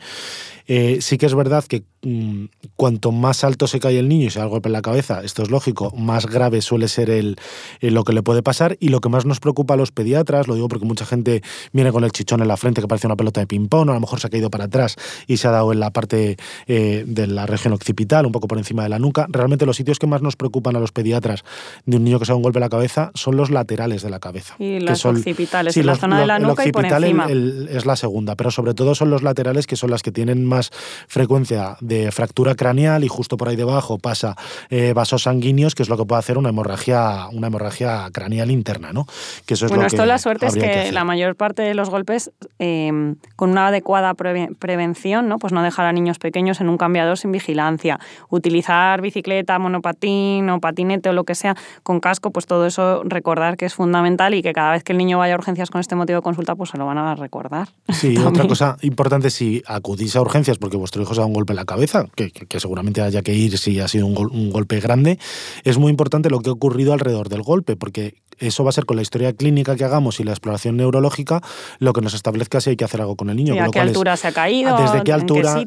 Eh, 0.68 0.98
sí 1.00 1.16
que 1.16 1.24
es 1.24 1.34
verdad 1.34 1.64
que 1.64 1.82
mm, 2.02 2.44
cuanto 2.76 3.10
más 3.10 3.42
alto 3.42 3.66
se 3.66 3.80
cae 3.80 3.98
el 3.98 4.08
niño 4.08 4.26
y 4.26 4.30
se 4.30 4.38
da 4.38 4.44
el 4.44 4.50
golpe 4.50 4.68
en 4.68 4.74
la 4.74 4.82
cabeza, 4.82 5.22
esto 5.24 5.42
es 5.42 5.50
lógico, 5.50 5.92
más 5.96 6.26
grave 6.26 6.60
suele 6.60 6.88
ser 6.88 7.08
el, 7.08 7.36
lo 7.80 8.04
que 8.04 8.12
le 8.12 8.22
puede 8.22 8.42
pasar. 8.42 8.76
Y 8.78 8.88
lo 8.90 9.00
que 9.00 9.08
más 9.08 9.24
nos 9.24 9.40
preocupa 9.40 9.74
a 9.74 9.76
los 9.78 9.90
pediatras, 9.90 10.46
lo 10.46 10.54
digo 10.54 10.68
porque 10.68 10.84
mucha 10.84 11.06
gente 11.06 11.42
viene 11.72 11.90
con 11.90 12.04
el 12.04 12.12
chichón 12.12 12.42
en 12.42 12.48
la 12.48 12.58
frente 12.58 12.82
que 12.82 12.86
parece 12.86 13.06
una 13.06 13.16
pelota 13.16 13.40
de 13.40 13.46
ping-pong, 13.46 13.88
o 13.88 13.92
a 13.92 13.94
lo 13.94 14.00
mejor 14.00 14.20
se 14.20 14.26
ha 14.26 14.30
caído 14.30 14.50
para 14.50 14.64
atrás 14.64 14.96
y 15.26 15.38
se 15.38 15.48
ha 15.48 15.52
dado 15.52 15.72
en 15.72 15.80
la 15.80 15.90
parte 15.90 16.36
eh, 16.66 17.04
de 17.06 17.26
la 17.26 17.46
región 17.46 17.72
occipital, 17.72 18.26
un 18.26 18.32
poco 18.32 18.46
por 18.46 18.58
encima 18.58 18.82
de 18.82 18.90
la 18.90 18.98
nuca. 18.98 19.26
Realmente 19.30 19.64
los 19.64 19.76
sitios 19.76 19.98
que 19.98 20.06
más 20.06 20.20
nos 20.20 20.36
preocupan 20.36 20.76
a 20.76 20.80
los 20.80 20.92
pediatras 20.92 21.44
de 21.86 21.96
un 21.96 22.04
niño 22.04 22.18
que 22.18 22.26
se 22.26 22.32
da 22.32 22.36
un 22.36 22.42
golpe 22.42 22.58
en 22.58 22.64
la 22.64 22.68
cabeza 22.68 23.10
son 23.14 23.36
los 23.36 23.50
laterales 23.50 24.02
de 24.02 24.10
la 24.10 24.20
cabeza. 24.20 24.54
Y 24.58 24.80
los 24.80 25.06
occipitales, 25.06 25.74
la 25.78 25.96
zona 25.96 26.20
de 26.20 26.26
la 26.26 26.38
nuca 26.38 26.66
y 26.66 26.72
por 26.72 26.84
encima. 26.84 27.26
es 27.26 27.86
la 27.86 27.96
segunda, 27.96 28.36
pero 28.36 28.50
sobre 28.50 28.74
todo 28.74 28.94
son 28.94 29.08
los 29.08 29.22
laterales 29.22 29.66
que 29.66 29.76
son 29.76 29.90
las 29.90 30.02
que 30.02 30.12
tienen 30.12 30.44
más 30.44 30.57
frecuencia 31.06 31.76
de 31.80 32.10
fractura 32.12 32.54
craneal 32.54 33.04
y 33.04 33.08
justo 33.08 33.36
por 33.36 33.48
ahí 33.48 33.56
debajo 33.56 33.98
pasa 33.98 34.36
eh, 34.70 34.92
vasos 34.94 35.22
sanguíneos, 35.22 35.74
que 35.74 35.82
es 35.82 35.88
lo 35.88 35.96
que 35.96 36.04
puede 36.04 36.18
hacer 36.18 36.38
una 36.38 36.50
hemorragia, 36.50 37.28
una 37.32 37.48
hemorragia 37.48 38.08
craneal 38.12 38.50
interna, 38.50 38.92
¿no? 38.92 39.06
Que 39.46 39.54
eso 39.54 39.66
es 39.66 39.70
bueno, 39.70 39.86
esto 39.86 40.04
la 40.06 40.18
suerte 40.18 40.46
es 40.46 40.54
que, 40.54 40.92
la 40.92 41.04
mayor 41.04 41.36
parte 41.36 41.62
de 41.62 41.74
los 41.74 41.90
golpes, 41.90 42.30
em, 42.58 43.16
con 43.36 43.50
una 43.50 43.68
adecuada 43.68 44.14
prevención, 44.14 45.28
¿no? 45.28 45.38
Pues 45.38 45.52
no 45.52 45.62
dejar 45.62 45.86
a 45.86 45.92
niños 45.92 46.18
pequeños 46.18 46.60
en 46.60 46.68
un 46.68 46.78
cambiador 46.78 47.18
sin 47.18 47.32
vigilancia, 47.32 47.98
utilizar 48.30 49.00
bicicleta, 49.00 49.58
monopatín 49.58 50.48
o 50.50 50.60
patinete 50.60 51.08
o 51.10 51.12
lo 51.12 51.24
que 51.24 51.34
sea 51.34 51.56
con 51.82 52.00
casco, 52.00 52.30
pues 52.30 52.46
todo 52.46 52.66
eso 52.66 53.02
recordar 53.04 53.56
que 53.56 53.66
es 53.66 53.74
fundamental 53.74 54.34
y 54.34 54.42
que 54.42 54.52
cada 54.52 54.72
vez 54.72 54.84
que 54.84 54.92
el 54.92 54.98
niño 54.98 55.18
vaya 55.18 55.34
a 55.34 55.38
urgencias 55.38 55.70
con 55.70 55.80
este 55.80 55.94
motivo 55.94 56.18
de 56.18 56.22
consulta, 56.22 56.54
pues 56.54 56.70
se 56.70 56.78
lo 56.78 56.86
van 56.86 56.98
a 56.98 57.14
recordar. 57.14 57.68
Sí, 57.88 58.16
otra 58.18 58.46
cosa 58.46 58.76
importante, 58.82 59.30
si 59.30 59.62
acudís 59.66 60.16
a 60.16 60.20
urgencias 60.20 60.47
porque 60.56 60.78
vuestro 60.78 61.02
hijo 61.02 61.12
se 61.14 61.20
da 61.20 61.26
un 61.26 61.34
golpe 61.34 61.52
en 61.52 61.56
la 61.56 61.66
cabeza, 61.66 62.06
que, 62.14 62.32
seguramente 62.58 63.02
haya 63.02 63.20
que 63.20 63.34
ir 63.34 63.58
si 63.58 63.78
ha 63.80 63.88
sido 63.88 64.06
un, 64.06 64.50
golpe 64.50 64.80
grande, 64.80 65.18
es 65.64 65.76
muy 65.76 65.90
importante 65.90 66.30
lo 66.30 66.40
que 66.40 66.48
ha 66.48 66.52
ocurrido 66.52 66.94
alrededor 66.94 67.28
del 67.28 67.42
golpe, 67.42 67.76
porque 67.76 68.14
eso 68.38 68.64
va 68.64 68.70
a 68.70 68.72
ser 68.72 68.86
con 68.86 68.96
la 68.96 69.02
historia 69.02 69.32
clínica 69.32 69.76
que 69.76 69.84
hagamos 69.84 70.20
y 70.20 70.24
la 70.24 70.30
exploración 70.30 70.76
neurológica 70.76 71.42
lo 71.80 71.92
que 71.92 72.00
nos 72.00 72.14
establezca 72.14 72.60
si 72.60 72.70
hay 72.70 72.76
que 72.76 72.84
hacer 72.84 73.00
algo 73.00 73.16
con 73.16 73.30
el 73.30 73.36
niño. 73.36 73.54
¿Y 73.54 73.58
a 73.58 73.68
qué 73.68 73.80
altura 73.80 74.16
se 74.16 74.28
ha 74.28 74.32
caído? 74.32 74.76
Desde 74.78 75.02
qué 75.02 75.12
altura, 75.12 75.64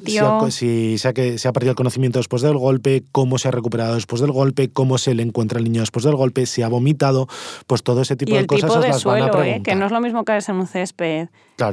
si, 0.49 0.97
se 0.97 1.07
ha, 1.07 1.13
se 1.37 1.47
ha 1.47 1.53
perdido 1.53 1.71
el 1.71 1.75
conocimiento 1.75 2.19
después 2.19 2.41
del 2.41 2.57
golpe, 2.57 3.03
cómo 3.11 3.37
se 3.37 3.49
ha 3.49 3.51
recuperado 3.51 3.95
después 3.95 4.21
del 4.21 4.31
golpe, 4.31 4.69
cómo 4.69 4.97
se 4.97 5.13
le 5.13 5.23
encuentra 5.23 5.59
el 5.59 5.65
niño 5.65 5.81
después 5.81 6.05
del 6.05 6.15
golpe, 6.15 6.45
si 6.45 6.61
ha 6.61 6.69
vomitado, 6.69 7.27
pues 7.67 7.83
todo 7.83 8.01
ese 8.01 8.15
tipo 8.15 8.31
y 8.31 8.35
de 8.35 8.39
el 8.39 8.47
cosas 8.47 8.69
tipo 8.69 8.81
de 8.81 8.87
las 8.87 9.01
suelo, 9.01 9.19
van 9.19 9.23
a 9.23 9.27
¿eh? 9.27 9.37
preguntar. 9.41 9.61
que 9.61 9.75
no 9.75 9.85
es 9.85 9.91
lo 9.91 10.01
mismo 10.01 10.23
que 10.23 10.31
en 10.31 10.55
un 10.55 10.67
césped 10.67 11.27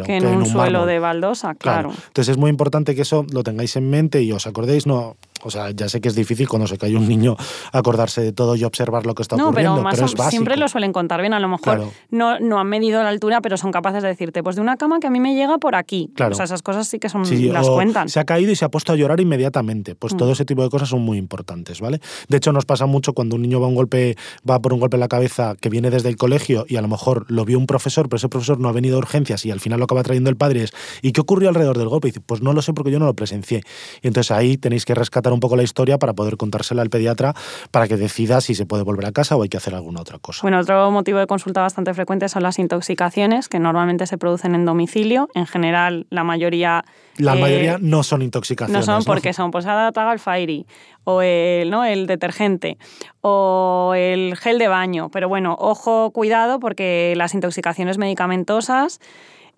que 0.04 0.16
en, 0.16 0.26
un, 0.26 0.44
suelo 0.44 0.86
de 0.86 0.98
baldosa, 0.98 1.54
claro. 1.54 1.90
Entonces 1.90 2.32
es 2.32 2.36
muy 2.36 2.50
importante 2.50 2.94
que 2.98 3.02
eso 3.02 3.24
lo 3.30 3.44
tengáis 3.44 3.76
en 3.76 3.88
mente 3.88 4.22
y 4.22 4.32
os 4.32 4.48
acordéis, 4.48 4.84
no, 4.84 5.16
o 5.42 5.50
sea, 5.50 5.70
ya 5.70 5.88
sé 5.88 6.00
que 6.00 6.08
es 6.08 6.14
difícil 6.14 6.48
cuando 6.48 6.66
se 6.66 6.78
cae 6.78 6.96
un 6.96 7.08
niño 7.08 7.36
acordarse 7.72 8.22
de 8.22 8.32
todo 8.32 8.56
y 8.56 8.64
observar 8.64 9.06
lo 9.06 9.14
que 9.14 9.22
está 9.22 9.36
ocurriendo, 9.36 9.74
pero, 9.74 9.82
más 9.82 9.94
pero 9.94 10.06
es 10.06 10.14
básico. 10.14 10.30
siempre 10.30 10.56
lo 10.56 10.68
suelen 10.68 10.92
contar 10.92 11.20
bien. 11.20 11.34
A 11.34 11.40
lo 11.40 11.48
mejor 11.48 11.88
no, 12.10 12.38
no 12.40 12.58
han 12.58 12.68
medido 12.68 13.02
la 13.02 13.08
altura, 13.08 13.40
pero 13.40 13.56
son 13.56 13.72
capaces 13.72 14.02
de 14.02 14.08
decirte, 14.08 14.42
pues 14.42 14.56
de 14.56 14.62
una 14.62 14.76
cama 14.76 15.00
que 15.00 15.06
a 15.06 15.10
mí 15.10 15.20
me 15.20 15.34
llega 15.34 15.58
por 15.58 15.74
aquí. 15.74 16.10
Claro. 16.14 16.32
O 16.32 16.36
sea, 16.36 16.44
esas 16.44 16.62
cosas 16.62 16.88
sí 16.88 16.98
que 16.98 17.08
son 17.08 17.22
las 17.52 17.68
cuentan. 17.68 18.08
Se 18.08 18.20
ha 18.20 18.24
caído 18.24 18.52
y 18.52 18.56
se 18.56 18.64
ha 18.64 18.70
puesto 18.70 18.92
a 18.92 18.96
llorar 18.96 19.20
inmediatamente. 19.20 19.94
Pues 19.94 20.14
mm. 20.14 20.16
todo 20.16 20.32
ese 20.32 20.44
tipo 20.44 20.62
de 20.62 20.70
cosas 20.70 20.88
son 20.88 21.02
muy 21.02 21.18
importantes, 21.18 21.80
¿vale? 21.80 22.00
De 22.28 22.36
hecho, 22.36 22.52
nos 22.52 22.64
pasa 22.64 22.86
mucho 22.86 23.12
cuando 23.12 23.36
un 23.36 23.42
niño 23.42 23.60
va 23.60 23.66
un 23.66 23.74
golpe, 23.74 24.16
va 24.48 24.60
por 24.60 24.72
un 24.72 24.80
golpe 24.80 24.96
en 24.96 25.00
la 25.00 25.08
cabeza 25.08 25.54
que 25.60 25.68
viene 25.68 25.90
desde 25.90 26.08
el 26.08 26.16
colegio 26.16 26.64
y 26.68 26.76
a 26.76 26.82
lo 26.82 26.88
mejor 26.88 27.26
lo 27.28 27.44
vio 27.44 27.58
un 27.58 27.66
profesor, 27.66 28.08
pero 28.08 28.16
ese 28.16 28.28
profesor 28.28 28.58
no 28.58 28.68
ha 28.68 28.72
venido 28.72 28.96
a 28.96 28.98
urgencias 28.98 29.44
y 29.44 29.50
al 29.50 29.60
final 29.60 29.78
lo 29.78 29.84
acaba 29.84 30.02
trayendo 30.02 30.30
el 30.30 30.36
padre 30.36 30.64
es, 30.64 30.72
¿y 31.02 31.12
qué 31.12 31.20
ocurrió 31.20 31.48
alrededor 31.48 31.78
del 31.78 31.88
golpe? 31.88 32.08
Y 32.08 32.10
dice, 32.10 32.20
pues 32.20 32.42
no 32.42 32.52
lo 32.52 32.62
sé 32.62 32.72
porque 32.72 32.90
yo 32.90 32.98
no 32.98 33.06
lo 33.06 33.14
presencié. 33.14 33.62
Y 34.02 34.08
entonces 34.08 34.30
ahí 34.30 34.56
tenéis 34.56 34.84
que 34.84 34.94
rescatar 34.94 35.27
un 35.32 35.40
poco 35.40 35.56
la 35.56 35.62
historia 35.62 35.98
para 35.98 36.14
poder 36.14 36.36
contársela 36.36 36.82
al 36.82 36.90
pediatra 36.90 37.34
para 37.70 37.88
que 37.88 37.96
decida 37.96 38.40
si 38.40 38.54
se 38.54 38.66
puede 38.66 38.82
volver 38.82 39.06
a 39.06 39.12
casa 39.12 39.36
o 39.36 39.42
hay 39.42 39.48
que 39.48 39.56
hacer 39.56 39.74
alguna 39.74 40.00
otra 40.00 40.18
cosa. 40.18 40.40
Bueno, 40.42 40.58
otro 40.60 40.90
motivo 40.90 41.18
de 41.18 41.26
consulta 41.26 41.60
bastante 41.60 41.94
frecuente 41.94 42.28
son 42.28 42.42
las 42.42 42.58
intoxicaciones, 42.58 43.48
que 43.48 43.58
normalmente 43.58 44.06
se 44.06 44.18
producen 44.18 44.54
en 44.54 44.64
domicilio. 44.64 45.28
En 45.34 45.46
general, 45.46 46.06
la 46.10 46.24
mayoría... 46.24 46.84
La 47.16 47.36
eh, 47.36 47.40
mayoría 47.40 47.78
no 47.80 48.02
son 48.02 48.22
intoxicaciones. 48.22 48.86
No 48.86 48.94
son 48.94 49.04
porque 49.04 49.32
son, 49.32 49.50
pues 49.50 49.66
Fairy, 50.18 50.66
o 51.04 51.22
el, 51.22 51.70
¿no? 51.70 51.84
el 51.84 52.06
detergente, 52.06 52.78
o 53.20 53.92
el 53.96 54.36
gel 54.36 54.58
de 54.58 54.68
baño. 54.68 55.10
Pero 55.10 55.28
bueno, 55.28 55.56
ojo, 55.58 56.10
cuidado, 56.12 56.60
porque 56.60 57.14
las 57.16 57.34
intoxicaciones 57.34 57.98
medicamentosas... 57.98 59.00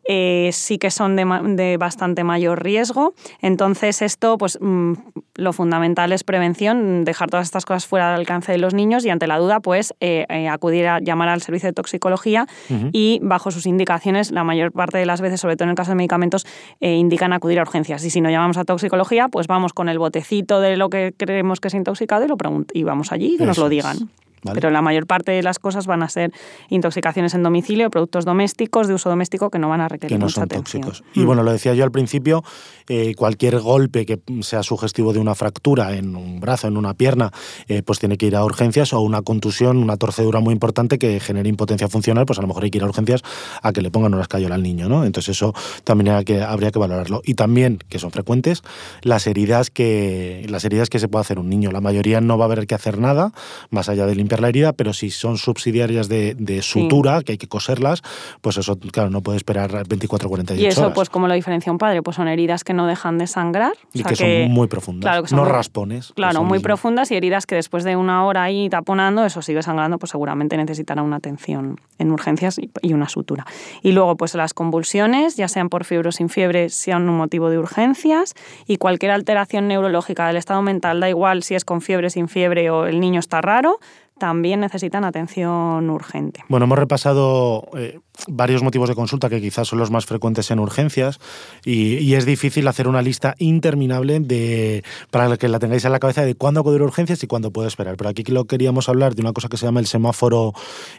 Eh, 0.08 0.50
sí 0.52 0.78
que 0.78 0.90
son 0.90 1.16
de, 1.16 1.76
bastante 1.78 2.24
mayor 2.24 2.62
riesgo. 2.62 3.14
Entonces, 3.40 4.02
esto, 4.02 4.38
pues 4.38 4.58
mm, 4.60 4.94
lo 5.36 5.52
fundamental 5.52 6.12
es 6.12 6.24
prevención, 6.24 7.04
dejar 7.04 7.30
todas 7.30 7.46
estas 7.46 7.64
cosas 7.64 7.86
fuera 7.86 8.10
del 8.10 8.20
alcance 8.20 8.52
de 8.52 8.58
los 8.58 8.74
niños 8.74 9.04
y 9.04 9.10
ante 9.10 9.26
la 9.26 9.38
duda, 9.38 9.60
pues 9.60 9.94
eh, 10.00 10.26
eh, 10.28 10.48
acudir 10.48 10.86
a 10.88 11.00
llamar 11.00 11.28
al 11.28 11.42
servicio 11.42 11.68
de 11.68 11.72
toxicología 11.72 12.46
y 12.92 13.20
bajo 13.22 13.50
sus 13.50 13.66
indicaciones, 13.66 14.30
la 14.30 14.44
mayor 14.44 14.72
parte 14.72 14.98
de 14.98 15.06
las 15.06 15.20
veces, 15.20 15.40
sobre 15.40 15.56
todo 15.56 15.64
en 15.64 15.70
el 15.70 15.76
caso 15.76 15.90
de 15.90 15.96
medicamentos, 15.96 16.46
indican 16.80 17.32
acudir 17.32 17.58
a 17.58 17.62
urgencias. 17.62 18.04
Y 18.04 18.10
si 18.10 18.20
no 18.20 18.30
llamamos 18.30 18.56
a 18.56 18.64
toxicología, 18.64 19.28
pues 19.28 19.46
vamos 19.46 19.72
con 19.72 19.88
el 19.88 19.98
botecito 19.98 20.60
de 20.60 20.76
lo 20.76 20.88
que 20.88 21.14
creemos 21.16 21.60
que 21.60 21.68
es 21.68 21.74
intoxicado 21.74 22.24
y, 22.24 22.28
lo 22.28 22.36
y 22.72 22.82
vamos 22.84 23.12
allí 23.12 23.34
y 23.34 23.38
que 23.38 23.46
nos 23.46 23.58
lo 23.58 23.68
digan. 23.68 24.10
Pero 24.54 24.70
la 24.70 24.82
mayor 24.82 25.06
parte 25.06 25.32
de 25.32 25.42
las 25.42 25.58
cosas 25.58 25.86
van 25.86 26.02
a 26.02 26.08
ser 26.08 26.32
intoxicaciones 26.68 27.34
en 27.34 27.42
domicilio, 27.42 27.90
productos 27.90 28.24
domésticos, 28.24 28.88
de 28.88 28.94
uso 28.94 29.08
doméstico, 29.08 29.50
que 29.50 29.58
no 29.58 29.68
van 29.68 29.80
a 29.80 29.88
requerir 29.88 30.16
que 30.16 30.18
no 30.18 30.26
mucha 30.26 30.40
son 30.40 30.48
tóxicos. 30.48 31.04
Y 31.14 31.20
mm. 31.20 31.26
bueno, 31.26 31.42
lo 31.42 31.52
decía 31.52 31.74
yo 31.74 31.84
al 31.84 31.90
principio, 31.90 32.42
eh, 32.88 33.14
cualquier 33.14 33.60
golpe 33.60 34.06
que 34.06 34.20
sea 34.42 34.62
sugestivo 34.62 35.12
de 35.12 35.18
una 35.18 35.34
fractura 35.34 35.94
en 35.96 36.16
un 36.16 36.40
brazo, 36.40 36.68
en 36.68 36.76
una 36.76 36.94
pierna, 36.94 37.30
eh, 37.68 37.82
pues 37.82 37.98
tiene 37.98 38.16
que 38.16 38.26
ir 38.26 38.36
a 38.36 38.44
urgencias 38.44 38.92
o 38.92 39.00
una 39.00 39.22
contusión, 39.22 39.76
una 39.76 39.96
torcedura 39.96 40.40
muy 40.40 40.52
importante 40.52 40.98
que 40.98 41.20
genere 41.20 41.48
impotencia 41.48 41.88
funcional, 41.88 42.26
pues 42.26 42.38
a 42.38 42.42
lo 42.42 42.48
mejor 42.48 42.64
hay 42.64 42.70
que 42.70 42.78
ir 42.78 42.84
a 42.84 42.86
urgencias 42.86 43.22
a 43.62 43.72
que 43.72 43.82
le 43.82 43.90
pongan 43.90 44.14
una 44.14 44.22
escayola 44.22 44.54
al 44.54 44.62
niño, 44.62 44.88
¿no? 44.88 45.04
Entonces 45.04 45.36
eso 45.36 45.54
también 45.84 46.24
que, 46.24 46.42
habría 46.42 46.70
que 46.70 46.78
valorarlo. 46.78 47.22
Y 47.24 47.34
también, 47.34 47.78
que 47.88 47.98
son 47.98 48.10
frecuentes, 48.10 48.62
las 49.02 49.26
heridas 49.26 49.70
que, 49.70 50.46
las 50.48 50.64
heridas 50.64 50.88
que 50.88 50.98
se 50.98 51.08
puede 51.08 51.22
hacer 51.22 51.38
un 51.38 51.48
niño. 51.48 51.70
La 51.70 51.80
mayoría 51.80 52.20
no 52.20 52.38
va 52.38 52.44
a 52.44 52.46
haber 52.46 52.66
que 52.66 52.74
hacer 52.74 52.98
nada, 52.98 53.32
más 53.70 53.88
allá 53.88 54.06
del 54.06 54.20
la 54.38 54.48
herida, 54.48 54.72
pero 54.72 54.92
si 54.92 55.10
son 55.10 55.36
subsidiarias 55.36 56.08
de, 56.08 56.60
sutura, 56.62 57.22
que 57.22 57.32
hay 57.32 57.38
que 57.38 57.48
coserlas, 57.48 58.02
pues 58.40 58.56
eso, 58.58 58.78
claro, 58.78 59.10
no 59.10 59.22
puede 59.22 59.38
esperar 59.38 59.88
24 59.88 60.28
o 60.28 60.30
48 60.30 60.62
horas. 60.62 60.76
Y 60.76 60.80
eso, 60.80 60.92
pues, 60.92 61.10
como 61.10 61.26
lo 61.26 61.34
diferencia 61.34 61.72
un 61.72 61.78
padre? 61.78 62.02
Pues 62.02 62.16
son 62.16 62.28
heridas 62.28 62.62
que 62.62 62.74
no 62.74 62.86
dejan 62.86 63.18
de 63.18 63.26
sangrar. 63.26 63.72
Y 63.92 64.04
que, 64.04 64.14
son 64.14 64.52
muy 64.52 64.68
profundas, 64.68 65.32
no 65.32 65.44
raspones. 65.44 66.12
Claro, 66.14 66.44
muy 66.44 66.60
profundas 66.60 67.10
y 67.10 67.16
heridas 67.16 67.46
que 67.46 67.56
después 67.56 67.82
de 67.82 67.96
una 67.96 68.24
hora 68.24 68.44
ahí 68.44 68.68
taponando, 68.68 69.24
eso 69.24 69.42
sigue 69.42 69.62
sangrando, 69.62 69.98
pues 69.98 70.10
seguramente 70.10 70.56
necesitará 70.56 71.02
una 71.02 71.16
atención 71.16 71.80
en 71.98 72.12
urgencias 72.12 72.60
y 72.82 72.92
una 72.92 73.08
sutura. 73.08 73.46
Y 73.82 73.92
luego, 73.92 74.16
pues 74.16 74.34
las 74.34 74.54
convulsiones, 74.54 75.36
ya 75.36 75.48
sean 75.48 75.68
por 75.68 75.84
fiebre 75.84 76.10
o 76.10 76.12
sin 76.12 76.28
fiebre, 76.28 76.68
sean 76.68 77.08
un 77.08 77.16
motivo 77.16 77.50
de 77.50 77.58
urgencias 77.58 78.34
y 78.66 78.76
cualquier 78.76 79.12
alteración 79.12 79.68
neurológica 79.68 80.26
del 80.26 80.36
estado 80.36 80.62
mental, 80.62 81.00
da 81.00 81.08
igual 81.08 81.42
si 81.42 81.54
es 81.54 81.64
con 81.64 81.80
fiebre, 81.80 82.10
sin 82.10 82.28
fiebre 82.28 82.70
o 82.70 82.86
el 82.86 83.00
niño 83.00 83.20
está 83.20 83.40
raro, 83.40 83.78
también 84.20 84.60
necesitan 84.60 85.02
atención 85.04 85.90
urgente. 85.90 86.44
Bueno, 86.48 86.66
hemos 86.66 86.78
repasado 86.78 87.64
eh, 87.76 87.98
varios 88.28 88.62
motivos 88.62 88.88
de 88.88 88.94
consulta 88.94 89.28
que 89.28 89.40
quizás 89.40 89.66
son 89.66 89.80
los 89.80 89.90
más 89.90 90.06
frecuentes 90.06 90.50
en 90.52 90.60
urgencias 90.60 91.18
y, 91.64 92.10
es 92.20 92.26
difícil 92.26 92.68
hacer 92.68 92.86
una 92.86 93.02
lista 93.02 93.34
interminable 93.38 94.20
de 94.20 94.84
para 95.10 95.36
que 95.36 95.48
la 95.48 95.58
tengáis 95.58 95.84
en 95.84 95.92
la 95.92 96.00
cabeza 96.00 96.24
de 96.24 96.34
cuándo 96.34 96.60
acudir 96.60 96.82
a 96.82 96.84
urgencias 96.84 97.22
y 97.22 97.26
cuándo 97.26 97.50
puede 97.50 97.68
esperar. 97.68 97.96
Pero 97.96 98.10
aquí 98.10 98.24
lo 98.24 98.44
queríamos 98.44 98.88
hablar 98.88 99.14
de 99.14 99.22
una 99.22 99.32
cosa 99.32 99.48
que 99.48 99.56
se 99.56 99.64
llama 99.64 99.80
el 99.80 99.86
semáforo 99.86 100.52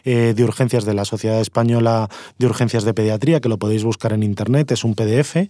eh, 0.04 0.32
de 0.34 0.44
urgencias 0.44 0.84
de 0.84 0.94
la 0.94 1.04
Sociedad 1.04 1.40
Española 1.40 2.08
de 2.38 2.46
Urgencias 2.46 2.82
de 2.84 2.92
Pediatría, 2.92 3.40
que 3.40 3.48
lo 3.48 3.58
podéis 3.58 3.84
buscar 3.84 4.12
en 4.14 4.22
internet, 4.22 4.72
es 4.72 4.82
un 4.84 4.94
PDF 4.94 5.36
en 5.36 5.48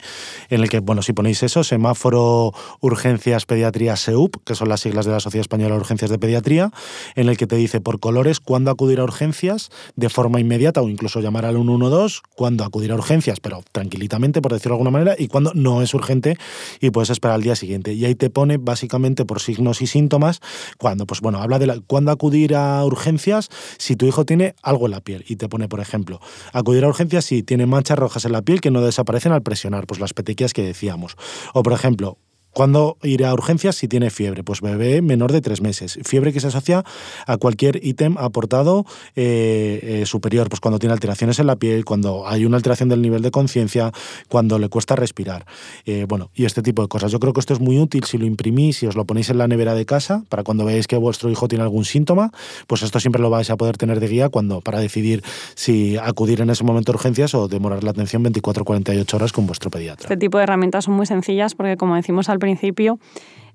el 0.50 0.68
que, 0.68 0.80
bueno, 0.80 1.00
si 1.00 1.12
ponéis 1.14 1.42
eso, 1.42 1.64
semáforo 1.64 2.52
urgencias 2.80 3.46
pediatría 3.46 3.96
SEUP, 3.96 4.36
que 4.44 4.54
son 4.54 4.68
las 4.68 4.80
siglas 4.80 5.06
de 5.06 5.12
la 5.12 5.20
Sociedad 5.20 5.42
Española 5.42 5.76
de 5.76 5.80
Urgencias 5.80 6.10
de 6.10 6.18
Pediatría, 6.18 6.70
en 7.14 7.28
el 7.28 7.36
que 7.36 7.46
te 7.46 7.56
dice 7.62 7.80
por 7.80 8.00
colores 8.00 8.40
cuándo 8.40 8.70
acudir 8.70 9.00
a 9.00 9.04
urgencias 9.04 9.70
de 9.96 10.08
forma 10.08 10.40
inmediata 10.40 10.82
o 10.82 10.88
incluso 10.88 11.20
llamar 11.20 11.44
al 11.44 11.56
112, 11.56 12.20
cuándo 12.36 12.64
acudir 12.64 12.92
a 12.92 12.94
urgencias, 12.94 13.40
pero 13.40 13.62
tranquilitamente, 13.72 14.42
por 14.42 14.52
decirlo 14.52 14.74
de 14.74 14.74
alguna 14.74 14.90
manera, 14.90 15.14
y 15.18 15.28
cuándo 15.28 15.52
no 15.54 15.82
es 15.82 15.94
urgente 15.94 16.36
y 16.80 16.90
puedes 16.90 17.10
esperar 17.10 17.36
al 17.36 17.42
día 17.42 17.56
siguiente. 17.56 17.92
Y 17.92 18.04
ahí 18.04 18.14
te 18.14 18.30
pone 18.30 18.58
básicamente 18.58 19.24
por 19.24 19.40
signos 19.40 19.82
y 19.82 19.86
síntomas, 19.86 20.40
cuando, 20.78 21.06
pues 21.06 21.20
bueno, 21.20 21.40
habla 21.40 21.58
de 21.58 21.66
la, 21.66 21.80
cuándo 21.80 22.10
acudir 22.10 22.54
a 22.54 22.84
urgencias 22.84 23.48
si 23.78 23.96
tu 23.96 24.06
hijo 24.06 24.24
tiene 24.24 24.54
algo 24.62 24.86
en 24.86 24.92
la 24.92 25.00
piel 25.00 25.24
y 25.28 25.36
te 25.36 25.48
pone, 25.48 25.68
por 25.68 25.80
ejemplo, 25.80 26.20
acudir 26.52 26.84
a 26.84 26.88
urgencias 26.88 27.24
si 27.24 27.42
tiene 27.42 27.66
manchas 27.66 27.98
rojas 27.98 28.24
en 28.24 28.32
la 28.32 28.42
piel 28.42 28.60
que 28.60 28.70
no 28.70 28.80
desaparecen 28.80 29.32
al 29.32 29.42
presionar, 29.42 29.86
pues 29.86 30.00
las 30.00 30.14
petequias 30.14 30.52
que 30.52 30.62
decíamos. 30.62 31.16
O, 31.54 31.62
por 31.62 31.72
ejemplo, 31.72 32.18
¿Cuándo 32.52 32.98
ir 33.02 33.24
a 33.24 33.32
urgencias 33.32 33.76
si 33.76 33.88
tiene 33.88 34.10
fiebre? 34.10 34.44
Pues 34.44 34.60
bebé 34.60 35.00
menor 35.00 35.32
de 35.32 35.40
tres 35.40 35.62
meses. 35.62 35.98
Fiebre 36.04 36.32
que 36.32 36.40
se 36.40 36.48
asocia 36.48 36.84
a 37.26 37.36
cualquier 37.38 37.84
ítem 37.84 38.16
aportado 38.18 38.84
eh, 39.16 39.80
eh, 39.82 40.06
superior, 40.06 40.48
pues 40.50 40.60
cuando 40.60 40.78
tiene 40.78 40.92
alteraciones 40.92 41.38
en 41.38 41.46
la 41.46 41.56
piel, 41.56 41.84
cuando 41.84 42.28
hay 42.28 42.44
una 42.44 42.56
alteración 42.58 42.88
del 42.90 43.00
nivel 43.00 43.22
de 43.22 43.30
conciencia, 43.30 43.90
cuando 44.28 44.58
le 44.58 44.68
cuesta 44.68 44.96
respirar. 44.96 45.46
Eh, 45.86 46.04
bueno, 46.06 46.30
y 46.34 46.44
este 46.44 46.62
tipo 46.62 46.82
de 46.82 46.88
cosas. 46.88 47.10
Yo 47.10 47.20
creo 47.20 47.32
que 47.32 47.40
esto 47.40 47.54
es 47.54 47.60
muy 47.60 47.78
útil 47.78 48.04
si 48.04 48.18
lo 48.18 48.26
imprimís 48.26 48.82
y 48.82 48.86
os 48.86 48.96
lo 48.96 49.06
ponéis 49.06 49.30
en 49.30 49.38
la 49.38 49.48
nevera 49.48 49.74
de 49.74 49.86
casa 49.86 50.24
para 50.28 50.42
cuando 50.42 50.64
veáis 50.64 50.86
que 50.86 50.96
vuestro 50.96 51.30
hijo 51.30 51.48
tiene 51.48 51.64
algún 51.64 51.86
síntoma, 51.86 52.32
pues 52.66 52.82
esto 52.82 53.00
siempre 53.00 53.22
lo 53.22 53.30
vais 53.30 53.48
a 53.48 53.56
poder 53.56 53.78
tener 53.78 53.98
de 53.98 54.08
guía 54.08 54.28
cuando 54.28 54.60
para 54.60 54.78
decidir 54.78 55.22
si 55.54 55.96
acudir 55.96 56.42
en 56.42 56.50
ese 56.50 56.64
momento 56.64 56.92
a 56.92 56.96
urgencias 56.96 57.34
o 57.34 57.48
demorar 57.48 57.82
la 57.82 57.92
atención 57.92 58.22
24-48 58.24 59.14
horas 59.14 59.32
con 59.32 59.46
vuestro 59.46 59.70
pediatra. 59.70 60.04
Este 60.04 60.16
tipo 60.18 60.36
de 60.36 60.44
herramientas 60.44 60.84
son 60.84 60.94
muy 60.94 61.06
sencillas 61.06 61.54
porque, 61.54 61.76
como 61.76 61.96
decimos 61.96 62.28
al 62.28 62.38
principio, 62.42 62.98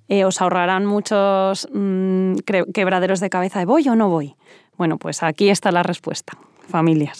eh, 0.08 0.24
os 0.24 0.40
ahorrarán 0.42 0.86
muchos 0.88 1.68
mm, 1.74 2.48
quebraderos 2.74 3.20
de 3.20 3.30
cabeza 3.30 3.60
de 3.60 3.66
voy 3.66 3.88
o 3.90 3.96
no 3.96 4.08
voy. 4.10 4.36
Bueno, 4.78 4.98
pues 4.98 5.24
aquí 5.24 5.50
está 5.50 5.72
la 5.72 5.84
respuesta, 5.84 6.38
familias. 6.68 7.18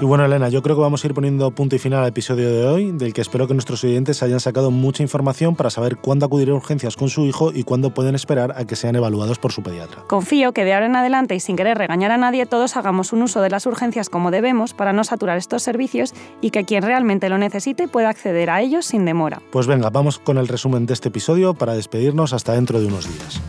Y 0.00 0.06
bueno, 0.06 0.24
Elena, 0.24 0.48
yo 0.48 0.62
creo 0.62 0.76
que 0.76 0.80
vamos 0.80 1.04
a 1.04 1.06
ir 1.08 1.12
poniendo 1.12 1.50
punto 1.50 1.76
y 1.76 1.78
final 1.78 2.00
al 2.02 2.08
episodio 2.08 2.50
de 2.50 2.66
hoy, 2.66 2.90
del 2.90 3.12
que 3.12 3.20
espero 3.20 3.46
que 3.46 3.52
nuestros 3.52 3.84
oyentes 3.84 4.22
hayan 4.22 4.40
sacado 4.40 4.70
mucha 4.70 5.02
información 5.02 5.56
para 5.56 5.68
saber 5.68 5.98
cuándo 5.98 6.24
acudir 6.24 6.48
a 6.48 6.54
urgencias 6.54 6.96
con 6.96 7.10
su 7.10 7.26
hijo 7.26 7.52
y 7.52 7.64
cuándo 7.64 7.92
pueden 7.92 8.14
esperar 8.14 8.54
a 8.56 8.66
que 8.66 8.76
sean 8.76 8.96
evaluados 8.96 9.38
por 9.38 9.52
su 9.52 9.62
pediatra. 9.62 10.04
Confío 10.06 10.52
que 10.54 10.64
de 10.64 10.72
ahora 10.72 10.86
en 10.86 10.96
adelante 10.96 11.34
y 11.34 11.40
sin 11.40 11.54
querer 11.54 11.76
regañar 11.76 12.12
a 12.12 12.16
nadie, 12.16 12.46
todos 12.46 12.78
hagamos 12.78 13.12
un 13.12 13.20
uso 13.20 13.42
de 13.42 13.50
las 13.50 13.66
urgencias 13.66 14.08
como 14.08 14.30
debemos 14.30 14.72
para 14.72 14.94
no 14.94 15.04
saturar 15.04 15.36
estos 15.36 15.62
servicios 15.62 16.14
y 16.40 16.50
que 16.50 16.64
quien 16.64 16.82
realmente 16.82 17.28
lo 17.28 17.36
necesite 17.36 17.86
pueda 17.86 18.08
acceder 18.08 18.48
a 18.48 18.62
ellos 18.62 18.86
sin 18.86 19.04
demora. 19.04 19.42
Pues 19.52 19.66
venga, 19.66 19.90
vamos 19.90 20.18
con 20.18 20.38
el 20.38 20.48
resumen 20.48 20.86
de 20.86 20.94
este 20.94 21.08
episodio 21.08 21.52
para 21.52 21.74
despedirnos 21.74 22.32
hasta 22.32 22.54
dentro 22.54 22.80
de 22.80 22.86
unos 22.86 23.06
días. 23.06 23.42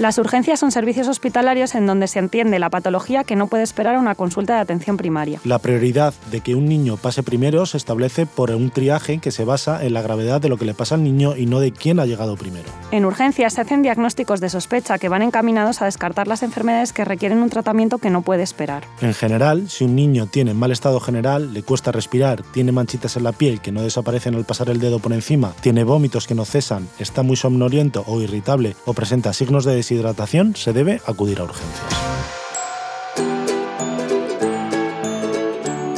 Las 0.00 0.18
urgencias 0.18 0.58
son 0.58 0.72
servicios 0.72 1.06
hospitalarios 1.06 1.76
en 1.76 1.86
donde 1.86 2.08
se 2.08 2.18
entiende 2.18 2.58
la 2.58 2.68
patología 2.68 3.22
que 3.22 3.36
no 3.36 3.46
puede 3.46 3.62
esperar 3.62 3.96
una 3.96 4.16
consulta 4.16 4.54
de 4.56 4.60
atención 4.60 4.96
primaria. 4.96 5.38
La 5.44 5.60
prioridad 5.60 6.12
de 6.32 6.40
que 6.40 6.56
un 6.56 6.66
niño 6.66 6.96
pase 6.96 7.22
primero 7.22 7.64
se 7.64 7.76
establece 7.76 8.26
por 8.26 8.50
un 8.50 8.70
triaje 8.70 9.18
que 9.18 9.30
se 9.30 9.44
basa 9.44 9.84
en 9.84 9.94
la 9.94 10.02
gravedad 10.02 10.40
de 10.40 10.48
lo 10.48 10.56
que 10.56 10.64
le 10.64 10.74
pasa 10.74 10.96
al 10.96 11.04
niño 11.04 11.36
y 11.36 11.46
no 11.46 11.60
de 11.60 11.70
quién 11.70 12.00
ha 12.00 12.06
llegado 12.06 12.36
primero. 12.36 12.68
En 12.90 13.04
urgencias 13.04 13.52
se 13.52 13.60
hacen 13.60 13.82
diagnósticos 13.82 14.40
de 14.40 14.48
sospecha 14.48 14.98
que 14.98 15.08
van 15.08 15.22
encaminados 15.22 15.80
a 15.80 15.84
descartar 15.84 16.26
las 16.26 16.42
enfermedades 16.42 16.92
que 16.92 17.04
requieren 17.04 17.38
un 17.38 17.50
tratamiento 17.50 17.98
que 17.98 18.10
no 18.10 18.22
puede 18.22 18.42
esperar. 18.42 18.82
En 19.00 19.14
general, 19.14 19.70
si 19.70 19.84
un 19.84 19.94
niño 19.94 20.26
tiene 20.26 20.54
mal 20.54 20.72
estado 20.72 20.98
general, 20.98 21.54
le 21.54 21.62
cuesta 21.62 21.92
respirar, 21.92 22.42
tiene 22.52 22.72
manchitas 22.72 23.16
en 23.16 23.22
la 23.22 23.32
piel 23.32 23.60
que 23.60 23.70
no 23.70 23.82
desaparecen 23.82 24.34
al 24.34 24.44
pasar 24.44 24.70
el 24.70 24.80
dedo 24.80 24.98
por 24.98 25.12
encima, 25.12 25.52
tiene 25.60 25.84
vómitos 25.84 26.26
que 26.26 26.34
no 26.34 26.44
cesan, 26.44 26.88
está 26.98 27.22
muy 27.22 27.36
somnoliento 27.36 28.02
o 28.08 28.20
irritable 28.20 28.74
o 28.86 28.92
presenta 28.92 29.32
signos 29.32 29.64
de 29.64 29.83
deshidratación, 29.84 30.56
se 30.56 30.72
debe 30.72 31.02
acudir 31.06 31.40
a 31.40 31.44
urgencias. 31.44 32.43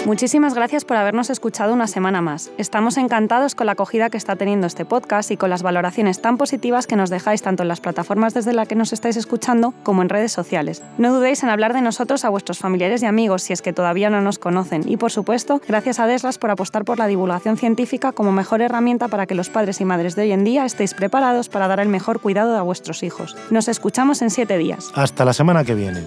Muchísimas 0.07 0.55
gracias 0.55 0.85
por 0.85 0.97
habernos 0.97 1.31
escuchado 1.31 1.75
una 1.75 1.89
semana 1.89 2.23
más. 2.23 2.53
Estamos 2.59 2.97
encantados 2.97 3.57
con 3.57 3.67
la 3.67 3.73
acogida 3.73 4.09
que 4.09 4.17
está 4.17 4.37
teniendo 4.37 4.69
este 4.69 4.85
podcast 4.85 5.33
y 5.33 5.37
con 5.37 5.51
las 5.51 5.65
valoraciones 5.65 6.23
tan 6.23 6.37
positivas 6.37 6.87
que 6.87 6.95
nos 6.95 7.11
dejáis 7.11 7.43
tanto 7.43 7.65
en 7.65 7.69
las 7.69 7.81
plataformas 7.81 8.33
desde 8.33 8.53
las 8.53 8.69
que 8.69 8.77
nos 8.77 8.93
estáis 8.93 9.17
escuchando 9.17 9.75
como 9.83 10.03
en 10.03 10.09
redes 10.09 10.31
sociales. 10.31 10.81
No 10.97 11.13
dudéis 11.13 11.43
en 11.43 11.49
hablar 11.49 11.73
de 11.73 11.81
nosotros 11.81 12.25
a 12.25 12.29
vuestros 12.29 12.61
familiares 12.61 13.03
y 13.03 13.07
amigos 13.07 13.43
si 13.43 13.53
es 13.53 13.63
que 13.63 13.73
todavía 13.73 14.09
no 14.09 14.21
nos 14.21 14.39
conocen. 14.39 14.85
Y 14.87 14.97
por 14.97 15.11
supuesto, 15.11 15.61
gracias 15.67 15.99
a 15.99 16.07
Deslas 16.07 16.39
por 16.39 16.53
apostar 16.53 16.85
por 16.85 16.99
la 16.99 17.09
divulgación 17.09 17.57
científica 17.57 18.13
como 18.13 18.31
mejor 18.31 18.63
herramienta 18.63 19.09
para 19.09 19.27
que 19.27 19.35
los 19.35 19.51
padres 19.51 19.81
y 19.81 19.85
madres 19.85 20.15
de 20.15 20.23
hoy 20.23 20.31
en 20.31 20.45
día 20.45 20.65
estéis 20.65 20.95
preparados 20.95 21.49
para 21.49 21.67
dar 21.67 21.81
el 21.81 21.89
mejor 21.89 22.21
cuidado 22.21 22.57
a 22.57 22.63
vuestros 22.63 23.03
hijos. 23.03 23.37
Nos 23.51 23.67
escuchamos 23.67 24.23
en 24.23 24.31
siete 24.31 24.57
días. 24.57 24.89
Hasta 24.95 25.25
la 25.25 25.33
semana 25.33 25.65
que 25.65 25.75
viene. 25.75 26.05